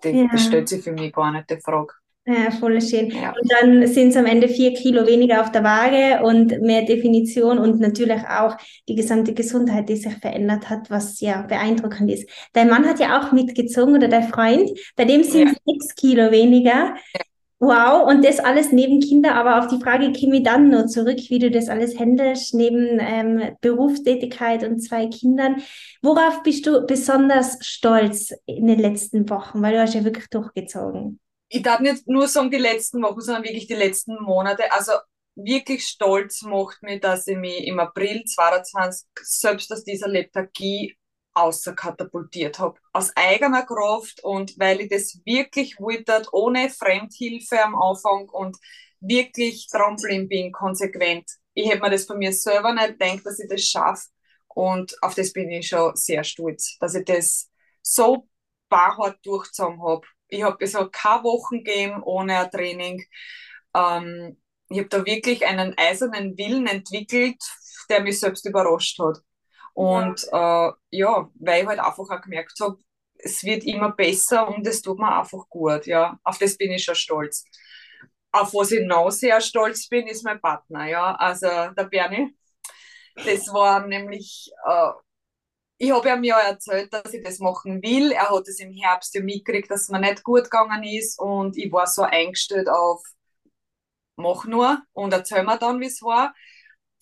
die, 0.03 0.09
ja. 0.09 0.27
das 0.29 0.45
stellt 0.45 0.67
sich 0.67 0.83
für 0.83 0.91
mich 0.91 1.13
gar 1.13 1.31
nicht 1.31 1.49
die 1.49 1.61
Frage. 1.61 1.93
Ja, 2.31 2.51
voll 2.51 2.79
schön. 2.79 3.09
Ja. 3.09 3.31
Und 3.31 3.51
dann 3.51 3.87
sind 3.87 4.09
es 4.09 4.15
am 4.15 4.27
Ende 4.27 4.47
vier 4.47 4.75
Kilo 4.75 5.07
weniger 5.07 5.41
auf 5.41 5.51
der 5.51 5.63
Waage 5.63 6.23
und 6.23 6.61
mehr 6.61 6.83
Definition 6.83 7.57
und 7.57 7.79
natürlich 7.79 8.21
auch 8.21 8.55
die 8.87 8.93
gesamte 8.93 9.33
Gesundheit, 9.33 9.89
die 9.89 9.95
sich 9.95 10.13
verändert 10.13 10.69
hat, 10.69 10.91
was 10.91 11.19
ja 11.21 11.41
beeindruckend 11.41 12.11
ist. 12.11 12.29
Dein 12.53 12.69
Mann 12.69 12.85
hat 12.85 12.99
ja 12.99 13.19
auch 13.19 13.31
mitgezogen 13.31 13.95
oder 13.95 14.07
dein 14.07 14.27
Freund, 14.29 14.69
bei 14.95 15.05
dem 15.05 15.23
sind 15.23 15.47
ja. 15.47 15.55
sechs 15.65 15.95
Kilo 15.95 16.29
weniger. 16.29 16.93
Wow, 17.57 18.07
und 18.07 18.23
das 18.23 18.39
alles 18.39 18.71
neben 18.71 18.99
Kinder, 18.99 19.33
aber 19.33 19.57
auf 19.57 19.67
die 19.67 19.81
Frage 19.81 20.11
käme 20.11 20.37
ich 20.37 20.43
dann 20.43 20.69
nur 20.69 20.85
zurück, 20.85 21.19
wie 21.29 21.39
du 21.39 21.49
das 21.49 21.67
alles 21.67 21.99
handelst, 21.99 22.53
neben 22.53 22.99
ähm, 23.01 23.55
Berufstätigkeit 23.61 24.63
und 24.63 24.81
zwei 24.81 25.07
Kindern. 25.07 25.63
Worauf 26.03 26.43
bist 26.43 26.67
du 26.67 26.85
besonders 26.85 27.57
stolz 27.61 28.31
in 28.45 28.67
den 28.67 28.79
letzten 28.79 29.27
Wochen, 29.31 29.63
weil 29.63 29.73
du 29.73 29.81
hast 29.81 29.95
ja 29.95 30.03
wirklich 30.03 30.27
durchgezogen? 30.29 31.19
Ich 31.49 31.63
darf 31.63 31.79
nicht 31.79 32.07
nur 32.07 32.27
sagen 32.27 32.51
die 32.51 32.57
letzten 32.57 33.01
Wochen, 33.01 33.21
sondern 33.21 33.43
wirklich 33.43 33.67
die 33.67 33.73
letzten 33.73 34.21
Monate. 34.21 34.71
Also 34.71 34.93
wirklich 35.35 35.85
stolz 35.87 36.43
macht 36.43 36.81
mich, 36.83 37.01
dass 37.01 37.27
ich 37.27 37.37
mich 37.37 37.65
im 37.65 37.79
April 37.79 38.23
2022 38.23 39.07
selbst 39.21 39.71
aus 39.71 39.83
dieser 39.83 40.07
Lethargie 40.07 40.95
außer 41.33 41.73
katapultiert 41.73 42.59
habe. 42.59 42.79
Aus 42.93 43.11
eigener 43.15 43.63
Kraft 43.65 44.23
und 44.23 44.59
weil 44.59 44.81
ich 44.81 44.89
das 44.89 45.19
wirklich 45.25 45.79
wollte, 45.79 46.23
ohne 46.31 46.69
Fremdhilfe 46.69 47.63
am 47.63 47.75
Anfang 47.75 48.29
und 48.29 48.57
wirklich 48.99 49.67
dran 49.71 49.95
bin, 50.27 50.51
konsequent. 50.51 51.29
Ich 51.53 51.69
hätte 51.69 51.81
mir 51.81 51.89
das 51.89 52.05
von 52.05 52.17
mir 52.19 52.33
selber 52.33 52.73
nicht 52.73 52.99
gedacht, 52.99 53.25
dass 53.25 53.39
ich 53.39 53.49
das 53.49 53.61
schaffe. 53.63 54.07
Und 54.47 54.95
auf 55.01 55.15
das 55.15 55.31
bin 55.31 55.49
ich 55.49 55.67
schon 55.67 55.95
sehr 55.95 56.23
stolz, 56.23 56.77
dass 56.79 56.95
ich 56.95 57.05
das 57.05 57.49
so 57.81 58.27
barhart 58.67 59.17
durchgezogen 59.23 59.81
habe. 59.81 60.05
Ich 60.29 60.43
habe 60.43 60.63
es 60.63 60.75
auch 60.75 60.91
keine 60.91 61.23
Wochen 61.23 61.63
gegeben 61.63 62.01
ohne 62.03 62.39
ein 62.39 62.51
Training. 62.51 63.03
Ähm, 63.75 64.37
ich 64.69 64.79
habe 64.79 64.89
da 64.89 65.05
wirklich 65.05 65.45
einen 65.45 65.75
eisernen 65.77 66.37
Willen 66.37 66.67
entwickelt, 66.67 67.41
der 67.89 68.01
mich 68.01 68.19
selbst 68.19 68.45
überrascht 68.45 68.99
hat. 68.99 69.19
Und 69.73 70.27
ja, 70.31 70.69
äh, 70.69 70.73
ja 70.91 71.29
weil 71.35 71.61
ich 71.63 71.67
halt 71.67 71.79
einfach 71.79 72.09
auch 72.09 72.21
gemerkt 72.21 72.59
habe, 72.61 72.77
es 73.15 73.43
wird 73.43 73.63
immer 73.65 73.91
besser 73.91 74.47
und 74.47 74.65
es 74.65 74.81
tut 74.81 74.99
mir 74.99 75.19
einfach 75.19 75.47
gut. 75.49 75.85
Ja, 75.87 76.19
auf 76.23 76.37
das 76.37 76.57
bin 76.57 76.71
ich 76.71 76.83
schon 76.83 76.95
stolz. 76.95 77.43
Auf 78.31 78.53
was 78.53 78.71
ich 78.71 78.85
noch 78.85 79.09
sehr 79.11 79.41
stolz 79.41 79.87
bin, 79.87 80.07
ist 80.07 80.23
mein 80.23 80.39
Partner. 80.39 80.87
Ja, 80.87 81.15
also 81.15 81.47
der 81.47 81.85
Bernie. 81.85 82.35
Das 83.15 83.47
war 83.53 83.85
nämlich, 83.87 84.51
äh, 84.67 84.91
ich 85.79 85.91
habe 85.91 86.09
ihm 86.09 86.23
ja 86.25 86.37
erzählt, 86.39 86.93
dass 86.93 87.13
ich 87.13 87.23
das 87.23 87.39
machen 87.39 87.81
will. 87.81 88.11
Er 88.11 88.29
hat 88.29 88.47
es 88.49 88.59
im 88.59 88.73
Herbst 88.73 89.15
ja 89.15 89.23
mitgekriegt, 89.23 89.71
dass 89.71 89.83
es 89.83 89.89
mir 89.89 89.99
nicht 89.99 90.23
gut 90.23 90.43
gegangen 90.43 90.83
ist 90.83 91.17
und 91.19 91.57
ich 91.57 91.71
war 91.71 91.87
so 91.87 92.01
eingestellt 92.03 92.67
auf, 92.69 93.01
mach 94.17 94.43
nur 94.45 94.81
und 94.91 95.13
erzähl 95.13 95.43
mir 95.43 95.57
dann, 95.57 95.79
wie 95.79 95.85
es 95.85 96.01
war. 96.01 96.35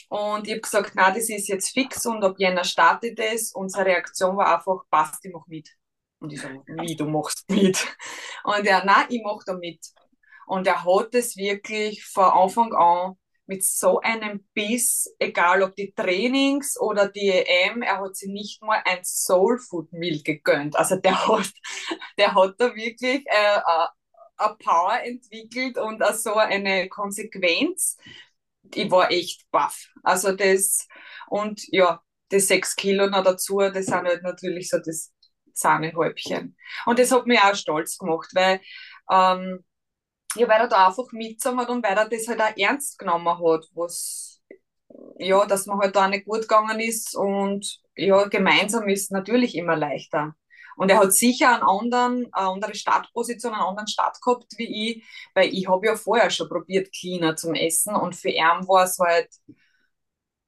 Und 0.09 0.47
ich 0.47 0.53
habe 0.53 0.61
gesagt, 0.61 0.91
na, 0.93 1.09
das 1.09 1.27
ist 1.27 1.47
jetzt 1.49 1.71
fix 1.71 2.05
und 2.05 2.23
ab 2.23 2.35
Jänner 2.37 2.63
startet 2.63 3.19
es. 3.19 3.51
Unsere 3.51 3.85
Reaktion 3.85 4.37
war 4.37 4.55
einfach, 4.55 4.83
passt, 4.91 5.25
ich 5.25 5.33
mach 5.33 5.47
mit. 5.47 5.69
Und 6.19 6.31
ich 6.31 6.39
so, 6.39 6.47
wie, 6.47 6.95
du 6.95 7.05
machst 7.05 7.49
mit? 7.49 7.83
Und 8.43 8.65
er, 8.65 8.85
nein, 8.85 9.07
ich 9.09 9.21
mach 9.23 9.43
da 9.43 9.53
mit. 9.53 9.85
Und 10.45 10.67
er 10.67 10.85
hat 10.85 11.15
es 11.15 11.35
wirklich 11.35 12.05
von 12.05 12.25
Anfang 12.25 12.73
an 12.73 13.17
mit 13.47 13.63
so 13.63 14.01
einem 14.01 14.45
Biss, 14.53 15.09
egal 15.19 15.63
ob 15.63 15.75
die 15.75 15.93
Trainings 15.93 16.79
oder 16.79 17.07
die 17.07 17.29
EM, 17.29 17.81
er 17.81 17.99
hat 18.01 18.15
sich 18.15 18.29
nicht 18.29 18.61
mal 18.61 18.81
ein 18.85 18.99
Soul 19.03 19.57
Food 19.59 19.91
Meal 19.93 20.21
gegönnt. 20.21 20.75
Also 20.75 20.97
der 20.97 21.27
hat, 21.27 21.51
der 22.17 22.35
hat 22.35 22.55
da 22.59 22.75
wirklich 22.75 23.25
äh, 23.25 23.59
eine 24.37 24.55
Power 24.59 24.99
entwickelt 25.03 25.77
und 25.77 26.03
auch 26.03 26.13
so 26.13 26.35
eine 26.35 26.89
Konsequenz, 26.89 27.97
ich 28.73 28.91
war 28.91 29.11
echt 29.11 29.49
baff. 29.51 29.87
Also 30.03 30.33
das, 30.33 30.87
und 31.27 31.61
ja, 31.69 32.01
die 32.31 32.39
sechs 32.39 32.75
Kilo 32.75 33.07
noch 33.07 33.23
dazu, 33.23 33.59
das 33.59 33.85
sind 33.85 34.05
halt 34.05 34.23
natürlich 34.23 34.69
so 34.69 34.77
das 34.79 35.13
Sahnehäubchen. 35.53 36.55
Und 36.85 36.99
das 36.99 37.11
hat 37.11 37.25
mich 37.25 37.39
auch 37.39 37.55
stolz 37.55 37.97
gemacht, 37.97 38.29
weil, 38.33 38.59
ähm, 39.11 39.63
ja, 40.35 40.47
weil 40.47 40.61
er 40.61 40.67
da 40.67 40.87
einfach 40.87 41.11
mitgezogen 41.11 41.59
hat 41.59 41.69
und 41.69 41.83
weil 41.83 41.97
er 41.97 42.09
das 42.09 42.27
halt 42.27 42.41
auch 42.41 42.57
ernst 42.57 42.99
genommen 42.99 43.27
hat, 43.29 43.65
was, 43.73 44.41
ja, 45.17 45.45
dass 45.45 45.65
man 45.65 45.79
halt 45.79 45.95
da 45.95 46.07
nicht 46.07 46.25
gut 46.25 46.41
gegangen 46.41 46.79
ist 46.79 47.15
und 47.15 47.79
ja, 47.95 48.27
gemeinsam 48.27 48.87
ist 48.87 49.11
natürlich 49.11 49.55
immer 49.55 49.75
leichter. 49.75 50.35
Und 50.77 50.89
er 50.91 50.99
hat 50.99 51.13
sicher 51.13 51.53
einen 51.55 51.63
anderen, 51.63 52.31
eine 52.33 52.47
andere 52.49 52.75
Startposition, 52.75 53.53
einen 53.53 53.63
anderen 53.63 53.87
Start 53.87 54.21
gehabt 54.21 54.45
wie 54.57 54.91
ich, 54.91 55.03
weil 55.33 55.49
ich 55.51 55.67
habe 55.67 55.87
ja 55.87 55.95
vorher 55.95 56.29
schon 56.29 56.49
probiert, 56.49 56.93
cleaner 56.93 57.35
zum 57.35 57.55
Essen 57.55 57.95
und 57.95 58.15
für 58.15 58.29
ihn 58.29 58.67
war 58.67 58.83
es 58.83 58.99
halt 58.99 59.29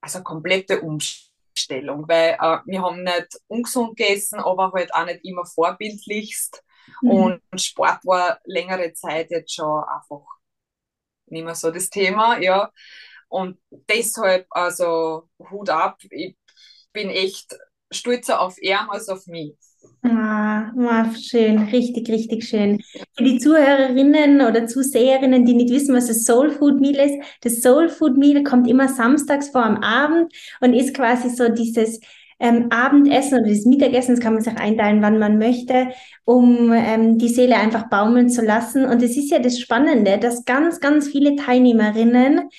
also 0.01 0.21
komplette 0.23 0.81
Umstellung, 0.81 2.07
weil 2.07 2.37
äh, 2.39 2.59
wir 2.65 2.81
haben 2.81 3.03
nicht 3.03 3.39
ungesund 3.47 3.97
gegessen, 3.97 4.39
aber 4.39 4.71
halt 4.73 4.93
auch 4.93 5.05
nicht 5.05 5.23
immer 5.23 5.45
vorbildlichst 5.45 6.63
mhm. 7.01 7.11
und 7.11 7.41
Sport 7.61 8.05
war 8.05 8.39
längere 8.45 8.93
Zeit 8.93 9.31
jetzt 9.31 9.53
schon 9.53 9.83
einfach 9.83 10.25
nicht 11.27 11.45
mehr 11.45 11.55
so 11.55 11.71
das 11.71 11.89
Thema, 11.89 12.39
ja. 12.39 12.71
Und 13.27 13.59
deshalb, 13.69 14.47
also 14.49 15.29
Hut 15.51 15.69
ab, 15.69 15.99
ich 16.09 16.35
bin 16.91 17.09
echt 17.09 17.55
stolzer 17.91 18.41
auf 18.41 18.59
ihn 18.61 18.77
als 18.89 19.09
auf 19.09 19.27
mich. 19.27 19.55
Ah, 20.01 20.71
ah, 20.77 21.13
schön, 21.15 21.59
richtig, 21.63 22.09
richtig 22.09 22.45
schön. 22.45 22.81
Für 23.15 23.23
die 23.23 23.37
Zuhörerinnen 23.37 24.41
oder 24.41 24.65
Zuseherinnen, 24.65 25.45
die 25.45 25.53
nicht 25.53 25.71
wissen, 25.71 25.95
was 25.95 26.07
das 26.07 26.23
Soul 26.23 26.51
Food 26.51 26.79
Meal 26.79 26.95
ist, 26.95 27.15
das 27.41 27.61
Soul 27.61 27.89
Food 27.89 28.17
Meal 28.17 28.43
kommt 28.43 28.67
immer 28.67 28.87
samstags 28.87 29.49
vor 29.49 29.63
am 29.63 29.77
Abend 29.77 30.33
und 30.61 30.73
ist 30.73 30.93
quasi 30.93 31.29
so 31.29 31.49
dieses 31.49 31.99
ähm, 32.39 32.67
Abendessen 32.71 33.39
oder 33.39 33.49
das 33.49 33.65
Mittagessen, 33.65 34.15
das 34.15 34.23
kann 34.23 34.33
man 34.33 34.41
sich 34.41 34.55
einteilen, 34.57 35.01
wann 35.01 35.19
man 35.19 35.37
möchte, 35.37 35.89
um 36.25 36.71
ähm, 36.73 37.17
die 37.17 37.29
Seele 37.29 37.57
einfach 37.57 37.89
baumeln 37.89 38.29
zu 38.29 38.43
lassen. 38.43 38.85
Und 38.85 39.03
es 39.03 39.17
ist 39.17 39.31
ja 39.31 39.39
das 39.39 39.59
Spannende, 39.59 40.17
dass 40.17 40.45
ganz, 40.45 40.79
ganz 40.79 41.07
viele 41.07 41.35
Teilnehmerinnen 41.35 42.49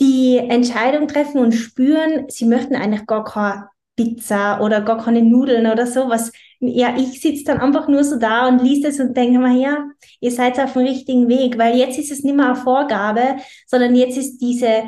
die 0.00 0.38
Entscheidung 0.38 1.08
treffen 1.08 1.38
und 1.38 1.52
spüren, 1.52 2.26
sie 2.28 2.46
möchten 2.46 2.74
eigentlich 2.74 3.06
gar 3.06 3.24
keine 3.24 3.68
Pizza 3.96 4.60
oder 4.60 4.80
gar 4.80 5.02
keine 5.02 5.22
Nudeln 5.22 5.66
oder 5.66 5.86
so, 5.86 6.08
was 6.08 6.32
ja, 6.64 6.94
ich 6.96 7.20
sitze 7.20 7.44
dann 7.44 7.58
einfach 7.58 7.88
nur 7.88 8.04
so 8.04 8.18
da 8.18 8.46
und 8.46 8.62
liest 8.62 8.84
es 8.84 9.00
und 9.00 9.16
denke 9.16 9.38
mir, 9.40 9.60
ja, 9.60 9.84
ihr 10.20 10.30
seid 10.30 10.60
auf 10.60 10.74
dem 10.74 10.82
richtigen 10.82 11.28
Weg, 11.28 11.58
weil 11.58 11.76
jetzt 11.76 11.98
ist 11.98 12.12
es 12.12 12.22
nicht 12.22 12.36
mehr 12.36 12.46
eine 12.46 12.56
Vorgabe, 12.56 13.36
sondern 13.66 13.96
jetzt 13.96 14.16
ist 14.16 14.38
diese 14.38 14.84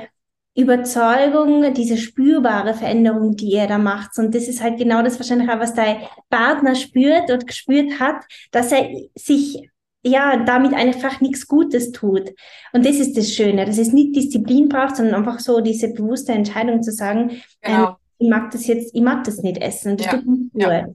Überzeugung, 0.57 1.75
diese 1.75 1.97
spürbare 1.97 2.75
Veränderung, 2.75 3.37
die 3.37 3.51
ihr 3.51 3.67
da 3.67 3.79
macht. 3.79 4.19
Und 4.19 4.35
das 4.35 4.47
ist 4.47 4.63
halt 4.63 4.79
genau 4.79 5.03
das 5.03 5.19
wahrscheinlich 5.19 5.51
auch, 5.51 5.59
was 5.59 5.75
dein 5.75 5.97
Partner 6.31 6.75
spürt 6.75 7.31
und 7.31 7.47
gespürt 7.47 7.99
hat, 7.99 8.25
dass 8.53 8.71
er 8.71 8.89
sich 9.15 9.69
ja, 10.07 10.37
damit 10.45 10.75
einfach 10.75 11.21
nichts 11.21 11.49
Gutes 11.49 11.91
tut. 11.91 12.35
Und 12.73 12.85
das 12.85 12.97
ist 12.97 13.17
das 13.17 13.33
Schöne, 13.33 13.65
dass 13.65 13.79
es 13.79 13.93
nicht 13.93 14.15
Disziplin 14.15 14.69
braucht, 14.69 14.97
sondern 14.97 15.15
einfach 15.15 15.41
so 15.41 15.61
diese 15.61 15.95
bewusste 15.95 16.33
Entscheidung 16.33 16.83
zu 16.83 16.93
sagen, 16.93 17.41
genau. 17.63 17.89
ähm, 17.89 17.95
ich 18.19 18.29
mag 18.29 18.51
das 18.51 18.67
jetzt, 18.67 18.95
ich 18.95 19.01
mag 19.01 19.25
das 19.25 19.39
nicht 19.39 19.59
essen. 19.59 19.97
Das 19.97 20.07
ja. 20.07 20.13
tut 20.13 20.27
mir. 20.27 20.49
Ja. 20.55 20.89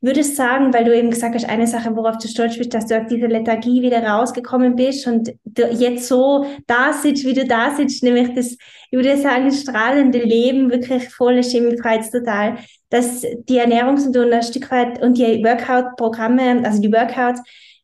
Würdest 0.00 0.36
sagen, 0.36 0.72
weil 0.72 0.84
du 0.84 0.96
eben 0.96 1.10
gesagt 1.10 1.34
hast, 1.34 1.48
eine 1.48 1.66
Sache, 1.66 1.94
worauf 1.96 2.18
du 2.18 2.28
stolz 2.28 2.56
bist, 2.56 2.72
dass 2.72 2.86
du 2.86 3.00
aus 3.00 3.08
dieser 3.08 3.28
Lethargie 3.28 3.82
wieder 3.82 4.02
rausgekommen 4.02 4.76
bist 4.76 5.06
und 5.06 5.34
jetzt 5.72 6.06
so 6.06 6.46
da 6.66 6.92
sitzt, 6.92 7.24
wie 7.24 7.34
du 7.34 7.46
da 7.46 7.74
sitzt, 7.74 8.02
nämlich 8.02 8.34
das, 8.34 8.52
ich 8.52 8.92
würde 8.92 9.16
sagen, 9.16 9.50
strahlende 9.50 10.18
Leben, 10.18 10.70
wirklich 10.70 11.08
volle 11.08 11.42
Chemiefreiheit 11.42 12.10
total, 12.10 12.58
dass 12.90 13.22
die 13.22 13.58
Ernährungsmethoden 13.58 14.32
ein 14.32 14.42
Stück 14.42 14.70
weit 14.70 15.02
und 15.02 15.18
die 15.18 15.42
Workout-Programme, 15.44 16.62
also 16.64 16.80
die 16.80 16.92
Workouts 16.92 17.40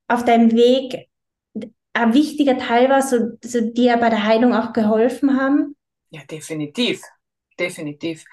auf 0.07 0.24
deinem 0.24 0.53
Weg 0.53 1.09
ein 1.94 2.12
wichtiger 2.12 2.59
Teil 2.59 2.88
war, 2.90 3.03
so, 3.03 3.18
so 3.42 3.61
dir 3.61 3.96
bei 3.96 4.11
der 4.11 4.24
Heilung 4.24 4.53
auch 4.53 4.72
geholfen 4.72 5.40
haben? 5.40 5.77
Ja, 6.11 6.22
definitiv. 6.31 7.03
Definitiv. 7.59 8.24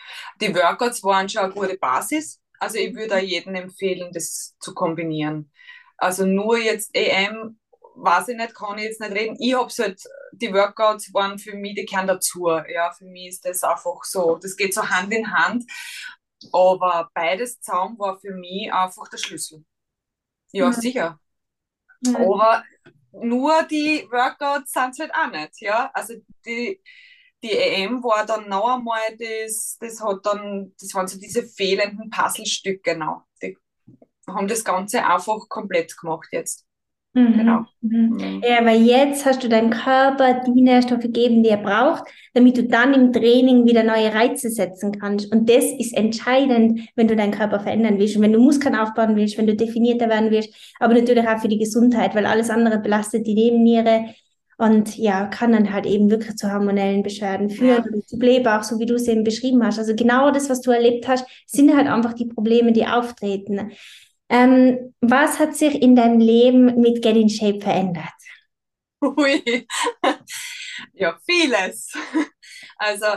Die 0.42 0.54
Workouts 0.54 1.04
waren 1.04 1.30
schon 1.30 1.44
eine 1.44 1.54
gute 1.54 1.78
Basis. 1.78 2.41
Also 2.62 2.78
ich 2.78 2.94
würde 2.96 3.16
auch 3.16 3.20
jedem 3.20 3.56
empfehlen, 3.56 4.12
das 4.14 4.56
zu 4.60 4.76
kombinieren. 4.76 5.52
Also 5.98 6.28
nur 6.28 6.60
jetzt 6.60 6.92
EM, 6.94 7.60
weiß 7.96 8.28
ich 8.28 8.38
nicht, 8.38 8.54
kann 8.54 8.78
ich 8.78 8.84
jetzt 8.84 9.02
nicht 9.02 9.14
reden. 9.14 9.36
Ich 9.40 9.56
hab's 9.56 9.80
halt, 9.80 10.00
die 10.32 10.54
Workouts 10.54 11.12
waren 11.12 11.40
für 11.40 11.56
mich, 11.56 11.74
die 11.74 11.86
gehören 11.86 12.06
dazu. 12.06 12.50
Ja, 12.50 12.92
für 12.92 13.06
mich 13.06 13.30
ist 13.30 13.46
das 13.46 13.64
einfach 13.64 14.04
so, 14.04 14.36
das 14.36 14.56
geht 14.56 14.76
so 14.76 14.88
Hand 14.88 15.12
in 15.12 15.34
Hand. 15.34 15.66
Aber 16.54 17.10
beides 17.16 17.60
zusammen 17.60 17.98
war 17.98 18.20
für 18.20 18.32
mich 18.32 18.72
einfach 18.72 19.08
der 19.08 19.18
Schlüssel. 19.18 19.66
Ja, 20.52 20.68
mhm. 20.68 20.74
sicher. 20.74 21.20
Mhm. 22.06 22.16
Aber 22.16 22.64
nur 23.12 23.64
die 23.64 24.08
Workouts 24.12 24.72
sind 24.72 24.92
es 24.92 25.00
halt 25.00 25.16
auch 25.16 25.32
nicht, 25.32 25.62
ja. 25.62 25.90
Also 25.96 26.14
die, 26.46 26.80
die 27.44 27.52
EM 27.52 28.04
war 28.04 28.26
dann 28.26 28.48
noch 28.50 28.78
einmal 28.78 29.00
das, 29.18 29.78
das 29.80 30.02
hat 30.02 30.26
dann, 30.26 30.74
das 30.80 30.94
waren 30.94 31.08
so 31.08 31.20
diese 31.20 31.44
fehlenden 31.44 32.10
Puzzlestücke, 32.10 32.80
genau. 32.84 33.24
Die 33.42 33.58
haben 34.28 34.48
das 34.48 34.64
Ganze 34.64 35.06
einfach 35.06 35.50
komplett 35.50 35.98
gemacht 35.98 36.28
jetzt. 36.32 36.66
Mhm. 37.14 37.34
Genau. 37.34 37.66
Mhm. 37.82 38.10
mhm. 38.14 38.42
Ja, 38.48 38.64
weil 38.66 38.82
jetzt 38.84 39.26
hast 39.26 39.44
du 39.44 39.50
deinem 39.50 39.72
Körper 39.72 40.44
die 40.46 40.62
Nährstoffe 40.62 41.02
gegeben, 41.02 41.44
die 41.44 41.50
er 41.50 41.58
braucht, 41.58 42.04
damit 42.34 42.58
du 42.58 42.64
dann 42.64 42.94
im 42.94 43.12
Training 43.12 43.66
wieder 43.66 43.84
neue 43.84 44.14
Reize 44.14 44.50
setzen 44.50 44.98
kannst. 44.98 45.32
Und 45.32 45.50
das 45.50 45.66
ist 45.66 45.94
entscheidend, 45.96 46.88
wenn 46.96 47.08
du 47.08 47.16
deinen 47.16 47.34
Körper 47.34 47.60
verändern 47.60 48.00
willst 48.00 48.16
und 48.16 48.22
wenn 48.22 48.34
du 48.34 48.40
Muskeln 48.40 48.76
aufbauen 48.76 49.16
willst, 49.16 49.38
wenn 49.38 49.48
du 49.48 49.56
definierter 49.56 50.08
werden 50.08 50.32
willst, 50.32 50.54
aber 50.80 50.94
natürlich 50.94 51.28
auch 51.28 51.40
für 51.40 51.50
die 51.50 51.60
Gesundheit, 51.60 52.16
weil 52.16 52.26
alles 52.26 52.50
andere 52.50 52.80
belastet 52.80 53.28
die 53.28 53.36
Nebenniere 53.36 54.06
und 54.62 54.96
ja, 54.96 55.26
kann 55.26 55.54
dann 55.54 55.74
halt 55.74 55.88
eben 55.88 56.12
wirklich 56.12 56.36
zu 56.36 56.54
hormonellen 56.54 57.02
Beschwerden 57.02 57.50
führen, 57.50 57.84
ja. 57.96 58.06
zu 58.06 58.20
Blähbauch, 58.20 58.62
so 58.62 58.78
wie 58.78 58.86
du 58.86 58.94
es 58.94 59.08
eben 59.08 59.24
beschrieben 59.24 59.66
hast. 59.66 59.80
Also 59.80 59.96
genau 59.96 60.30
das, 60.30 60.52
was 60.52 60.62
du 60.62 60.70
erlebt 60.70 61.08
hast, 61.08 61.26
sind 61.48 61.76
halt 61.76 61.88
einfach 61.88 62.14
die 62.14 62.28
Probleme, 62.28 62.72
die 62.72 62.86
auftreten. 62.86 63.72
Ähm, 64.30 64.94
was 65.02 65.40
hat 65.40 65.56
sich 65.56 65.82
in 65.82 65.96
deinem 65.96 66.20
Leben 66.20 66.80
mit 66.80 67.02
Get 67.02 67.18
in 67.18 67.28
Shape 67.28 67.60
verändert? 67.60 68.06
Ui. 69.04 69.66
ja, 70.94 71.18
vieles. 71.26 71.92
Also, 72.78 73.08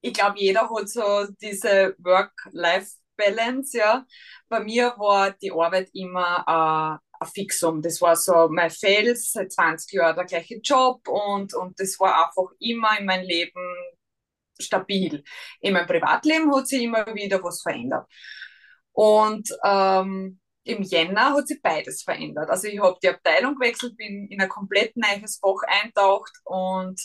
ich 0.00 0.12
glaube, 0.12 0.40
jeder 0.40 0.68
hat 0.68 0.88
so 0.88 1.26
diese 1.40 1.94
Work-Life-Balance, 1.98 3.78
ja. 3.78 4.04
Bei 4.48 4.58
mir 4.58 4.92
war 4.96 5.30
die 5.30 5.52
Arbeit 5.52 5.90
immer 5.92 7.00
äh, 7.00 7.13
ein 7.24 7.30
Fixum. 7.30 7.82
Das 7.82 8.00
war 8.00 8.16
so 8.16 8.48
mein 8.48 8.70
Fels, 8.70 9.32
seit 9.32 9.52
20 9.52 9.92
Jahren 9.92 10.16
der 10.16 10.24
gleiche 10.24 10.56
Job 10.62 11.06
und, 11.08 11.54
und 11.54 11.78
das 11.78 11.98
war 12.00 12.26
einfach 12.26 12.52
immer 12.58 12.98
in 12.98 13.06
meinem 13.06 13.26
Leben 13.26 13.74
stabil. 14.60 15.22
In 15.60 15.72
meinem 15.72 15.86
Privatleben 15.86 16.54
hat 16.54 16.68
sich 16.68 16.82
immer 16.82 17.06
wieder 17.14 17.42
was 17.42 17.62
verändert. 17.62 18.06
Und 18.92 19.50
ähm, 19.64 20.40
im 20.64 20.82
Jänner 20.82 21.34
hat 21.34 21.48
sich 21.48 21.60
beides 21.60 22.02
verändert. 22.02 22.48
Also 22.48 22.68
ich 22.68 22.80
habe 22.80 22.98
die 23.02 23.08
Abteilung 23.08 23.56
gewechselt, 23.56 23.96
bin 23.96 24.28
in 24.28 24.40
ein 24.40 24.48
komplett 24.48 24.96
neues 24.96 25.38
Fach 25.38 25.62
eintaucht 25.66 26.32
und 26.44 27.00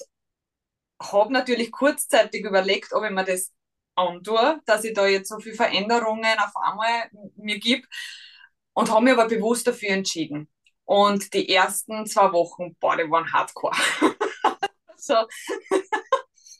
habe 1.01 1.33
natürlich 1.33 1.71
kurzzeitig 1.71 2.45
überlegt, 2.45 2.93
ob 2.93 3.03
ich 3.03 3.11
mir 3.11 3.25
das 3.25 3.53
antue, 3.95 4.59
dass 4.65 4.83
ich 4.83 4.93
da 4.93 5.07
jetzt 5.07 5.29
so 5.29 5.39
viele 5.39 5.55
Veränderungen 5.55 6.39
auf 6.39 6.55
einmal 6.55 7.09
mir 7.35 7.59
gebe 7.59 7.87
und 8.79 8.89
habe 8.89 9.03
mich 9.03 9.13
aber 9.13 9.27
bewusst 9.27 9.67
dafür 9.67 9.89
entschieden. 9.89 10.49
Und 10.85 11.33
die 11.33 11.53
ersten 11.53 12.05
zwei 12.05 12.31
Wochen, 12.31 12.77
boah, 12.79 12.95
die 12.95 13.11
waren 13.11 13.31
hardcore. 13.31 13.75
so, 14.95 15.15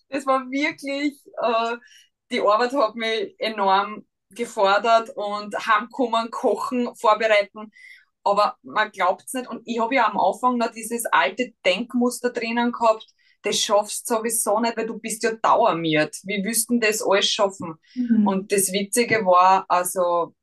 das 0.10 0.25
war 0.25 0.41
wirklich, 0.51 1.13
äh, 1.41 1.77
die 2.29 2.41
Arbeit 2.41 2.73
hat 2.73 2.95
mich 2.95 3.36
enorm 3.39 4.05
gefordert 4.32 5.12
und 5.15 5.55
heimkommen, 5.65 6.29
kochen, 6.29 6.93
vorbereiten. 6.95 7.71
Aber 8.25 8.58
man 8.63 8.91
glaubt 8.91 9.23
es 9.25 9.34
nicht. 9.34 9.49
Und 9.49 9.62
ich 9.65 9.79
habe 9.79 9.95
ja 9.95 10.10
am 10.10 10.19
Anfang 10.19 10.58
noch 10.58 10.71
dieses 10.71 11.05
alte 11.05 11.53
Denkmuster 11.65 12.32
drinnen 12.32 12.73
gehabt, 12.73 13.08
das 13.43 13.62
schaffst 13.62 14.10
du 14.10 14.15
sowieso 14.15 14.60
nicht, 14.60 14.75
weil 14.75 14.88
du 14.88 14.99
bist 14.99 15.23
ja 15.23 15.32
dauermiert. 15.32 16.17
Wie 16.23 16.43
wüssten 16.43 16.82
das 16.82 17.01
alles 17.01 17.29
schaffen? 17.29 17.75
Mhm. 17.95 18.27
Und 18.27 18.51
das 18.51 18.73
Witzige 18.73 19.25
war, 19.25 19.63
also 19.69 20.36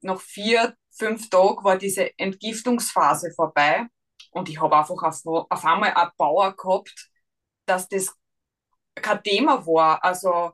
nach 0.00 0.20
vier, 0.20 0.74
fünf 1.00 1.30
Tagen 1.30 1.64
war 1.64 1.76
diese 1.76 2.16
Entgiftungsphase 2.18 3.32
vorbei. 3.34 3.86
Und 4.32 4.48
ich 4.48 4.60
habe 4.60 4.76
einfach 4.76 5.02
auf, 5.02 5.20
auf 5.24 5.64
einmal 5.64 5.92
eine 5.92 6.12
Bauer 6.16 6.54
gehabt, 6.54 7.10
dass 7.66 7.88
das 7.88 8.14
kein 8.94 9.22
Thema 9.22 9.66
war. 9.66 10.04
Also 10.04 10.52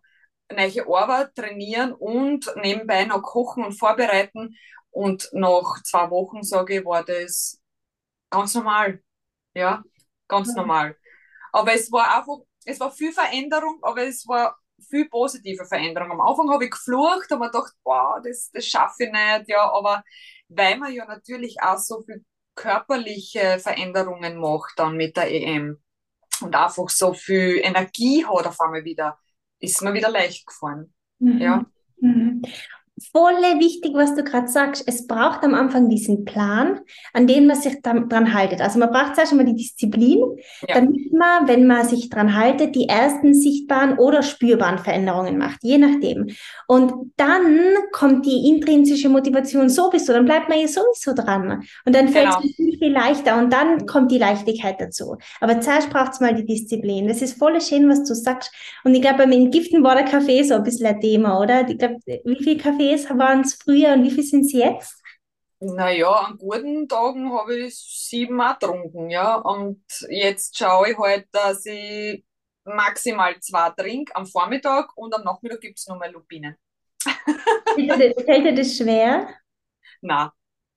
neue 0.50 0.87
Arbeit 0.87 1.35
trainieren 1.35 1.92
und 1.92 2.50
nebenbei 2.62 3.04
noch 3.04 3.22
kochen 3.22 3.64
und 3.64 3.78
vorbereiten. 3.78 4.56
Und 4.90 5.28
nach 5.32 5.82
zwei 5.82 6.09
Wochen, 6.11 6.42
sage 6.42 6.78
ich, 6.78 6.85
war 6.87 7.04
das 7.04 7.61
ganz 8.30 8.54
normal. 8.54 9.02
Ja, 9.54 9.82
ganz 10.28 10.48
ja. 10.48 10.54
normal. 10.54 10.96
Aber 11.52 11.74
es 11.74 11.90
war 11.92 12.16
einfach, 12.16 12.38
es 12.64 12.80
war 12.80 12.90
viel 12.90 13.12
Veränderung, 13.12 13.78
aber 13.82 14.02
es 14.06 14.26
war 14.26 14.56
viel 14.88 15.09
positive 15.09 15.64
Veränderung. 15.64 16.12
Am 16.12 16.20
Anfang 16.20 16.50
habe 16.50 16.64
ich 16.64 16.70
geflucht 16.70 17.30
und 17.30 17.38
mir 17.40 17.50
gedacht, 17.50 17.72
boah, 17.82 18.20
das, 18.22 18.50
das 18.52 18.66
schaffe 18.66 19.04
ich 19.04 19.12
nicht, 19.12 19.48
ja, 19.48 19.70
aber 19.70 20.02
weil 20.48 20.78
man 20.78 20.92
ja 20.92 21.06
natürlich 21.06 21.61
auch 21.61 21.78
so 21.78 22.02
viel 22.02 22.24
körperliche 22.54 23.59
Veränderungen 23.59 24.38
macht 24.38 24.78
dann 24.78 24.96
mit 24.96 25.16
der 25.16 25.30
EM 25.30 25.78
und 26.40 26.54
einfach 26.54 26.88
so 26.88 27.12
viel 27.12 27.61
Energie 27.62 28.24
hat 28.24 28.46
auf 28.46 28.61
einmal 28.61 28.85
wieder, 28.85 29.18
ist 29.59 29.82
mir 29.82 29.92
wieder 29.94 30.11
leicht 30.11 30.46
gefallen. 30.46 30.94
Mhm. 31.18 31.38
Ja. 31.38 31.66
Mhm 32.00 32.42
volle 33.12 33.61
wichtig, 33.61 33.92
was 33.94 34.14
du 34.14 34.24
gerade 34.24 34.48
sagst. 34.48 34.85
Es 34.87 35.06
braucht 35.06 35.44
am 35.44 35.54
Anfang 35.54 35.88
diesen 35.88 36.24
Plan, 36.24 36.80
an 37.12 37.26
den 37.26 37.46
man 37.46 37.56
sich 37.56 37.82
dann, 37.82 38.09
dran 38.09 38.32
haltet. 38.32 38.61
Also 38.61 38.78
man 38.78 38.90
braucht 38.90 39.16
zuerst 39.16 39.32
einmal 39.32 39.46
die 39.46 39.54
Disziplin, 39.54 40.20
ja. 40.66 40.74
damit 40.74 41.12
man, 41.12 41.46
wenn 41.46 41.66
man 41.66 41.87
sich 41.87 42.09
dran 42.09 42.35
haltet, 42.35 42.74
die 42.74 42.88
ersten 42.88 43.35
sichtbaren 43.35 43.98
oder 43.98 44.22
spürbaren 44.22 44.78
Veränderungen 44.78 45.37
macht, 45.37 45.59
je 45.62 45.76
nachdem. 45.76 46.28
Und 46.66 46.92
dann 47.16 47.59
kommt 47.92 48.24
die 48.24 48.48
intrinsische 48.48 49.11
Motivation 49.11 49.68
sowieso, 49.68 50.12
dann 50.14 50.24
bleibt 50.24 50.48
man 50.48 50.59
ja 50.59 50.68
sowieso 50.68 51.12
dran. 51.14 51.64
Und 51.85 51.94
dann 51.94 52.09
fällt 52.09 52.28
es 52.28 52.37
genau. 52.37 52.48
viel, 52.56 52.78
viel 52.78 52.92
leichter 52.92 53.38
und 53.38 53.52
dann 53.52 53.85
kommt 53.87 54.11
die 54.11 54.18
Leichtigkeit 54.18 54.80
dazu. 54.80 55.16
Aber 55.40 55.61
zuerst 55.61 55.90
braucht 55.90 56.12
es 56.12 56.20
mal 56.20 56.35
die 56.35 56.46
Disziplin. 56.46 57.09
Das 57.09 57.20
ist 57.20 57.38
voll 57.38 57.61
schön, 57.61 57.88
was 57.90 58.04
du 58.04 58.14
sagst. 58.14 58.50
Und 58.85 58.94
ich 58.94 59.02
glaube, 59.02 59.18
beim 59.18 59.32
Entgiften 59.32 59.82
war 59.82 59.94
der 59.94 60.04
Kaffee 60.04 60.42
so 60.42 60.54
ein 60.54 60.62
bisschen 60.62 60.87
ein 60.87 61.00
Thema, 61.00 61.38
oder? 61.40 61.68
Ich 61.68 61.76
glaube, 61.76 61.96
wie 62.06 62.42
viel 62.42 62.56
Kaffee 62.56 62.86
Kaffees 62.87 63.09
waren 63.11 63.40
es 63.40 63.55
früher 63.55 63.94
und 63.94 64.05
wie 64.05 64.11
viel 64.11 64.25
sind 64.25 64.44
es 64.44 64.53
jetzt? 64.53 65.03
Naja, 65.59 66.11
an 66.11 66.38
guten 66.38 66.88
Tagen 66.88 67.33
habe 67.33 67.57
ich 67.57 67.75
sieben 67.77 68.40
auch 68.40 68.59
getrunken, 68.59 69.11
ja. 69.11 69.37
Und 69.37 69.83
jetzt 70.09 70.57
schaue 70.57 70.90
ich 70.90 70.99
halt, 70.99 71.27
dass 71.33 71.64
ich 71.66 72.25
maximal 72.64 73.38
zwei 73.40 73.70
trinke 73.70 74.14
am 74.14 74.27
Vormittag 74.27 74.96
und 74.96 75.14
am 75.14 75.25
Nachmittag 75.25 75.61
gibt 75.61 75.79
es 75.79 75.87
nochmal 75.87 76.12
Lupinen. 76.12 76.57
Fällt 77.03 78.44
dir 78.46 78.55
das 78.55 78.77
schwer? 78.77 79.29
Nein. 80.03 80.29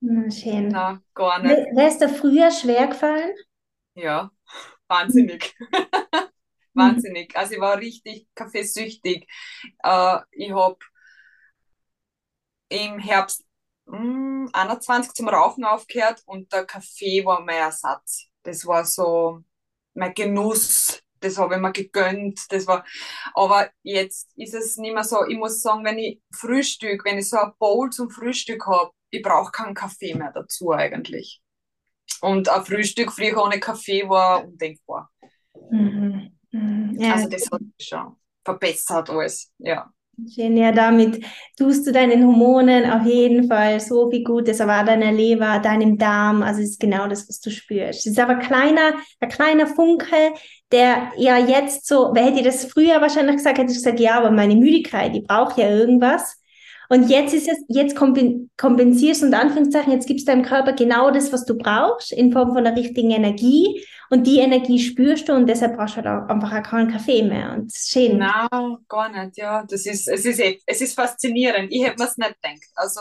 Na, 0.01 0.31
schön. 0.31 0.69
Nein, 0.69 1.01
gar 1.13 1.39
nicht. 1.39 1.75
Wäre 1.75 1.87
es 1.87 1.97
da 1.97 2.07
früher 2.07 2.49
schwer 2.51 2.87
gefallen? 2.87 3.33
Ja, 3.95 4.31
wahnsinnig. 4.87 5.55
wahnsinnig. 6.73 7.35
Also 7.35 7.55
ich 7.55 7.59
war 7.59 7.77
richtig 7.77 8.27
kaffeesüchtig. 8.33 9.27
Äh, 9.83 10.19
ich 10.31 10.51
habe 10.51 10.77
im 12.69 12.99
Herbst 12.99 13.43
mh, 13.85 13.97
hm, 13.97 14.49
21 14.53 15.13
zum 15.13 15.27
Rauchen 15.27 15.65
aufgehört 15.65 16.21
und 16.25 16.51
der 16.53 16.65
Kaffee 16.65 17.25
war 17.25 17.41
mein 17.41 17.57
Ersatz. 17.57 18.27
Das 18.43 18.65
war 18.65 18.85
so 18.85 19.43
mein 19.93 20.13
Genuss. 20.13 21.01
Das 21.19 21.37
habe 21.37 21.55
ich 21.55 21.61
mir 21.61 21.73
gegönnt. 21.73 22.39
Das 22.49 22.65
war, 22.65 22.85
aber 23.33 23.69
jetzt 23.83 24.31
ist 24.37 24.53
es 24.53 24.77
nicht 24.77 24.93
mehr 24.93 25.03
so. 25.03 25.25
Ich 25.27 25.37
muss 25.37 25.61
sagen, 25.61 25.83
wenn 25.83 25.99
ich 25.99 26.21
Frühstück, 26.31 27.03
wenn 27.03 27.17
ich 27.17 27.27
so 27.27 27.37
ein 27.37 27.51
Bowl 27.59 27.89
zum 27.89 28.09
Frühstück 28.09 28.65
habe, 28.67 28.91
ich 29.09 29.21
brauche 29.21 29.51
keinen 29.51 29.73
Kaffee 29.73 30.15
mehr 30.15 30.31
dazu 30.31 30.71
eigentlich. 30.71 31.41
Und 32.21 32.47
ein 32.47 32.65
Frühstück 32.65 33.11
früher 33.11 33.43
ohne 33.43 33.59
Kaffee 33.59 34.07
war 34.07 34.45
undenkbar. 34.45 35.11
Mhm. 35.71 36.37
Mhm. 36.51 36.97
Ja. 36.99 37.13
Also 37.13 37.29
das 37.29 37.49
hat 37.51 37.61
sich 37.77 37.87
schon 37.89 38.15
verbessert 38.43 39.09
alles, 39.09 39.51
ja. 39.57 39.91
Schön, 40.27 40.57
ja, 40.57 40.71
damit 40.71 41.23
tust 41.55 41.85
du 41.85 41.91
deinen 41.91 42.25
Hormonen 42.25 42.89
auf 42.89 43.05
jeden 43.05 43.47
Fall 43.47 43.79
so 43.79 44.09
viel 44.09 44.23
Gutes, 44.23 44.59
aber 44.59 44.83
deiner 44.83 45.11
Leber, 45.11 45.59
deinem 45.59 45.97
Darm, 45.99 46.41
also 46.41 46.61
ist 46.61 46.79
genau 46.79 47.07
das, 47.07 47.29
was 47.29 47.39
du 47.41 47.51
spürst. 47.51 47.99
Es 47.99 48.13
ist 48.13 48.19
aber 48.19 48.35
kleiner, 48.35 48.93
ein 49.19 49.29
kleiner 49.29 49.67
Funke, 49.67 50.33
der 50.71 51.11
ja 51.15 51.37
jetzt 51.37 51.85
so, 51.87 52.09
wer 52.13 52.25
hätte 52.25 52.43
das 52.43 52.65
früher 52.65 53.01
wahrscheinlich 53.01 53.37
gesagt, 53.37 53.59
hätte 53.59 53.71
ich 53.71 53.77
gesagt, 53.77 53.99
ja, 53.99 54.17
aber 54.17 54.31
meine 54.31 54.55
Müdigkeit, 54.55 55.13
die 55.13 55.21
braucht 55.21 55.57
ja 55.57 55.69
irgendwas. 55.69 56.38
Und 56.91 57.07
jetzt 57.07 57.35
ist 57.35 57.47
es, 57.47 57.57
jetzt 57.67 57.95
kompensierst 57.95 59.21
du 59.21 59.27
und 59.27 59.33
Anführungszeichen, 59.35 59.93
jetzt 59.93 60.07
gibst 60.07 60.27
deinem 60.27 60.43
Körper 60.43 60.73
genau 60.73 61.11
das, 61.11 61.31
was 61.31 61.45
du 61.45 61.55
brauchst, 61.55 62.11
in 62.11 62.33
Form 62.33 62.53
von 62.53 62.63
der 62.63 62.75
richtigen 62.75 63.11
Energie. 63.11 63.85
Und 64.09 64.25
die 64.25 64.39
Energie 64.39 64.79
spürst 64.79 65.29
du 65.29 65.33
und 65.33 65.45
deshalb 65.45 65.77
brauchst 65.77 65.97
du 65.97 65.97
halt 65.97 66.07
auch 66.07 66.27
einfach 66.27 66.51
auch 66.51 66.63
keinen 66.63 66.91
Kaffee 66.91 67.21
mehr. 67.21 67.53
Und 67.53 67.71
schön. 67.71 68.13
Genau, 68.13 68.79
gar 68.87 69.09
nicht, 69.09 69.37
ja. 69.37 69.63
Das 69.69 69.85
ist, 69.85 70.07
es 70.07 70.25
ist, 70.25 70.41
es 70.65 70.81
ist 70.81 70.95
faszinierend. 70.95 71.71
Ich 71.71 71.85
hätte 71.85 71.99
mir 71.99 72.09
es 72.09 72.17
nicht 72.17 72.41
gedacht. 72.41 72.71
Also, 72.73 72.99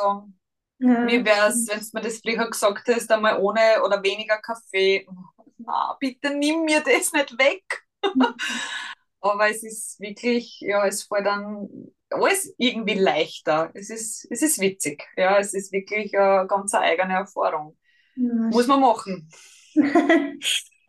ja. 0.81 1.01
mir 1.01 1.25
wäre 1.25 1.49
es, 1.49 1.67
wenn 1.69 1.81
du 1.81 1.87
mir 1.95 2.01
das 2.03 2.19
früher 2.19 2.51
gesagt 2.51 2.89
hast, 2.89 3.11
einmal 3.11 3.41
ohne 3.41 3.83
oder 3.87 4.03
weniger 4.03 4.37
Kaffee, 4.37 5.07
na, 5.57 5.97
bitte 5.99 6.37
nimm 6.37 6.65
mir 6.65 6.83
das 6.83 7.11
nicht 7.15 7.39
weg. 7.39 7.65
Aber 9.23 9.49
es 9.49 9.63
ist 9.63 9.99
wirklich, 9.99 10.59
ja, 10.61 10.87
es 10.87 11.05
fällt 11.05 11.25
dann 11.25 11.69
alles 12.11 12.55
irgendwie 12.59 12.95
leichter. 12.95 13.71
Es 13.75 13.91
ist, 13.91 14.27
es 14.31 14.43
ist 14.43 14.61
witzig. 14.61 15.05
Ja, 15.17 15.39
es 15.39 15.55
ist 15.55 15.73
wirklich 15.73 16.19
eine 16.19 16.47
ganz 16.47 16.75
eigene 16.75 17.15
Erfahrung. 17.15 17.77
Ja, 18.17 18.35
Muss 18.51 18.67
man 18.67 18.81
machen. 18.81 19.29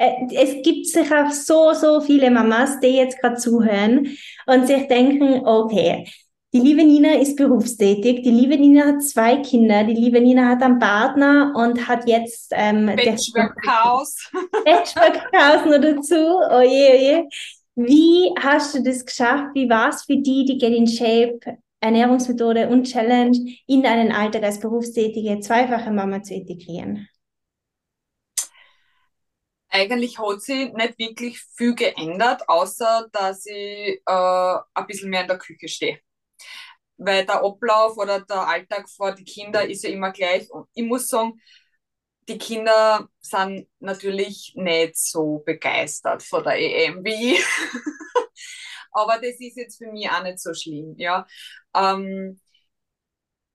Äh, 0.01 0.34
es 0.34 0.63
gibt 0.63 0.88
sicher 0.88 1.29
so, 1.29 1.73
so 1.73 1.99
viele 1.99 2.32
Mamas, 2.32 2.79
die 2.79 2.95
jetzt 2.95 3.19
gerade 3.19 3.36
zuhören 3.36 4.15
und 4.45 4.65
sich 4.65 4.88
denken, 4.88 5.45
okay, 5.45 6.08
die 6.53 6.60
liebe 6.60 6.84
Nina 6.84 7.15
ist 7.15 7.36
berufstätig, 7.36 8.23
die 8.23 8.32
liebe 8.32 8.58
Nina 8.58 8.86
hat 8.88 9.03
zwei 9.03 9.36
Kinder, 9.38 9.84
die 9.84 9.93
liebe 9.93 10.19
Nina 10.19 10.47
hat 10.47 10.63
einen 10.63 10.79
Partner 10.79 11.53
und 11.55 11.88
hat 11.88 12.08
jetzt 12.08 12.51
ähm, 12.55 12.88
Patchwork-Haus. 12.88 14.32
Patchwork-Haus 14.65 15.65
noch 15.65 15.82
dazu. 15.82 16.39
Oje, 16.49 16.91
oje. 16.93 17.27
Wie 17.81 18.33
hast 18.37 18.75
du 18.75 18.83
das 18.83 19.05
geschafft? 19.05 19.51
Wie 19.53 19.69
war 19.69 19.87
es 19.87 20.03
für 20.03 20.17
die, 20.17 20.43
die 20.43 20.57
Get 20.57 20.73
in 20.73 20.85
Shape 20.85 21.39
Ernährungsmethode 21.79 22.67
und 22.67 22.83
Challenge 22.83 23.37
in 23.67 23.81
deinen 23.81 24.11
Alltag 24.11 24.43
als 24.43 24.59
berufstätige 24.59 25.39
zweifache 25.39 25.89
Mama 25.89 26.21
zu 26.21 26.33
integrieren? 26.33 27.07
Eigentlich 29.69 30.19
hat 30.19 30.41
sich 30.41 30.73
nicht 30.73 30.99
wirklich 30.99 31.39
viel 31.55 31.73
geändert, 31.73 32.49
außer 32.49 33.07
dass 33.13 33.45
ich 33.45 34.01
äh, 34.05 34.57
ein 34.73 34.87
bisschen 34.87 35.09
mehr 35.09 35.21
in 35.21 35.27
der 35.29 35.37
Küche 35.37 35.69
stehe. 35.69 35.99
Weil 36.97 37.25
der 37.25 37.45
Ablauf 37.45 37.95
oder 37.95 38.19
der 38.19 38.45
Alltag 38.45 38.89
vor 38.89 39.13
die 39.13 39.23
Kinder 39.23 39.65
ist 39.65 39.85
ja 39.85 39.89
immer 39.89 40.11
gleich. 40.11 40.51
Und 40.51 40.67
ich 40.73 40.83
muss 40.83 41.07
sagen, 41.07 41.39
die 42.29 42.37
Kinder 42.37 43.09
sind 43.19 43.67
natürlich 43.79 44.53
nicht 44.55 44.97
so 44.97 45.39
begeistert 45.45 46.23
von 46.23 46.43
der 46.43 46.59
EM 46.59 47.03
wie 47.03 47.33
ich. 47.33 47.45
Aber 48.91 49.15
das 49.15 49.39
ist 49.39 49.57
jetzt 49.57 49.77
für 49.77 49.91
mich 49.91 50.09
auch 50.09 50.23
nicht 50.23 50.39
so 50.39 50.53
schlimm. 50.53 50.95
Ja. 50.97 51.25
Ähm, 51.75 52.39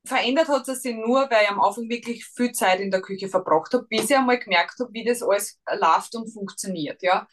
verändert 0.04 0.48
hat 0.48 0.68
es 0.68 0.82
sich 0.82 0.94
nur, 0.94 1.30
weil 1.30 1.44
ich 1.44 1.50
am 1.50 1.60
Anfang 1.60 1.88
wirklich 1.88 2.24
viel 2.26 2.52
Zeit 2.52 2.80
in 2.80 2.90
der 2.90 3.00
Küche 3.00 3.28
verbracht 3.28 3.72
habe, 3.72 3.87
bis 3.87 4.10
ich 4.10 4.16
einmal 4.16 4.38
gemerkt 4.38 4.78
habe, 4.80 4.92
wie 4.92 5.04
das 5.04 5.22
alles 5.22 5.60
läuft 5.70 6.14
und 6.16 6.32
funktioniert. 6.32 7.02
Ja. 7.02 7.26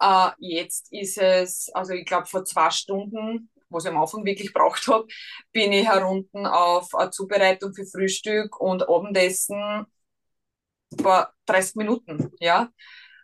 Äh, 0.00 0.30
jetzt 0.38 0.92
ist 0.92 1.18
es, 1.18 1.68
also 1.74 1.94
ich 1.94 2.06
glaube 2.06 2.26
vor 2.26 2.44
zwei 2.44 2.70
Stunden, 2.70 3.50
was 3.70 3.84
ich 3.84 3.90
am 3.90 3.98
Anfang 3.98 4.24
wirklich 4.24 4.52
braucht 4.52 4.86
habe, 4.86 5.06
bin 5.52 5.72
ich 5.72 5.86
herunten 5.86 6.46
auf 6.46 6.94
eine 6.94 7.10
Zubereitung 7.10 7.74
für 7.74 7.86
Frühstück 7.86 8.60
und 8.60 8.88
Abendessen 8.88 9.86
war 10.90 11.34
30 11.46 11.76
Minuten, 11.76 12.32
ja. 12.40 12.70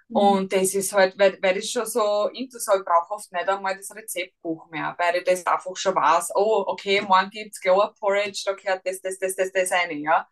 Mhm. 0.08 0.16
Und 0.16 0.52
das 0.52 0.74
ist 0.74 0.92
halt, 0.92 1.18
weil, 1.18 1.38
weil 1.42 1.56
ich 1.58 1.70
schon 1.70 1.86
so 1.86 2.28
intus 2.34 2.66
ich 2.68 2.84
brauche 2.84 3.14
oft 3.14 3.32
nicht 3.32 3.48
einmal 3.48 3.76
das 3.76 3.94
Rezeptbuch 3.94 4.68
mehr, 4.70 4.94
weil 4.98 5.16
ich 5.16 5.24
das 5.24 5.46
einfach 5.46 5.76
schon 5.76 5.94
weiß, 5.94 6.32
oh, 6.34 6.64
okay, 6.66 7.00
morgen 7.00 7.30
gibt 7.30 7.54
es 7.54 7.60
Glower 7.60 7.94
Porridge, 7.98 8.42
da 8.44 8.52
gehört 8.52 8.86
das, 8.86 9.00
das, 9.00 9.18
das, 9.18 9.34
das, 9.36 9.52
das 9.52 9.72
rein, 9.72 9.98
ja. 10.00 10.26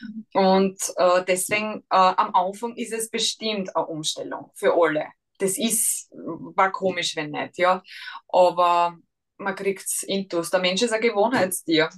Mhm. 0.00 0.26
Und 0.40 0.92
äh, 0.96 1.24
deswegen, 1.24 1.80
äh, 1.90 1.96
am 1.96 2.34
Anfang 2.34 2.76
ist 2.76 2.92
es 2.92 3.10
bestimmt 3.10 3.74
eine 3.76 3.86
Umstellung 3.86 4.50
für 4.54 4.74
alle. 4.74 5.06
Das 5.38 5.58
ist, 5.58 6.10
war 6.12 6.72
komisch, 6.72 7.14
wenn 7.16 7.30
nicht, 7.30 7.58
ja. 7.58 7.82
Aber 8.28 8.96
man 9.38 9.54
kriegt 9.54 9.84
es 9.84 10.02
intus. 10.02 10.50
Der 10.50 10.60
Mensch 10.60 10.82
ist 10.82 10.92
ein 10.92 11.00
Gewohnheitstier. 11.00 11.90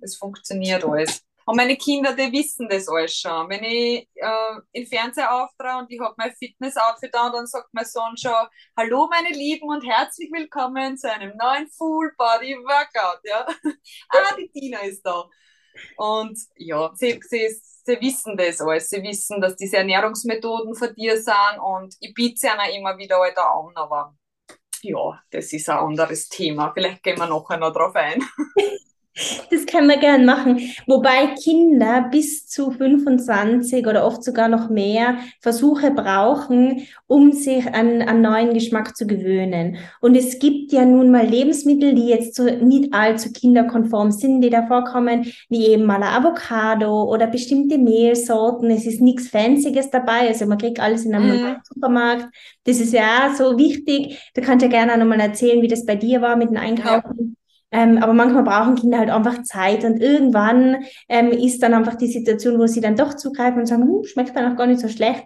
Es 0.00 0.16
funktioniert 0.16 0.84
alles. 0.84 1.25
Und 1.48 1.56
meine 1.56 1.76
Kinder, 1.76 2.12
die 2.12 2.32
wissen 2.32 2.68
das 2.68 2.88
alles 2.88 3.14
schon. 3.14 3.48
Wenn 3.48 3.62
ich 3.62 4.08
äh, 4.14 4.58
im 4.72 4.84
Fernseher 4.84 5.32
auftrage 5.32 5.78
und 5.78 5.92
ich 5.92 6.00
habe 6.00 6.14
mein 6.18 6.34
Fitness-Outfit 6.34 7.14
an, 7.14 7.32
dann 7.32 7.46
sagt 7.46 7.68
mein 7.70 7.84
Sohn 7.84 8.16
schon, 8.16 8.34
hallo 8.76 9.06
meine 9.08 9.28
Lieben 9.28 9.68
und 9.68 9.86
herzlich 9.86 10.28
willkommen 10.32 10.98
zu 10.98 11.08
einem 11.08 11.36
neuen 11.36 11.68
Full-Body-Workout. 11.68 13.20
Ja? 13.22 13.46
ah, 14.08 14.34
die 14.36 14.50
Tina 14.50 14.80
ist 14.80 15.02
da. 15.06 15.24
Und 15.96 16.36
ja, 16.56 16.90
sie, 16.96 17.20
sie, 17.22 17.48
sie 17.84 18.00
wissen 18.00 18.36
das 18.36 18.60
alles. 18.60 18.88
Sie 18.88 19.00
wissen, 19.04 19.40
dass 19.40 19.54
diese 19.54 19.76
Ernährungsmethoden 19.76 20.74
von 20.74 20.92
dir 20.96 21.16
sind 21.22 21.60
und 21.64 21.94
ich 22.00 22.12
biete 22.12 22.40
sie 22.40 22.48
ihnen 22.48 22.74
immer 22.74 22.98
wieder 22.98 23.20
halt 23.20 23.38
an, 23.38 23.70
aber 23.76 24.16
ja, 24.82 25.22
das 25.30 25.52
ist 25.52 25.70
ein 25.70 25.78
anderes 25.78 26.28
Thema. 26.28 26.72
Vielleicht 26.74 27.04
gehen 27.04 27.18
wir 27.18 27.28
nachher 27.28 27.58
noch 27.58 27.72
drauf 27.72 27.94
ein. 27.94 28.20
Das 29.50 29.64
kann 29.64 29.86
man 29.86 29.98
gern 29.98 30.26
machen. 30.26 30.60
Wobei 30.86 31.28
Kinder 31.42 32.08
bis 32.10 32.46
zu 32.46 32.70
25 32.70 33.86
oder 33.86 34.04
oft 34.04 34.22
sogar 34.22 34.48
noch 34.48 34.68
mehr 34.68 35.16
Versuche 35.40 35.90
brauchen, 35.90 36.86
um 37.06 37.32
sich 37.32 37.66
an 37.66 38.02
einen 38.02 38.20
neuen 38.20 38.52
Geschmack 38.52 38.94
zu 38.94 39.06
gewöhnen. 39.06 39.78
Und 40.02 40.16
es 40.16 40.38
gibt 40.38 40.72
ja 40.72 40.84
nun 40.84 41.10
mal 41.10 41.26
Lebensmittel, 41.26 41.94
die 41.94 42.08
jetzt 42.08 42.34
so 42.34 42.44
nicht 42.44 42.92
allzu 42.92 43.32
kinderkonform 43.32 44.10
sind, 44.10 44.42
die 44.42 44.50
da 44.50 44.66
vorkommen, 44.66 45.32
wie 45.48 45.66
eben 45.68 45.84
mal 45.84 46.02
ein 46.02 46.02
Avocado 46.02 47.04
oder 47.04 47.26
bestimmte 47.26 47.78
Mehlsorten. 47.78 48.70
Es 48.70 48.86
ist 48.86 49.00
nichts 49.00 49.28
Fancyes 49.28 49.90
dabei. 49.90 50.28
Also 50.28 50.44
man 50.46 50.58
kriegt 50.58 50.78
alles 50.78 51.06
in 51.06 51.14
einem 51.14 51.52
mm. 51.52 51.56
Supermarkt. 51.64 52.26
Das 52.64 52.80
ist 52.80 52.92
ja 52.92 53.34
so 53.36 53.56
wichtig. 53.56 54.30
Du 54.34 54.42
kannst 54.42 54.62
ja 54.62 54.68
gerne 54.68 54.92
auch 54.92 54.98
nochmal 54.98 55.20
erzählen, 55.20 55.62
wie 55.62 55.68
das 55.68 55.86
bei 55.86 55.96
dir 55.96 56.20
war 56.20 56.36
mit 56.36 56.50
dem 56.50 56.58
Einkaufen. 56.58 57.14
Ja 57.18 57.45
ähm, 57.72 57.98
aber 57.98 58.12
manchmal 58.12 58.44
brauchen 58.44 58.76
Kinder 58.76 58.98
halt 58.98 59.10
einfach 59.10 59.42
Zeit 59.42 59.84
und 59.84 60.00
irgendwann 60.00 60.84
ähm, 61.08 61.30
ist 61.30 61.62
dann 61.62 61.74
einfach 61.74 61.96
die 61.96 62.06
Situation, 62.06 62.58
wo 62.58 62.66
sie 62.66 62.80
dann 62.80 62.96
doch 62.96 63.14
zugreifen 63.14 63.60
und 63.60 63.66
sagen, 63.66 63.82
hm, 63.82 64.04
schmeckt 64.04 64.36
dann 64.36 64.52
auch 64.52 64.56
gar 64.56 64.66
nicht 64.66 64.80
so 64.80 64.88
schlecht 64.88 65.24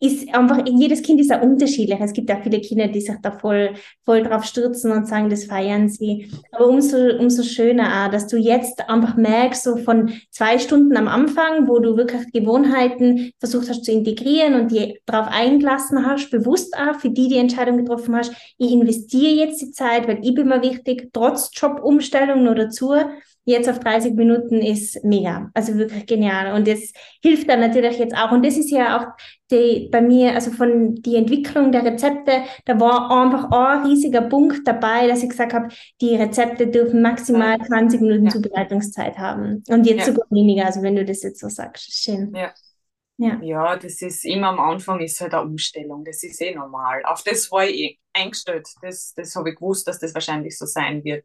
ist 0.00 0.34
einfach, 0.34 0.66
jedes 0.66 1.02
Kind 1.02 1.18
ist 1.18 1.30
ja 1.30 1.40
unterschiedlich. 1.40 1.98
Es 1.98 2.12
gibt 2.12 2.30
auch 2.30 2.42
viele 2.42 2.60
Kinder, 2.60 2.88
die 2.88 3.00
sich 3.00 3.16
da 3.22 3.30
voll, 3.30 3.70
voll 4.04 4.22
drauf 4.22 4.44
stürzen 4.44 4.92
und 4.92 5.08
sagen, 5.08 5.30
das 5.30 5.44
feiern 5.44 5.88
sie. 5.88 6.30
Aber 6.52 6.66
umso, 6.66 6.98
umso 7.18 7.42
schöner 7.42 8.04
auch, 8.04 8.10
dass 8.10 8.26
du 8.26 8.36
jetzt 8.36 8.86
einfach 8.88 9.16
merkst, 9.16 9.62
so 9.62 9.78
von 9.78 10.12
zwei 10.30 10.58
Stunden 10.58 10.96
am 10.98 11.08
Anfang, 11.08 11.68
wo 11.68 11.78
du 11.78 11.96
wirklich 11.96 12.30
Gewohnheiten 12.32 13.30
versucht 13.38 13.70
hast 13.70 13.86
zu 13.86 13.92
integrieren 13.92 14.60
und 14.60 14.70
die 14.70 15.00
drauf 15.06 15.26
eingelassen 15.30 16.04
hast, 16.04 16.30
bewusst 16.30 16.76
auch 16.76 17.00
für 17.00 17.10
die 17.10 17.28
die 17.28 17.38
Entscheidung 17.38 17.78
getroffen 17.78 18.14
hast, 18.14 18.32
ich 18.58 18.72
investiere 18.72 19.46
jetzt 19.46 19.62
die 19.62 19.70
Zeit, 19.70 20.06
weil 20.06 20.18
ich 20.22 20.34
bin 20.34 20.48
mir 20.48 20.62
wichtig, 20.62 21.08
trotz 21.14 21.50
Jobumstellung 21.54 22.44
nur 22.44 22.54
dazu, 22.54 22.92
jetzt 23.46 23.68
auf 23.70 23.78
30 23.78 24.14
Minuten 24.14 24.60
ist 24.60 25.02
mega. 25.04 25.50
Also 25.54 25.76
wirklich 25.76 26.04
genial. 26.06 26.54
Und 26.54 26.66
das 26.66 26.92
hilft 27.22 27.48
dann 27.48 27.60
natürlich 27.60 27.96
jetzt 27.98 28.14
auch. 28.14 28.32
Und 28.32 28.44
das 28.44 28.56
ist 28.56 28.70
ja 28.70 28.98
auch 28.98 29.06
die, 29.52 29.88
bei 29.90 30.02
mir, 30.02 30.34
also 30.34 30.50
von 30.50 30.96
die 30.96 31.14
Entwicklung 31.14 31.70
der 31.70 31.84
Rezepte, 31.84 32.42
da 32.64 32.80
war 32.80 33.08
einfach 33.10 33.50
ein 33.52 33.86
riesiger 33.86 34.22
Punkt 34.22 34.66
dabei, 34.66 35.06
dass 35.06 35.22
ich 35.22 35.30
gesagt 35.30 35.54
habe, 35.54 35.68
die 36.00 36.16
Rezepte 36.16 36.66
dürfen 36.66 37.00
maximal 37.02 37.56
20 37.58 38.00
Minuten 38.00 38.24
ja. 38.24 38.30
Zubereitungszeit 38.30 39.16
haben. 39.16 39.62
Und 39.68 39.86
jetzt 39.86 40.08
ja. 40.08 40.12
sogar 40.12 40.26
weniger, 40.30 40.66
also 40.66 40.82
wenn 40.82 40.96
du 40.96 41.04
das 41.04 41.22
jetzt 41.22 41.40
so 41.40 41.48
sagst. 41.48 41.92
Schön. 41.92 42.34
Ja. 42.34 42.52
Ja. 43.18 43.40
ja, 43.40 43.76
das 43.76 44.02
ist 44.02 44.26
immer 44.26 44.48
am 44.48 44.60
Anfang 44.60 45.00
ist 45.00 45.18
halt 45.22 45.32
eine 45.32 45.44
Umstellung. 45.44 46.04
Das 46.04 46.22
ist 46.22 46.38
eh 46.42 46.54
normal. 46.54 47.02
Auf 47.06 47.22
das 47.22 47.50
war 47.50 47.64
ich 47.64 47.98
eingestellt. 48.12 48.68
Das, 48.82 49.14
das 49.14 49.34
habe 49.36 49.50
ich 49.50 49.56
gewusst, 49.56 49.88
dass 49.88 50.00
das 50.00 50.12
wahrscheinlich 50.12 50.58
so 50.58 50.66
sein 50.66 51.02
wird 51.02 51.24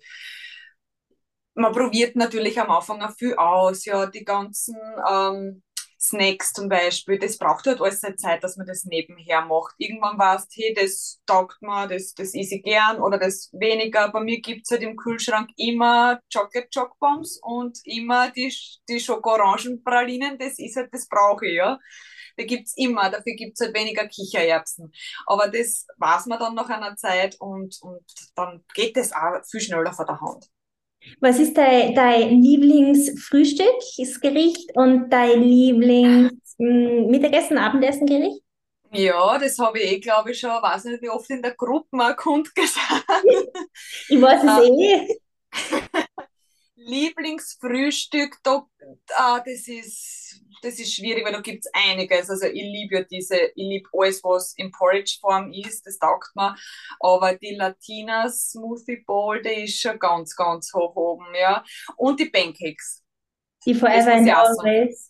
man 1.53 1.73
probiert 1.73 2.15
natürlich 2.15 2.59
am 2.59 2.71
Anfang 2.71 3.01
auch 3.01 3.15
viel 3.15 3.35
aus, 3.35 3.85
ja, 3.85 4.05
die 4.05 4.23
ganzen 4.23 4.75
ähm, 5.09 5.63
Snacks 6.01 6.51
zum 6.53 6.67
Beispiel, 6.67 7.19
das 7.19 7.37
braucht 7.37 7.67
halt 7.67 7.79
alles 7.79 8.01
seine 8.01 8.15
Zeit, 8.15 8.43
dass 8.43 8.57
man 8.57 8.65
das 8.65 8.85
nebenher 8.85 9.41
macht. 9.45 9.75
Irgendwann 9.77 10.17
weißt 10.17 10.51
hey, 10.55 10.73
das 10.73 11.21
taugt 11.27 11.61
mir, 11.61 11.87
das, 11.87 12.13
das 12.15 12.33
esse 12.33 12.55
ich 12.55 12.63
gern 12.63 12.99
oder 12.99 13.19
das 13.19 13.49
weniger. 13.53 14.11
Bei 14.11 14.21
mir 14.21 14.41
gibt 14.41 14.61
es 14.65 14.71
halt 14.71 14.81
im 14.81 14.95
Kühlschrank 14.95 15.51
immer 15.57 16.19
Chocolate 16.33 16.69
Choc 16.73 16.97
Bombs 16.99 17.39
und 17.43 17.77
immer 17.85 18.31
die, 18.31 18.51
die 18.89 18.99
Schokorangenpralinen, 18.99 20.39
das 20.39 20.57
ist 20.57 20.75
halt, 20.75 20.91
das 20.91 21.07
brauche 21.07 21.45
ich, 21.47 21.55
ja. 21.55 21.79
Da 22.37 22.45
gibt 22.45 22.67
es 22.67 22.77
immer, 22.77 23.09
dafür 23.11 23.35
gibt 23.35 23.59
es 23.59 23.65
halt 23.65 23.75
weniger 23.75 24.07
Kichererbsen. 24.07 24.91
Aber 25.27 25.49
das 25.49 25.85
weiß 25.97 26.25
man 26.27 26.39
dann 26.39 26.55
nach 26.55 26.69
einer 26.69 26.95
Zeit 26.95 27.35
und, 27.39 27.77
und 27.81 28.03
dann 28.35 28.63
geht 28.73 28.97
das 28.97 29.11
auch 29.11 29.43
viel 29.49 29.61
schneller 29.61 29.93
vor 29.93 30.05
der 30.05 30.19
Hand. 30.19 30.47
Was 31.19 31.39
ist 31.39 31.57
dein, 31.57 31.95
dein 31.95 32.41
Lieblingsfrühstücksgericht 32.41 34.71
und 34.75 35.09
dein 35.09 35.43
Lieblings-Mittagessen, 35.43 37.57
Abendessengericht? 37.57 38.41
Ja, 38.93 39.37
das 39.37 39.57
habe 39.57 39.79
ich 39.79 39.91
eh, 39.91 39.99
glaube 39.99 40.31
ich, 40.31 40.39
schon, 40.39 40.49
weiß 40.49 40.85
nicht, 40.85 41.01
wie 41.01 41.09
oft 41.09 41.29
in 41.29 41.41
der 41.41 41.55
Gruppe 41.55 41.95
mal 41.95 42.15
kundgesagt. 42.15 43.05
Ich 44.09 44.21
weiß 44.21 44.43
es 44.43 44.59
eh. 44.81 45.07
Lieblingsfrühstück, 46.85 48.37
da, 48.43 48.67
ah, 49.15 49.41
das 49.45 49.67
ist, 49.67 50.41
das 50.61 50.79
ist 50.79 50.93
schwierig, 50.93 51.25
weil 51.25 51.33
da 51.33 51.41
gibt 51.41 51.65
es 51.65 51.71
einiges. 51.73 52.29
Also 52.29 52.45
ich 52.47 52.61
liebe 52.61 52.95
ja 52.95 53.03
diese, 53.03 53.37
ich 53.37 53.53
liebe 53.55 53.89
alles, 53.93 54.23
was 54.23 54.53
in 54.57 54.71
Porridge-Form 54.71 55.51
ist, 55.53 55.85
das 55.85 55.97
taugt 55.97 56.35
mir. 56.35 56.55
Aber 56.99 57.35
die 57.35 57.55
Latina 57.55 58.29
Smoothie 58.29 59.03
Bowl, 59.05 59.41
die 59.41 59.65
ist 59.65 59.79
schon 59.79 59.99
ganz, 59.99 60.35
ganz 60.35 60.73
hoch 60.73 60.95
oben, 60.95 61.25
ja. 61.39 61.63
Und 61.97 62.19
die 62.19 62.29
Pancakes. 62.29 63.03
Die 63.65 63.75
Forever 63.75 64.13
and 64.13 64.29
Always. 64.29 65.09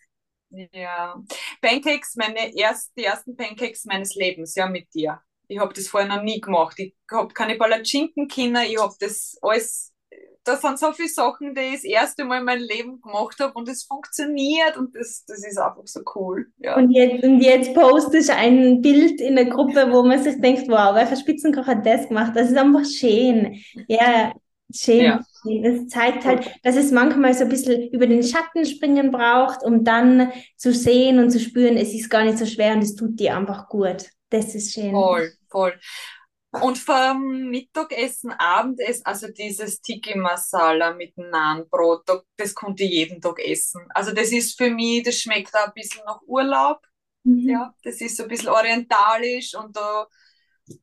Ja. 0.73 1.21
Pancakes, 1.62 2.15
meine 2.15 2.55
erst, 2.55 2.91
die 2.97 3.05
ersten 3.05 3.36
Pancakes 3.36 3.86
meines 3.86 4.15
Lebens, 4.15 4.55
ja, 4.55 4.67
mit 4.67 4.93
dir. 4.93 5.21
Ich 5.47 5.60
habe 5.60 5.73
das 5.73 5.88
vorher 5.88 6.10
noch 6.10 6.23
nie 6.23 6.41
gemacht. 6.41 6.77
Ich 6.79 6.95
habe 7.10 7.34
keine 7.34 7.55
Palatschinken-Kinder, 7.57 8.65
ich 8.65 8.77
habe 8.77 8.93
das 8.99 9.38
alles 9.41 9.90
da 10.43 10.56
sind 10.56 10.80
so 10.80 10.91
viele 10.91 11.10
Sachen, 11.10 11.54
die 11.54 11.62
ich 11.62 11.73
das 11.73 11.84
erste 11.84 12.25
Mal 12.25 12.39
in 12.39 12.45
meinem 12.45 12.63
Leben 12.63 13.01
gemacht 13.01 13.39
habe 13.39 13.54
und 13.54 13.69
es 13.69 13.84
funktioniert 13.84 14.75
und 14.77 14.95
das, 14.95 15.23
das 15.25 15.45
ist 15.45 15.58
einfach 15.58 15.86
so 15.86 16.01
cool. 16.15 16.47
Ja. 16.58 16.77
Und, 16.77 16.91
jetzt, 16.91 17.23
und 17.23 17.41
jetzt 17.41 17.73
postest 17.75 18.30
du 18.30 18.36
ein 18.36 18.82
Bild 18.82 19.21
in 19.21 19.36
der 19.36 19.45
Gruppe, 19.45 19.91
wo 19.91 20.04
man 20.04 20.21
sich 20.21 20.41
denkt, 20.41 20.67
wow, 20.67 20.95
welcher 20.95 21.15
Spitzenkoch 21.15 21.67
hat 21.67 21.86
das 21.86 22.08
gemacht? 22.08 22.32
Das 22.36 22.49
ist 22.49 22.58
einfach 22.58 22.86
schön. 22.86 23.58
Ja, 23.88 24.34
schön. 24.73 25.01
Ja. 25.04 25.21
Das 25.43 25.88
zeigt 25.88 26.25
halt, 26.25 26.49
dass 26.63 26.75
es 26.75 26.91
manchmal 26.91 27.34
so 27.34 27.43
ein 27.43 27.49
bisschen 27.49 27.89
über 27.89 28.08
den 28.08 28.23
Schatten 28.23 28.65
springen 28.65 29.12
braucht, 29.12 29.63
um 29.63 29.84
dann 29.84 30.32
zu 30.56 30.73
sehen 30.73 31.19
und 31.19 31.32
zu 31.32 31.39
spüren, 31.39 31.77
es 31.77 31.93
ist 31.93 32.10
gar 32.10 32.23
nicht 32.23 32.38
so 32.38 32.45
schwer 32.45 32.73
und 32.73 32.84
es 32.84 32.95
tut 32.95 33.19
dir 33.19 33.38
einfach 33.38 33.69
gut. 33.69 34.08
Das 34.30 34.56
ist 34.56 34.73
schön. 34.73 34.91
Voll, 34.91 35.32
voll. 35.49 35.73
Und 36.52 36.78
vom 36.78 37.50
Mittagessen, 37.50 38.32
Abendessen, 38.32 39.06
also 39.06 39.30
dieses 39.30 39.82
Tiki 39.82 40.18
Masala 40.18 40.94
mit 40.94 41.18
Nahenbrot, 41.18 42.04
das 42.36 42.54
konnte 42.54 42.84
ich 42.84 42.92
jeden 42.92 43.22
Tag 43.22 43.40
essen. 43.40 43.88
Also 43.94 44.12
das 44.12 44.34
ist 44.34 44.58
für 44.58 44.70
mich, 44.70 45.04
das 45.04 45.16
schmeckt 45.16 45.56
auch 45.56 45.68
ein 45.68 45.74
bisschen 45.74 46.04
nach 46.06 46.22
Urlaub. 46.28 46.82
Mhm. 47.24 47.48
Ja, 47.50 47.74
das 47.84 48.02
ist 48.02 48.18
so 48.18 48.24
ein 48.24 48.30
bisschen 48.30 48.50
orientalisch 48.50 49.56
und 49.56 49.78
da, 49.78 50.08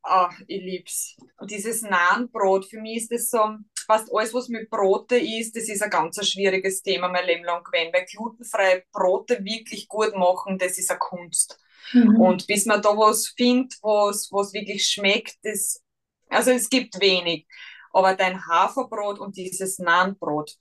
ah, 0.05 0.31
ich 0.47 0.63
lieb's. 0.63 1.17
Und 1.37 1.51
dieses 1.51 1.83
Nahenbrot, 1.83 2.65
für 2.65 2.81
mich 2.81 3.03
ist 3.03 3.13
das 3.13 3.29
so, 3.29 3.59
fast 3.89 4.11
alles, 4.13 4.35
was 4.35 4.49
mit 4.49 4.71
Brote 4.71 5.17
ist, 5.17 5.57
das 5.57 5.69
ist 5.69 5.83
ein 5.83 5.91
ganz 5.91 6.25
schwieriges 6.27 6.83
Thema 6.83 7.09
mein 7.09 7.27
Leben 7.27 7.45
lang 7.45 7.65
gewesen, 7.65 7.93
weil 7.93 8.05
glutenfreie 8.05 8.85
Brote 8.93 9.45
wirklich 9.45 9.89
gut 9.89 10.15
machen, 10.15 10.59
das 10.59 10.79
ist 10.79 10.91
eine 10.91 10.99
Kunst. 10.99 11.59
Mhm. 11.93 12.21
Und 12.21 12.47
bis 12.47 12.67
man 12.67 12.83
da 12.83 12.91
was 12.91 13.29
findet, 13.29 13.75
was, 13.83 14.29
was 14.31 14.53
wirklich 14.53 14.87
schmeckt, 14.87 15.37
das, 15.43 15.83
also 16.29 16.51
es 16.51 16.69
gibt 16.69 17.01
wenig. 17.01 17.47
Aber 17.93 18.15
dein 18.15 18.45
Haferbrot 18.47 19.19
und 19.19 19.37
dieses 19.37 19.79
Nahenbrot, 19.79 20.55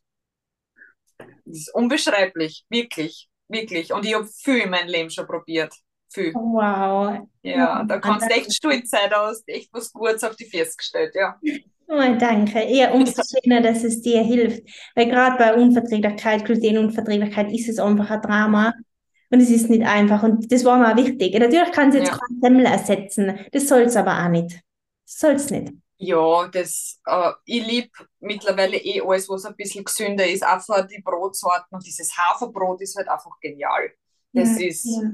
das 1.17 1.57
ist 1.57 1.75
unbeschreiblich, 1.75 2.65
wirklich, 2.69 3.29
wirklich. 3.47 3.93
Und 3.93 4.05
ich 4.05 4.13
habe 4.13 4.27
viel 4.27 4.59
in 4.59 4.69
meinem 4.69 4.87
Leben 4.87 5.09
schon 5.09 5.27
probiert. 5.27 5.73
Viel. 6.09 6.33
Wow. 6.33 7.27
Ja, 7.41 7.83
da 7.83 7.99
kannst 7.99 8.29
du 8.29 8.33
echt 8.33 8.53
stolz 8.53 8.89
sein, 8.89 9.09
da 9.09 9.27
hast 9.27 9.47
echt 9.47 9.69
was 9.73 9.91
Gutes 9.91 10.23
auf 10.23 10.35
die 10.35 10.45
Füße 10.45 10.77
gestellt, 10.77 11.13
ja. 11.15 11.37
Oh, 11.89 12.15
danke. 12.17 12.65
Ja, 12.69 12.91
umso 12.91 13.21
schöner, 13.43 13.61
dass 13.61 13.83
es 13.83 14.01
dir 14.01 14.21
hilft. 14.21 14.63
Weil 14.95 15.07
gerade 15.07 15.37
bei 15.37 15.55
Unverträglichkeit, 15.55 16.45
Glutenunverträglichkeit 16.45 17.51
ist 17.51 17.69
es 17.69 17.79
einfach 17.79 18.09
ein 18.09 18.21
Drama. 18.21 18.73
Und 19.29 19.41
es 19.41 19.49
ist 19.49 19.69
nicht 19.69 19.85
einfach. 19.85 20.23
Und 20.23 20.51
das 20.51 20.63
war 20.63 20.77
mir 20.77 20.91
auch 20.91 20.95
wichtig. 20.95 21.37
Natürlich 21.37 21.71
kann 21.71 21.89
es 21.89 21.95
jetzt 21.95 22.11
ja. 22.11 22.17
kein 22.17 22.39
Semmel 22.41 22.65
ersetzen. 22.65 23.39
Das 23.51 23.67
soll 23.67 23.81
es 23.81 23.95
aber 23.95 24.23
auch 24.23 24.29
nicht. 24.29 24.61
Das 25.05 25.19
soll 25.19 25.33
es 25.33 25.49
nicht. 25.49 25.73
Ja, 25.99 26.47
das, 26.47 26.99
äh, 27.05 27.31
ich 27.45 27.65
liebe 27.65 27.89
mittlerweile 28.19 28.77
eh 28.77 29.01
alles, 29.01 29.27
was 29.29 29.45
ein 29.45 29.55
bisschen 29.55 29.83
gesünder 29.83 30.27
ist. 30.27 30.43
Einfach 30.43 30.87
die 30.87 31.01
Brotsorten 31.01 31.75
und 31.75 31.85
dieses 31.85 32.15
Haferbrot 32.17 32.81
ist 32.81 32.95
halt 32.95 33.09
einfach 33.09 33.31
genial. 33.41 33.91
Das 34.31 34.59
ja, 34.59 34.67
ist, 34.67 34.85
ja. 34.85 35.11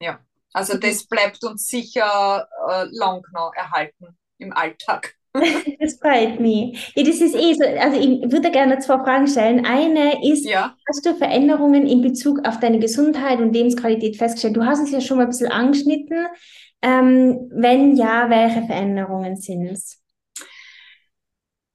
ja. 0.00 0.20
Also 0.52 0.76
das 0.76 1.06
bleibt 1.06 1.42
uns 1.44 1.66
sicher 1.68 2.46
äh, 2.68 2.84
lang 2.90 3.22
noch 3.32 3.52
erhalten 3.54 4.18
im 4.38 4.52
Alltag. 4.52 5.14
Das 5.80 5.98
freut 5.98 6.40
mich. 6.40 6.92
Ja, 6.94 7.04
das 7.04 7.20
ist 7.20 7.34
eh 7.34 7.54
so. 7.54 7.64
Also 7.64 7.98
ich 8.00 8.32
würde 8.32 8.50
gerne 8.50 8.78
zwei 8.78 8.98
Fragen 8.98 9.26
stellen. 9.26 9.64
Eine 9.64 10.28
ist, 10.28 10.44
ja. 10.44 10.76
hast 10.88 11.06
du 11.06 11.14
Veränderungen 11.14 11.86
in 11.86 12.02
Bezug 12.02 12.46
auf 12.46 12.60
deine 12.60 12.78
Gesundheit 12.78 13.38
und 13.40 13.52
Lebensqualität 13.52 14.16
festgestellt? 14.16 14.56
Du 14.56 14.64
hast 14.64 14.82
es 14.82 14.90
ja 14.90 15.00
schon 15.00 15.18
mal 15.18 15.24
ein 15.24 15.30
bisschen 15.30 15.50
angeschnitten. 15.50 16.26
Ähm, 16.82 17.48
wenn 17.52 17.96
ja, 17.96 18.28
welche 18.30 18.66
Veränderungen 18.66 19.36
sind 19.36 19.66
es? 19.66 20.02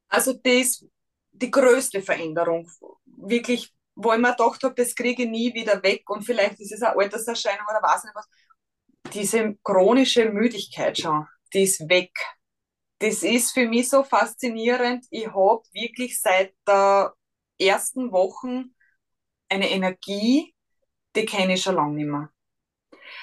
Also 0.10 0.34
das, 0.34 0.86
die 1.32 1.52
größte 1.52 2.02
Veränderung, 2.02 2.70
wirklich, 3.06 3.74
wo 3.96 4.14
ich 4.14 4.20
mir 4.20 4.32
gedacht 4.32 4.64
habe, 4.64 4.76
das 4.76 4.96
kriege 4.96 5.24
ich 5.24 5.30
nie 5.30 5.54
wieder 5.54 5.82
weg 5.84 6.10
und 6.10 6.24
vielleicht 6.24 6.60
ist 6.60 6.72
es 6.72 6.82
eine 6.82 6.98
Alterserscheinung 6.98 7.66
oder 7.70 7.82
was 7.82 8.04
nicht 8.04 8.16
was. 8.16 8.28
Diese 9.14 9.56
chronische 9.64 10.30
Müdigkeit 10.30 10.98
schon, 10.98 11.28
die 11.54 11.64
ist 11.64 11.88
weg 11.88 12.12
das 13.00 13.24
ist 13.24 13.52
für 13.52 13.68
mich 13.68 13.90
so 13.90 14.04
faszinierend. 14.04 15.06
Ich 15.10 15.28
habe 15.28 15.64
wirklich 15.74 16.20
seit 16.20 16.54
der 16.68 17.14
ersten 17.60 18.12
Woche 18.12 18.66
eine 19.50 19.70
Energie, 19.70 20.54
die 21.16 21.26
kenne 21.26 21.54
ich 21.56 21.64
schon 21.64 21.76
lange 21.76 21.96
nicht 21.96 22.08
mehr. 22.08 22.30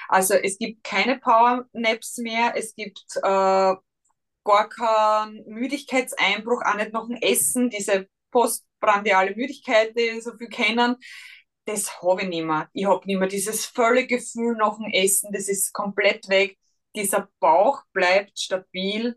Also 0.08 0.34
es 0.34 0.58
gibt 0.58 0.84
keine 0.84 1.18
Power-Naps 1.18 2.18
mehr, 2.18 2.54
es 2.56 2.74
gibt 2.74 3.04
äh, 3.22 3.74
gar 4.44 4.68
keinen 4.68 5.44
Müdigkeitseinbruch, 5.46 6.62
auch 6.64 6.74
nicht 6.74 6.92
nach 6.92 7.06
dem 7.06 7.16
Essen, 7.16 7.70
diese 7.70 8.08
postprandiale 8.30 9.34
Müdigkeit, 9.34 9.96
die 9.96 10.20
so 10.20 10.36
viel 10.36 10.48
kennen, 10.48 10.96
das 11.64 12.02
habe 12.02 12.22
ich 12.22 12.28
nicht 12.28 12.44
mehr. 12.44 12.68
Ich 12.72 12.86
habe 12.86 13.06
nicht 13.06 13.18
mehr 13.18 13.28
dieses 13.28 13.66
volle 13.66 14.06
Gefühl 14.06 14.56
nach 14.56 14.76
dem 14.78 14.90
Essen, 14.92 15.32
das 15.32 15.48
ist 15.48 15.72
komplett 15.72 16.28
weg. 16.28 16.58
Dieser 16.96 17.28
Bauch 17.40 17.82
bleibt 17.92 18.38
stabil 18.38 19.16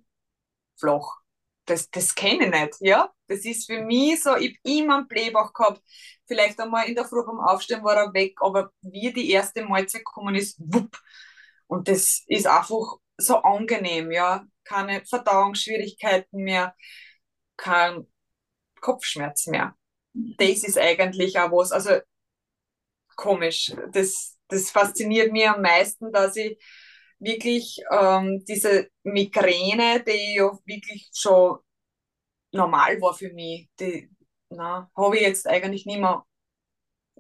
flach. 0.78 1.18
Das, 1.66 1.90
das 1.90 2.14
kenne 2.14 2.46
ich 2.46 2.52
nicht, 2.52 2.76
ja. 2.82 3.12
Das 3.28 3.44
ist 3.44 3.66
für 3.66 3.82
mich 3.82 4.22
so, 4.22 4.36
ich 4.36 4.60
habe 4.64 4.78
immer 4.78 4.98
einen 4.98 5.08
Blähbauch 5.08 5.52
gehabt. 5.54 5.82
Vielleicht 6.28 6.60
einmal 6.60 6.88
in 6.88 6.96
der 6.96 7.06
Früh 7.06 7.24
beim 7.26 7.40
Aufstehen 7.40 7.84
war 7.84 7.96
er 7.96 8.14
weg, 8.14 8.36
aber 8.42 8.72
wie 8.82 9.12
die 9.12 9.32
erste 9.32 9.64
Mahlzeit 9.66 10.06
gekommen 10.06 10.36
ist, 10.36 10.60
wupp. 10.60 10.98
Und 11.68 11.88
das 11.88 12.24
ist 12.28 12.48
einfach 12.48 12.98
so 13.18 13.38
angenehm, 13.38 14.12
ja. 14.12 14.46
Keine 14.64 15.04
Verdauungsschwierigkeiten 15.06 16.44
mehr, 16.44 16.76
kein 17.58 18.08
Kopfschmerz 18.82 19.48
mehr. 19.48 19.76
Das 20.14 20.64
ist 20.64 20.78
eigentlich 20.78 21.38
auch 21.40 21.52
was, 21.52 21.72
also 21.72 22.00
komisch. 23.16 23.74
Das, 23.92 24.38
das 24.48 24.72
fasziniert 24.72 25.32
mich 25.32 25.48
am 25.48 25.62
meisten, 25.62 26.12
dass 26.12 26.36
ich 26.36 26.58
wirklich 27.26 27.82
ähm, 27.92 28.44
diese 28.48 28.90
Migräne, 29.04 30.04
die 30.04 30.36
ja 30.36 30.52
wirklich 30.66 31.10
schon 31.14 31.60
normal 32.52 33.02
war 33.02 33.14
für 33.14 33.32
mich, 33.34 33.70
die 33.80 34.10
habe 34.58 35.16
ich 35.16 35.22
jetzt 35.22 35.48
eigentlich 35.48 35.86
nicht 35.86 36.00
mehr. 36.00 36.24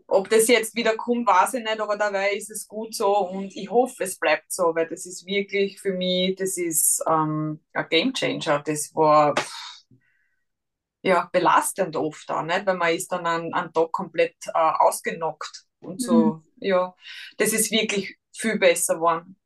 Ob 0.08 0.30
das 0.30 0.48
jetzt 0.48 0.76
wieder 0.76 0.96
kommt, 0.96 1.28
weiß 1.28 1.56
ich 1.56 1.63
nicht, 1.63 1.80
aber 1.80 1.98
dabei 1.98 2.34
ist 2.34 2.52
es 2.52 2.68
gut 2.68 2.94
so 2.94 3.18
und 3.28 3.56
ich 3.56 3.72
hoffe, 3.72 4.04
es 4.04 4.20
bleibt 4.20 4.52
so, 4.52 4.76
weil 4.76 4.88
das 4.88 5.06
ist 5.08 5.26
wirklich 5.26 5.82
für 5.82 5.94
mich, 5.94 6.36
das 6.36 6.58
ist 6.58 7.04
ähm, 7.08 7.60
ein 7.74 7.89
Game 7.89 8.13
Changer. 8.13 8.60
Das 8.60 8.94
war 8.94 9.34
ja 11.02 11.28
belastend 11.32 11.96
oft 11.96 12.30
auch, 12.30 12.44
nicht? 12.44 12.65
weil 12.65 12.78
man 12.78 12.94
ist 12.94 13.12
dann 13.12 13.26
an 13.26 13.54
einen 13.54 13.74
Tag 13.74 13.91
komplett 13.91 14.36
äh, 14.48 14.52
ausgenockt 14.54 15.65
und 15.80 16.02
so. 16.02 16.13
Mhm. 16.13 16.44
Ja, 16.58 16.96
das 17.38 17.54
ist 17.54 17.72
wirklich 17.72 18.18
viel 18.32 18.60
besser 18.60 18.96
geworden. 18.96 19.38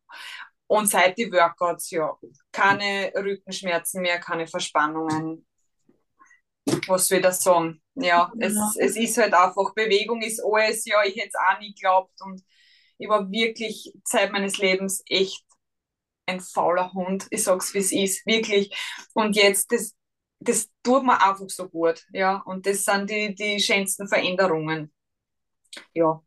Und 0.69 0.85
seit 0.87 1.17
die 1.17 1.31
Workouts, 1.31 1.89
ja, 1.89 2.15
keine 2.51 3.11
Rückenschmerzen 3.15 4.03
mehr, 4.03 4.19
keine 4.19 4.45
Verspannungen. 4.45 5.47
Was 6.87 7.09
will 7.09 7.21
das 7.21 7.41
sagen? 7.41 7.81
Ja, 7.95 8.31
es, 8.39 8.53
es 8.77 8.95
ist 8.95 9.17
halt 9.17 9.33
einfach, 9.33 9.73
Bewegung 9.73 10.21
ist 10.21 10.39
alles, 10.45 10.85
ja, 10.85 11.03
ich 11.03 11.15
hätte 11.15 11.29
es 11.29 11.35
auch 11.35 11.59
nie 11.59 11.73
geglaubt. 11.73 12.13
Und 12.21 12.43
ich 12.99 13.09
war 13.09 13.31
wirklich 13.31 13.91
Zeit 14.03 14.31
meines 14.31 14.59
Lebens 14.59 15.01
echt 15.07 15.43
ein 16.27 16.39
fauler 16.39 16.93
Hund. 16.93 17.25
Ich 17.31 17.45
sag's, 17.45 17.73
wie 17.73 17.79
es 17.79 17.91
ist, 17.91 18.23
wirklich. 18.27 18.71
Und 19.15 19.35
jetzt, 19.35 19.71
das, 19.71 19.95
das 20.39 20.69
tut 20.83 21.03
mir 21.03 21.19
einfach 21.19 21.49
so 21.49 21.67
gut, 21.67 22.05
ja. 22.13 22.43
Und 22.45 22.67
das 22.67 22.85
sind 22.85 23.09
die, 23.09 23.33
die 23.33 23.59
schönsten 23.59 24.07
Veränderungen. 24.07 24.93
Ja. 25.93 26.21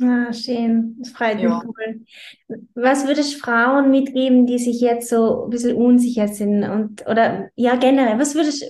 Ah, 0.00 0.30
schön, 0.32 0.94
das 0.98 1.10
freut 1.12 1.42
mich 1.42 1.54
voll. 1.64 2.04
Was 2.74 3.06
würdest 3.06 3.34
du 3.34 3.38
Frauen 3.38 3.90
mitgeben, 3.90 4.46
die 4.46 4.58
sich 4.58 4.80
jetzt 4.80 5.08
so 5.08 5.44
ein 5.44 5.50
bisschen 5.50 5.76
unsicher 5.76 6.28
sind 6.28 6.64
und 6.64 7.06
oder 7.06 7.50
ja 7.56 7.76
generell, 7.76 8.18
was 8.18 8.34
würdest 8.34 8.62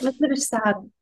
was 0.00 0.18
würdest 0.20 0.52
du 0.52 0.56
sagen? 0.58 0.92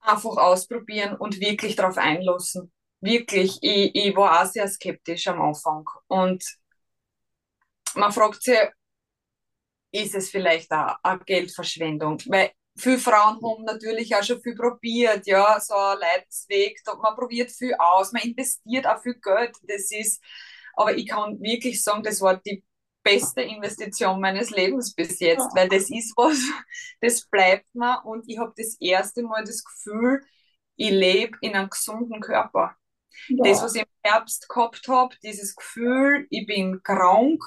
einfach 0.00 0.36
ausprobieren 0.36 1.14
und 1.16 1.40
wirklich 1.40 1.76
darauf 1.76 1.98
einlassen. 1.98 2.72
Wirklich, 3.00 3.58
ich, 3.62 3.94
ich 3.94 4.16
war 4.16 4.42
auch 4.42 4.46
sehr 4.50 4.66
skeptisch 4.68 5.28
am 5.28 5.40
Anfang. 5.40 5.84
Und 6.08 6.42
man 7.94 8.12
fragt 8.12 8.42
sich, 8.42 8.58
ist 9.92 10.14
es 10.14 10.30
vielleicht 10.30 10.70
auch 10.72 10.96
eine 11.02 11.20
Geldverschwendung? 11.24 12.18
Weil 12.26 12.50
viele 12.78 12.98
Frauen 12.98 13.38
haben 13.42 13.64
natürlich 13.64 14.14
auch 14.14 14.22
schon 14.22 14.40
viel 14.40 14.54
probiert, 14.54 15.26
ja, 15.26 15.58
so 15.60 15.74
ein 15.74 15.98
Leidensweg, 15.98 16.80
man 16.86 17.16
probiert 17.16 17.50
viel 17.50 17.74
aus, 17.78 18.12
man 18.12 18.22
investiert 18.22 18.86
auch 18.86 19.02
viel 19.02 19.14
Geld, 19.14 19.56
das 19.62 19.90
ist, 19.90 20.22
aber 20.74 20.96
ich 20.96 21.08
kann 21.08 21.40
wirklich 21.40 21.82
sagen, 21.82 22.02
das 22.02 22.20
war 22.20 22.36
die 22.36 22.64
beste 23.02 23.42
Investition 23.42 24.20
meines 24.20 24.50
Lebens 24.50 24.94
bis 24.94 25.18
jetzt, 25.20 25.48
weil 25.54 25.68
das 25.68 25.90
ist 25.90 26.14
was, 26.16 26.38
das 27.00 27.26
bleibt 27.28 27.66
mir 27.74 28.02
und 28.04 28.28
ich 28.28 28.38
habe 28.38 28.52
das 28.56 28.76
erste 28.80 29.22
Mal 29.22 29.44
das 29.44 29.64
Gefühl, 29.64 30.22
ich 30.76 30.90
lebe 30.90 31.36
in 31.40 31.54
einem 31.54 31.70
gesunden 31.70 32.20
Körper. 32.20 32.76
Ja. 33.28 33.44
Das, 33.44 33.62
was 33.62 33.74
ich 33.74 33.82
im 33.82 33.88
Herbst 34.02 34.48
gehabt 34.48 34.86
habe, 34.88 35.16
dieses 35.22 35.56
Gefühl, 35.56 36.26
ich 36.30 36.46
bin 36.46 36.82
krank, 36.82 37.42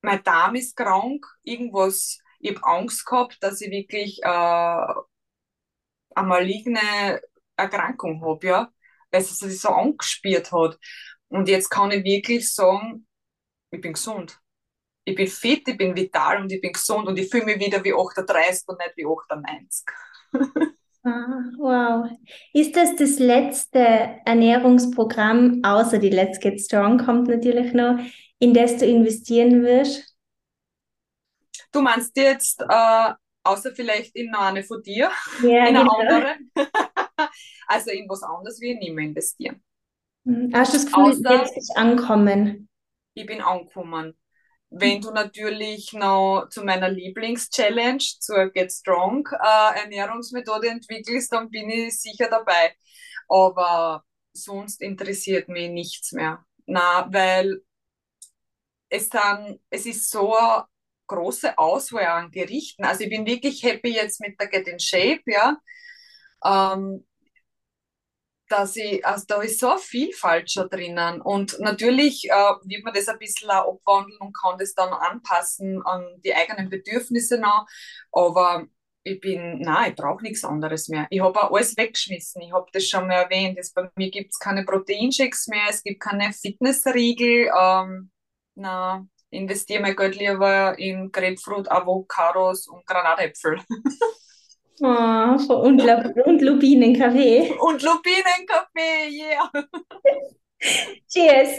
mein 0.00 0.22
Darm 0.22 0.54
ist 0.54 0.76
krank, 0.76 1.26
irgendwas, 1.42 2.18
ich 2.42 2.56
habe 2.56 2.66
Angst 2.66 3.06
gehabt, 3.06 3.38
dass 3.40 3.60
ich 3.60 3.70
wirklich 3.70 4.22
äh, 4.22 4.28
eine 4.28 6.26
maligne 6.26 7.20
Erkrankung 7.56 8.22
habe, 8.22 8.46
ja, 8.46 8.72
weil 9.10 9.22
es 9.22 9.38
sich 9.38 9.60
so 9.60 9.70
angespielt 9.70 10.52
hat. 10.52 10.78
Und 11.28 11.48
jetzt 11.48 11.70
kann 11.70 11.90
ich 11.90 12.04
wirklich 12.04 12.52
sagen, 12.52 13.06
ich 13.70 13.80
bin 13.80 13.94
gesund 13.94 14.42
ich 15.04 15.14
bin 15.14 15.26
fit, 15.26 15.66
ich 15.66 15.76
bin 15.76 15.96
vital 15.96 16.42
und 16.42 16.52
ich 16.52 16.60
bin 16.60 16.72
gesund 16.72 17.08
und 17.08 17.18
ich 17.18 17.28
fühle 17.28 17.46
mich 17.46 17.58
wieder 17.58 17.82
wie 17.84 17.92
38 17.92 18.68
und 18.68 18.78
nicht 18.78 18.96
wie 18.96 19.06
98. 19.06 19.84
ah, 21.04 21.42
wow. 21.58 22.10
Ist 22.52 22.76
das 22.76 22.94
das 22.96 23.18
letzte 23.18 23.78
Ernährungsprogramm, 24.24 25.60
außer 25.64 25.98
die 25.98 26.10
Let's 26.10 26.38
Get 26.38 26.60
Strong 26.60 26.98
kommt 26.98 27.28
natürlich 27.28 27.72
noch, 27.72 27.98
in 28.38 28.54
das 28.54 28.78
du 28.78 28.86
investieren 28.86 29.62
wirst? 29.62 30.11
Du 31.72 31.80
meinst 31.80 32.16
jetzt, 32.16 32.62
äh, 32.68 33.12
außer 33.42 33.72
vielleicht 33.74 34.14
in 34.14 34.34
eine 34.34 34.62
von 34.62 34.82
dir, 34.82 35.10
ja, 35.42 35.66
in 35.66 35.76
eine 35.76 35.78
genau. 35.80 35.98
andere? 35.98 36.36
also 37.66 37.90
in 37.90 38.08
was 38.08 38.22
anderes 38.22 38.60
ich 38.60 38.78
nicht 38.78 38.94
mehr 38.94 39.06
investieren. 39.06 39.62
Hm, 40.24 40.50
hast 40.54 40.72
du 40.72 40.76
das 40.78 40.86
Gefühl, 40.86 41.04
außer, 41.04 41.34
jetzt 41.40 41.54
bist 41.54 41.76
ankommen? 41.76 42.68
Ich 43.14 43.26
bin 43.26 43.40
angekommen. 43.40 44.16
Wenn 44.74 45.02
du 45.02 45.10
natürlich 45.10 45.92
noch 45.92 46.46
zu 46.48 46.64
meiner 46.64 46.88
Lieblings-Challenge, 46.88 48.02
zur 48.20 48.48
Get 48.50 48.72
Strong 48.72 49.28
äh, 49.32 49.80
Ernährungsmethode 49.80 50.68
entwickelst, 50.68 51.30
dann 51.32 51.50
bin 51.50 51.68
ich 51.68 52.00
sicher 52.00 52.28
dabei. 52.30 52.74
Aber 53.28 54.02
sonst 54.32 54.80
interessiert 54.80 55.48
mich 55.48 55.70
nichts 55.70 56.12
mehr. 56.12 56.42
Na, 56.64 57.06
weil 57.12 57.60
es 58.88 59.10
dann, 59.10 59.58
es 59.68 59.84
ist 59.84 60.10
so 60.10 60.34
große 61.12 61.58
Auswahl 61.58 62.06
an 62.06 62.30
Gerichten. 62.30 62.84
Also 62.84 63.04
ich 63.04 63.10
bin 63.10 63.26
wirklich 63.26 63.62
happy 63.62 63.94
jetzt 63.94 64.20
mit 64.20 64.40
der 64.40 64.48
Get 64.48 64.68
in 64.68 64.78
Shape, 64.80 65.22
ja. 65.26 65.56
Ähm, 66.44 67.04
dass 68.48 68.76
ich, 68.76 69.04
also 69.06 69.24
da 69.26 69.40
ist 69.40 69.60
so 69.60 69.70
eine 69.70 69.78
Vielfalt 69.78 70.50
schon 70.50 70.68
drinnen. 70.68 71.22
Und 71.22 71.58
natürlich 71.60 72.28
äh, 72.28 72.34
wird 72.64 72.84
man 72.84 72.92
das 72.92 73.08
ein 73.08 73.18
bisschen 73.18 73.50
auch 73.50 73.80
abwandeln 73.80 74.18
und 74.20 74.36
kann 74.36 74.58
das 74.58 74.74
dann 74.74 74.92
anpassen 74.92 75.80
an 75.86 76.04
die 76.22 76.34
eigenen 76.34 76.68
Bedürfnisse 76.68 77.38
noch. 77.38 77.66
Aber 78.12 78.66
ich 79.04 79.20
bin, 79.20 79.60
nein, 79.60 79.90
ich 79.92 79.96
brauche 79.96 80.22
nichts 80.22 80.44
anderes 80.44 80.88
mehr. 80.88 81.06
Ich 81.10 81.20
habe 81.20 81.42
auch 81.42 81.52
alles 81.52 81.76
weggeschmissen. 81.76 82.42
Ich 82.42 82.52
habe 82.52 82.66
das 82.72 82.86
schon 82.86 83.06
mal 83.06 83.14
erwähnt. 83.14 83.58
Es, 83.58 83.72
bei 83.72 83.90
mir 83.96 84.10
gibt 84.10 84.32
es 84.32 84.38
keine 84.38 84.64
Proteinshakes 84.64 85.48
mehr, 85.48 85.64
es 85.70 85.82
gibt 85.82 86.00
keine 86.00 86.32
Fitnessriegel. 86.32 87.50
Ähm, 87.58 88.10
na, 88.54 89.06
investiere 89.32 89.80
mein 89.80 89.96
Geld 89.96 90.16
lieber 90.16 90.78
in 90.78 91.10
Grapefruit, 91.10 91.70
Avocados 91.70 92.68
und 92.68 92.86
Granatäpfel. 92.86 93.58
Oh, 94.80 94.84
und, 95.54 95.82
und 95.82 96.42
Lupinenkaffee. 96.42 97.54
Und 97.58 97.82
Lupinenkaffee, 97.82 99.08
yeah. 99.10 99.50
Cheers. 101.08 101.58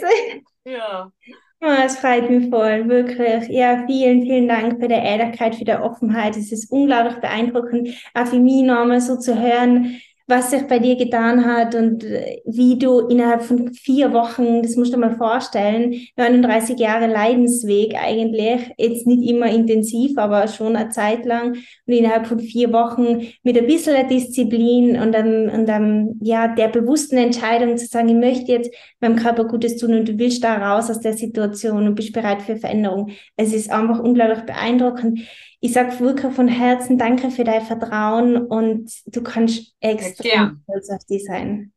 Ja. 0.64 1.12
Oh, 1.60 1.82
es 1.84 1.96
freut 1.98 2.28
mich 2.28 2.50
voll, 2.50 2.88
wirklich. 2.88 3.48
Ja, 3.48 3.84
vielen, 3.86 4.22
vielen 4.22 4.48
Dank 4.48 4.80
für 4.80 4.88
die 4.88 4.94
Ehrlichkeit, 4.94 5.54
für 5.54 5.64
die 5.64 5.72
Offenheit. 5.72 6.36
Es 6.36 6.52
ist 6.52 6.70
unglaublich 6.70 7.16
beeindruckend, 7.20 7.88
auch 8.12 8.26
für 8.26 8.38
mich 8.38 8.62
nochmal 8.62 9.00
so 9.00 9.16
zu 9.16 9.40
hören, 9.40 10.00
was 10.26 10.50
sich 10.50 10.66
bei 10.66 10.78
dir 10.78 10.96
getan 10.96 11.44
hat 11.44 11.74
und 11.74 12.02
äh, 12.02 12.40
wie 12.46 12.78
du 12.78 13.00
innerhalb 13.08 13.42
von 13.42 13.74
vier 13.74 14.12
Wochen, 14.14 14.62
das 14.62 14.76
musst 14.76 14.94
du 14.94 14.98
mal 14.98 15.16
vorstellen, 15.16 15.94
39 16.16 16.78
Jahre 16.78 17.06
Leidensweg 17.06 17.94
eigentlich, 17.94 18.72
jetzt 18.78 19.06
nicht 19.06 19.28
immer 19.28 19.50
intensiv, 19.50 20.16
aber 20.16 20.48
schon 20.48 20.76
eine 20.76 20.88
Zeit 20.88 21.26
lang 21.26 21.56
und 21.86 21.92
innerhalb 21.92 22.26
von 22.26 22.40
vier 22.40 22.72
Wochen 22.72 23.26
mit 23.42 23.58
ein 23.58 23.66
bisschen 23.66 24.08
Disziplin 24.08 24.98
und 24.98 25.12
dann, 25.12 25.50
und 25.50 25.66
dann, 25.66 26.18
ja, 26.22 26.48
der 26.48 26.68
bewussten 26.68 27.18
Entscheidung 27.18 27.76
zu 27.76 27.86
sagen, 27.86 28.08
ich 28.08 28.14
möchte 28.14 28.52
jetzt 28.52 28.74
meinem 29.00 29.16
Körper 29.16 29.44
Gutes 29.44 29.76
tun 29.76 29.94
und 29.94 30.08
du 30.08 30.18
willst 30.18 30.42
da 30.42 30.56
raus 30.56 30.90
aus 30.90 31.00
der 31.00 31.12
Situation 31.12 31.86
und 31.86 31.96
bist 31.96 32.14
bereit 32.14 32.40
für 32.40 32.56
Veränderung. 32.56 33.10
Es 33.36 33.52
ist 33.52 33.70
einfach 33.70 34.00
unglaublich 34.00 34.44
beeindruckend 34.46 35.20
ich 35.64 35.72
sage 35.72 35.98
wirklich 35.98 36.34
von 36.34 36.46
Herzen 36.46 36.98
danke 36.98 37.30
für 37.30 37.42
dein 37.42 37.64
Vertrauen 37.64 38.46
und 38.48 38.92
du 39.06 39.22
kannst 39.22 39.74
extrem 39.80 40.62
stolz 40.64 40.90
auf 40.90 41.02
dich 41.06 41.24
sein. 41.24 41.72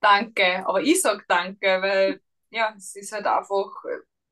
Danke, 0.00 0.66
aber 0.66 0.82
ich 0.82 1.00
sage 1.00 1.22
danke, 1.28 1.80
weil 1.80 2.20
ja, 2.50 2.74
es 2.76 2.96
ist 2.96 3.12
halt 3.12 3.26
einfach 3.26 3.70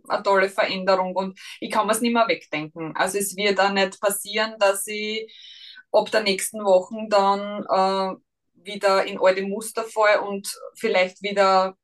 eine 0.08 0.24
tolle 0.24 0.48
Veränderung 0.48 1.14
und 1.14 1.38
ich 1.60 1.70
kann 1.70 1.86
mir 1.86 1.92
es 1.92 2.00
nicht 2.00 2.12
mehr 2.12 2.26
wegdenken. 2.26 2.92
Also 2.96 3.18
es 3.18 3.36
wird 3.36 3.60
auch 3.60 3.70
nicht 3.70 4.00
passieren, 4.00 4.56
dass 4.58 4.84
ich 4.88 5.32
ab 5.92 6.10
der 6.10 6.24
nächsten 6.24 6.64
Woche 6.64 7.06
dann 7.08 7.62
äh, 7.62 8.16
wieder 8.64 9.04
in 9.04 9.20
alte 9.20 9.42
Muster 9.42 9.84
fall 9.84 10.18
und 10.18 10.52
vielleicht 10.74 11.22
wieder 11.22 11.76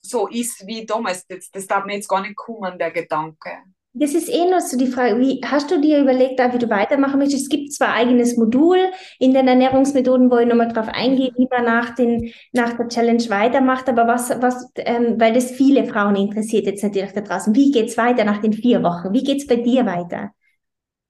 so 0.00 0.26
ist 0.26 0.66
wie 0.66 0.86
damals. 0.86 1.26
Das, 1.26 1.50
das 1.50 1.66
darf 1.66 1.84
mir 1.84 1.96
jetzt 1.96 2.08
gar 2.08 2.22
nicht 2.22 2.36
kommen, 2.36 2.78
der 2.78 2.92
Gedanke. 2.92 3.58
Das 4.00 4.14
ist 4.14 4.28
eh 4.28 4.48
noch 4.48 4.60
so 4.60 4.78
die 4.78 4.86
Frage, 4.86 5.18
wie 5.18 5.40
hast 5.44 5.72
du 5.72 5.80
dir 5.80 5.98
überlegt, 5.98 6.38
wie 6.38 6.58
du 6.58 6.70
weitermachen 6.70 7.18
möchtest? 7.18 7.42
Es 7.42 7.48
gibt 7.48 7.72
zwar 7.72 7.94
eigenes 7.94 8.36
Modul 8.36 8.78
in 9.18 9.34
den 9.34 9.48
Ernährungsmethoden, 9.48 10.30
wo 10.30 10.38
ich 10.38 10.46
nochmal 10.46 10.72
drauf 10.72 10.86
eingehe, 10.86 11.32
wie 11.36 11.48
man 11.50 11.64
nach, 11.64 11.96
den, 11.96 12.32
nach 12.52 12.76
der 12.76 12.88
Challenge 12.88 13.28
weitermacht, 13.28 13.88
aber 13.88 14.06
was, 14.06 14.30
was 14.40 14.70
ähm, 14.76 15.18
weil 15.18 15.32
das 15.32 15.50
viele 15.50 15.84
Frauen 15.84 16.14
interessiert 16.14 16.66
jetzt 16.66 16.84
natürlich 16.84 17.10
da 17.10 17.22
draußen. 17.22 17.54
Wie 17.56 17.72
geht 17.72 17.88
es 17.88 17.96
weiter 17.96 18.24
nach 18.24 18.40
den 18.40 18.52
vier 18.52 18.84
Wochen? 18.84 19.12
Wie 19.12 19.24
geht 19.24 19.38
es 19.38 19.46
bei 19.48 19.56
dir 19.56 19.84
weiter? 19.84 20.30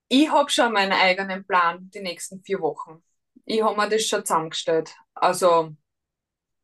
Ich 0.08 0.30
habe 0.30 0.48
schon 0.48 0.72
meinen 0.72 0.92
eigenen 0.92 1.44
Plan 1.46 1.90
die 1.92 2.00
nächsten 2.00 2.42
vier 2.42 2.60
Wochen. 2.60 3.02
Ich 3.44 3.62
habe 3.62 3.76
mir 3.76 3.90
das 3.90 4.04
schon 4.04 4.24
zusammengestellt. 4.24 4.94
Also 5.14 5.74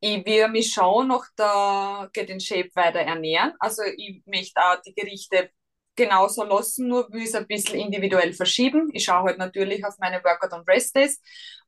ich 0.01 0.25
will 0.25 0.49
mich 0.49 0.72
schon 0.72 1.09
nach 1.09 1.27
der 1.37 2.09
Get 2.14 2.31
in 2.31 2.41
Shape 2.41 2.70
weiter 2.75 3.01
ernähren. 3.01 3.53
Also 3.59 3.83
ich 3.83 4.22
möchte 4.25 4.61
auch 4.61 4.81
die 4.81 4.95
Gerichte 4.95 5.51
genauso 5.97 6.45
lassen, 6.45 6.88
nur 6.88 7.11
will 7.12 7.24
es 7.24 7.34
ein 7.34 7.47
bisschen 7.47 7.78
individuell 7.80 8.32
verschieben. 8.32 8.90
Ich 8.92 9.05
schaue 9.05 9.24
halt 9.24 9.38
natürlich 9.38 9.84
auf 9.84 9.99
meine 9.99 10.22
Workout- 10.24 10.53
und 10.53 10.68
Rest-Days, 10.68 11.20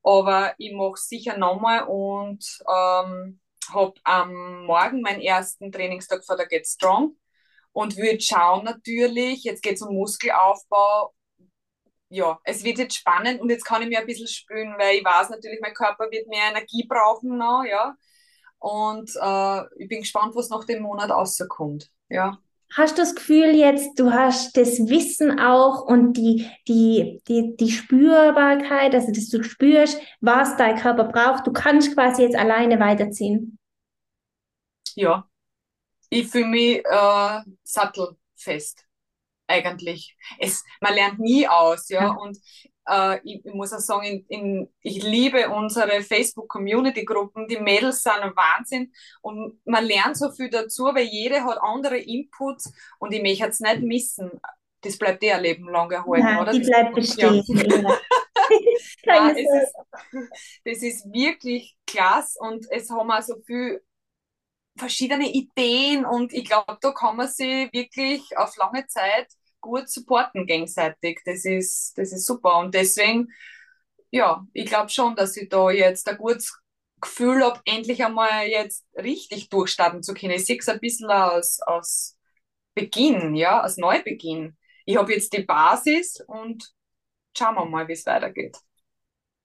aber 0.03 0.55
ich 0.59 0.73
mache 0.73 0.97
sicher 0.97 1.37
nochmal 1.37 1.85
und 1.85 2.45
ähm, 2.69 3.41
habe 3.73 3.95
am 4.05 4.65
Morgen 4.67 5.01
meinen 5.03 5.21
ersten 5.21 5.73
Trainingstag 5.73 6.25
vor 6.25 6.37
der 6.37 6.47
Get 6.47 6.67
Strong 6.67 7.17
und 7.73 7.97
würde 7.97 8.21
schauen 8.21 8.65
natürlich, 8.65 9.45
jetzt 9.45 9.63
geht 9.63 9.75
es 9.77 9.83
um 9.83 9.95
Muskelaufbau, 9.95 11.15
ja, 12.09 12.39
es 12.45 12.63
wird 12.65 12.79
jetzt 12.79 12.97
spannend 12.97 13.41
und 13.41 13.51
jetzt 13.51 13.65
kann 13.65 13.83
ich 13.83 13.89
mir 13.89 14.01
ein 14.01 14.07
bisschen 14.07 14.29
spüren, 14.29 14.75
weil 14.79 14.97
ich 14.99 15.05
weiß 15.05 15.31
natürlich, 15.31 15.61
mein 15.61 15.75
Körper 15.75 16.11
wird 16.11 16.29
mehr 16.29 16.51
Energie 16.51 16.87
brauchen 16.89 17.37
noch, 17.37 17.65
ja, 17.65 17.97
und 18.59 19.11
äh, 19.21 19.63
ich 19.83 19.89
bin 19.89 20.01
gespannt, 20.01 20.35
was 20.37 20.49
nach 20.51 20.65
dem 20.65 20.83
Monat 20.83 21.11
rauskommt, 21.11 21.91
ja. 22.09 22.39
Hast 22.75 22.99
du 22.99 23.03
das 23.03 23.15
Gefühl 23.15 23.55
jetzt, 23.55 23.99
du 23.99 24.13
hast 24.13 24.57
das 24.57 24.79
Wissen 24.89 25.39
auch 25.39 25.83
und 25.83 26.15
die, 26.15 26.51
die, 26.69 27.23
die, 27.29 27.57
die 27.57 27.71
Spürbarkeit, 27.71 28.95
also 28.95 29.13
dass 29.13 29.29
du 29.29 29.43
spürst, 29.43 30.01
was 30.21 30.57
dein 30.57 30.77
Körper 30.77 31.05
braucht, 31.05 31.47
du 31.47 31.53
kannst 31.53 31.95
quasi 31.95 32.23
jetzt 32.23 32.37
alleine 32.37 32.79
weiterziehen? 32.81 33.59
Ja, 34.95 35.29
ich 36.11 36.29
fühle 36.29 36.47
mich 36.47 36.85
äh, 36.85 37.41
sattelfest 37.63 38.86
eigentlich. 39.47 40.17
Es, 40.39 40.65
man 40.81 40.95
lernt 40.95 41.19
nie 41.19 41.47
aus, 41.49 41.89
ja. 41.89 42.03
ja. 42.03 42.11
Und 42.11 42.39
äh, 42.89 43.19
ich, 43.25 43.45
ich, 43.45 43.55
muss 43.55 43.73
auch 43.73 43.81
sagen, 43.81 44.07
in, 44.07 44.27
in, 44.29 44.75
ich 44.81 45.03
liebe 45.03 45.49
unsere 45.49 46.03
Facebook-Community-Gruppen. 46.03 47.49
Die 47.49 47.59
Mädels 47.59 48.03
sind 48.03 48.21
ein 48.21 48.37
Wahnsinn 48.37 48.93
und 49.23 49.61
man 49.65 49.85
lernt 49.85 50.17
so 50.17 50.31
viel 50.31 50.51
dazu, 50.51 50.85
weil 50.85 51.07
jede 51.07 51.45
hat 51.45 51.59
andere 51.61 51.99
Inputs 51.99 52.73
und 52.99 53.13
ich 53.13 53.23
möchte 53.23 53.49
es 53.49 53.61
nicht 53.61 53.83
missen. 53.83 54.31
Das 54.83 54.99
bleibt 54.99 55.23
eh 55.25 55.33
ein 55.33 55.43
Leben 55.43 55.69
lang 55.69 55.91
erhalten, 55.91 56.27
ja, 56.27 56.41
oder? 56.41 56.53
Die 56.53 56.61
bleibt 56.61 56.95
bestehen. 56.95 57.43
Ja. 57.49 57.99
ja, 59.05 59.29
ist, 59.31 59.75
das 60.65 60.83
ist 60.83 61.13
wirklich 61.13 61.77
klasse 61.87 62.39
und 62.41 62.67
es 62.71 62.91
haben 62.91 63.11
auch 63.11 63.23
so 63.23 63.37
viel 63.45 63.83
verschiedene 64.79 65.31
Ideen 65.33 66.05
und 66.05 66.33
ich 66.33 66.45
glaube, 66.47 66.79
da 66.81 66.93
kann 66.93 67.17
man 67.17 67.29
sich 67.29 67.73
wirklich 67.73 68.37
auf 68.37 68.57
lange 68.57 68.87
Zeit 68.87 69.29
gut 69.61 69.89
supporten 69.89 70.47
gegenseitig. 70.47 71.21
Das 71.25 71.45
ist, 71.45 71.97
das 71.99 72.13
ist 72.13 72.27
super 72.27 72.59
und 72.59 72.75
deswegen, 72.75 73.29
ja, 74.11 74.47
ich 74.53 74.67
glaube 74.67 74.91
schon, 74.91 75.17
dass 75.17 75.37
ich 75.37 75.49
da 75.49 75.71
jetzt 75.71 76.09
ein 76.09 76.19
gutes 76.19 76.59
Gefühl 77.01 77.45
habe, 77.45 77.61
endlich 77.67 78.05
einmal 78.05 78.47
jetzt 78.47 78.87
richtig 78.97 79.49
durchstarten 79.51 80.03
zu 80.03 80.15
können. 80.15 80.35
Ich 80.35 80.47
sehe 80.47 80.59
es 80.59 80.69
ein 80.69 80.81
bisschen 80.81 81.11
aus, 81.11 81.61
aus 81.63 82.17
Beginn, 82.75 83.35
ja, 83.35 83.61
als 83.61 83.77
Neubeginn. 83.79 84.57
Ich 84.87 84.97
habe 84.97 85.13
jetzt 85.15 85.33
die 85.33 85.43
Basis 85.43 86.23
und 86.27 86.73
schauen 87.37 87.57
wir 87.57 87.65
mal, 87.67 87.89
wie 87.89 87.93
es 87.95 88.07
weitergeht. 88.07 88.59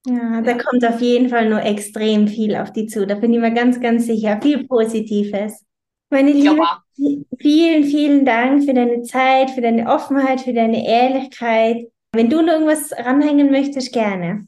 Ja, 0.04 0.40
da 0.40 0.54
kommt 0.54 0.84
auf 0.84 1.00
jeden 1.00 1.28
Fall 1.28 1.48
nur 1.48 1.62
extrem 1.62 2.26
viel 2.26 2.56
auf 2.56 2.72
die 2.72 2.86
zu. 2.86 3.06
Da 3.06 3.14
bin 3.14 3.32
ich 3.32 3.38
mir 3.38 3.52
ganz, 3.52 3.80
ganz 3.80 4.06
sicher. 4.06 4.40
Viel 4.42 4.66
Positives. 4.66 5.64
Meine 6.10 6.32
Liebe, 6.32 6.60
vielen, 7.38 7.84
vielen 7.84 8.24
Dank 8.24 8.64
für 8.64 8.74
deine 8.74 9.02
Zeit, 9.02 9.50
für 9.50 9.60
deine 9.60 9.88
Offenheit, 9.88 10.40
für 10.40 10.52
deine 10.52 10.86
Ehrlichkeit. 10.86 11.90
Wenn 12.12 12.28
du 12.28 12.42
noch 12.42 12.52
irgendwas 12.54 12.92
ranhängen 12.92 13.50
möchtest, 13.50 13.92
gerne. 13.92 14.46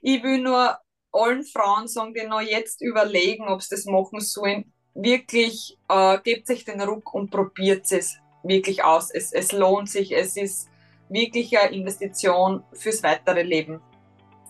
Ich 0.00 0.22
will 0.22 0.42
nur 0.42 0.78
allen 1.10 1.42
Frauen 1.42 1.88
sagen, 1.88 2.14
die 2.14 2.26
noch 2.26 2.40
jetzt 2.40 2.82
überlegen, 2.82 3.48
ob 3.48 3.62
sie 3.62 3.74
das 3.74 3.86
machen 3.86 4.20
sollen, 4.20 4.72
wirklich 4.94 5.76
äh, 5.88 6.18
gebt 6.22 6.46
sich 6.46 6.64
den 6.64 6.80
Ruck 6.80 7.12
und 7.14 7.30
probiert 7.30 7.90
es 7.90 8.18
wirklich 8.42 8.84
aus. 8.84 9.10
Es, 9.10 9.32
es 9.32 9.52
lohnt 9.52 9.88
sich, 9.88 10.12
es 10.12 10.36
ist 10.36 10.68
wirklich 11.08 11.58
eine 11.58 11.74
Investition 11.74 12.62
fürs 12.72 13.02
weitere 13.02 13.42
Leben. 13.42 13.80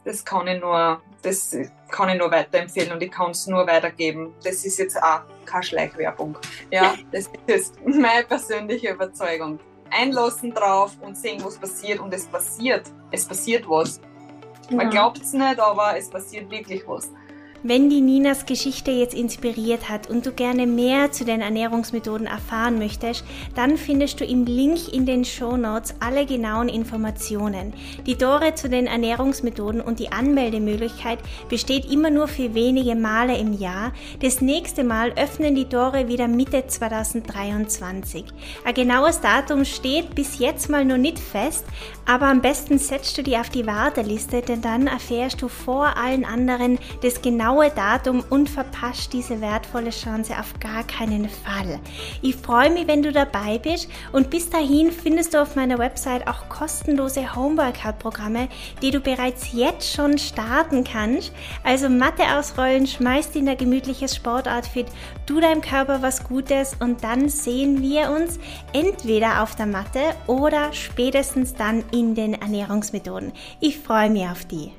Das 0.07 0.24
kann 0.24 0.46
ich 0.46 0.61
nur, 0.61 1.02
das 1.22 1.54
kann 1.90 2.09
ich 2.09 2.16
nur 2.16 2.30
weiterempfehlen 2.30 2.92
und 2.92 3.02
ich 3.02 3.11
kann 3.11 3.32
es 3.32 3.46
nur 3.48 3.66
weitergeben. 3.66 4.32
Das 4.44 4.64
ist 4.64 4.78
jetzt 4.78 4.96
auch 5.02 5.22
keine 5.44 5.64
Schleichwerbung. 5.64 6.38
Ja, 6.70 6.94
das 7.11 7.24
ist 7.24 7.30
jetzt 7.48 7.74
meine 7.84 8.24
persönliche 8.24 8.92
Überzeugung. 8.92 9.59
Einlassen 9.90 10.54
drauf 10.54 10.96
und 11.00 11.16
sehen, 11.16 11.44
was 11.44 11.59
passiert 11.59 11.98
und 11.98 12.14
es 12.14 12.24
passiert. 12.26 12.88
Es 13.11 13.24
passiert 13.24 13.68
was. 13.68 14.00
Man 14.70 14.90
glaubt 14.90 15.18
es 15.18 15.32
nicht, 15.32 15.59
aber 15.59 15.96
es 15.96 16.09
passiert 16.09 16.48
wirklich 16.50 16.86
was. 16.86 17.11
Wenn 17.62 17.88
die 17.88 18.00
Ninas 18.00 18.46
Geschichte 18.46 18.90
jetzt 18.90 19.14
inspiriert 19.14 19.88
hat 19.88 20.09
und 20.09 20.26
du 20.26 20.32
gerne 20.32 20.66
mehr 20.66 21.11
zu 21.11 21.24
den 21.24 21.40
Ernährungsmethoden 21.40 22.26
erfahren 22.26 22.78
möchtest, 22.78 23.24
dann 23.54 23.76
findest 23.76 24.20
du 24.20 24.24
im 24.24 24.44
Link 24.44 24.92
in 24.92 25.07
den 25.07 25.24
Show 25.24 25.57
Notes 25.57 25.94
alle 26.00 26.26
genauen 26.26 26.68
Informationen. 26.68 27.72
Die 28.07 28.16
Tore 28.16 28.54
zu 28.54 28.68
den 28.68 28.86
Ernährungsmethoden 28.86 29.80
und 29.80 29.98
die 29.98 30.12
Anmeldemöglichkeit 30.12 31.18
besteht 31.48 31.90
immer 31.90 32.11
nur 32.11 32.28
für 32.28 32.54
wenige 32.54 32.94
Male 32.94 33.36
im 33.38 33.52
Jahr. 33.52 33.92
Das 34.20 34.40
nächste 34.40 34.84
Mal 34.84 35.12
öffnen 35.16 35.54
die 35.54 35.66
Tore 35.66 36.09
wieder 36.09 36.28
Mitte 36.28 36.66
2023. 36.66 38.24
Ein 38.64 38.74
genaues 38.74 39.20
Datum 39.20 39.64
steht 39.64 40.14
bis 40.14 40.38
jetzt 40.38 40.68
mal 40.68 40.84
noch 40.84 40.98
nicht 40.98 41.18
fest, 41.18 41.64
aber 42.07 42.26
am 42.26 42.40
besten 42.40 42.78
setzt 42.78 43.18
du 43.18 43.22
die 43.22 43.36
auf 43.36 43.50
die 43.50 43.66
Warteliste, 43.66 44.40
denn 44.40 44.62
dann 44.62 44.86
erfährst 44.86 45.42
du 45.42 45.48
vor 45.48 45.96
allen 45.96 46.24
anderen 46.24 46.78
das 47.02 47.20
genaue 47.20 47.70
Datum 47.70 48.22
und 48.30 48.48
verpasst 48.48 49.12
diese 49.12 49.40
wertvolle 49.40 49.90
Chance 49.90 50.34
auf 50.38 50.59
gar 50.61 50.84
keinen 50.84 51.28
Fall. 51.28 51.80
Ich 52.22 52.36
freue 52.36 52.70
mich, 52.70 52.86
wenn 52.86 53.02
du 53.02 53.11
dabei 53.12 53.59
bist 53.59 53.88
und 54.12 54.30
bis 54.30 54.48
dahin 54.48 54.92
findest 54.92 55.34
du 55.34 55.42
auf 55.42 55.57
meiner 55.57 55.78
Website 55.78 56.28
auch 56.28 56.48
kostenlose 56.48 57.34
Homeworkout-Programme, 57.34 58.48
die 58.82 58.92
du 58.92 59.00
bereits 59.00 59.52
jetzt 59.52 59.92
schon 59.92 60.18
starten 60.18 60.84
kannst. 60.84 61.32
Also 61.64 61.88
Matte 61.88 62.22
ausrollen, 62.38 62.86
schmeißt 62.86 63.34
in 63.36 63.48
ein 63.48 63.59
gemütliches 63.59 64.14
Sportoutfit, 64.14 64.86
tu 65.26 65.40
deinem 65.40 65.61
Körper 65.61 66.02
was 66.02 66.22
Gutes 66.22 66.76
und 66.78 67.02
dann 67.02 67.28
sehen 67.28 67.82
wir 67.82 68.11
uns 68.11 68.38
entweder 68.72 69.42
auf 69.42 69.57
der 69.57 69.66
Matte 69.66 70.00
oder 70.26 70.72
spätestens 70.72 71.54
dann 71.54 71.82
in 71.99 72.14
den 72.14 72.34
Ernährungsmethoden. 72.34 73.32
Ich 73.61 73.78
freue 73.78 74.11
mich 74.11 74.28
auf 74.28 74.44
die. 74.44 74.72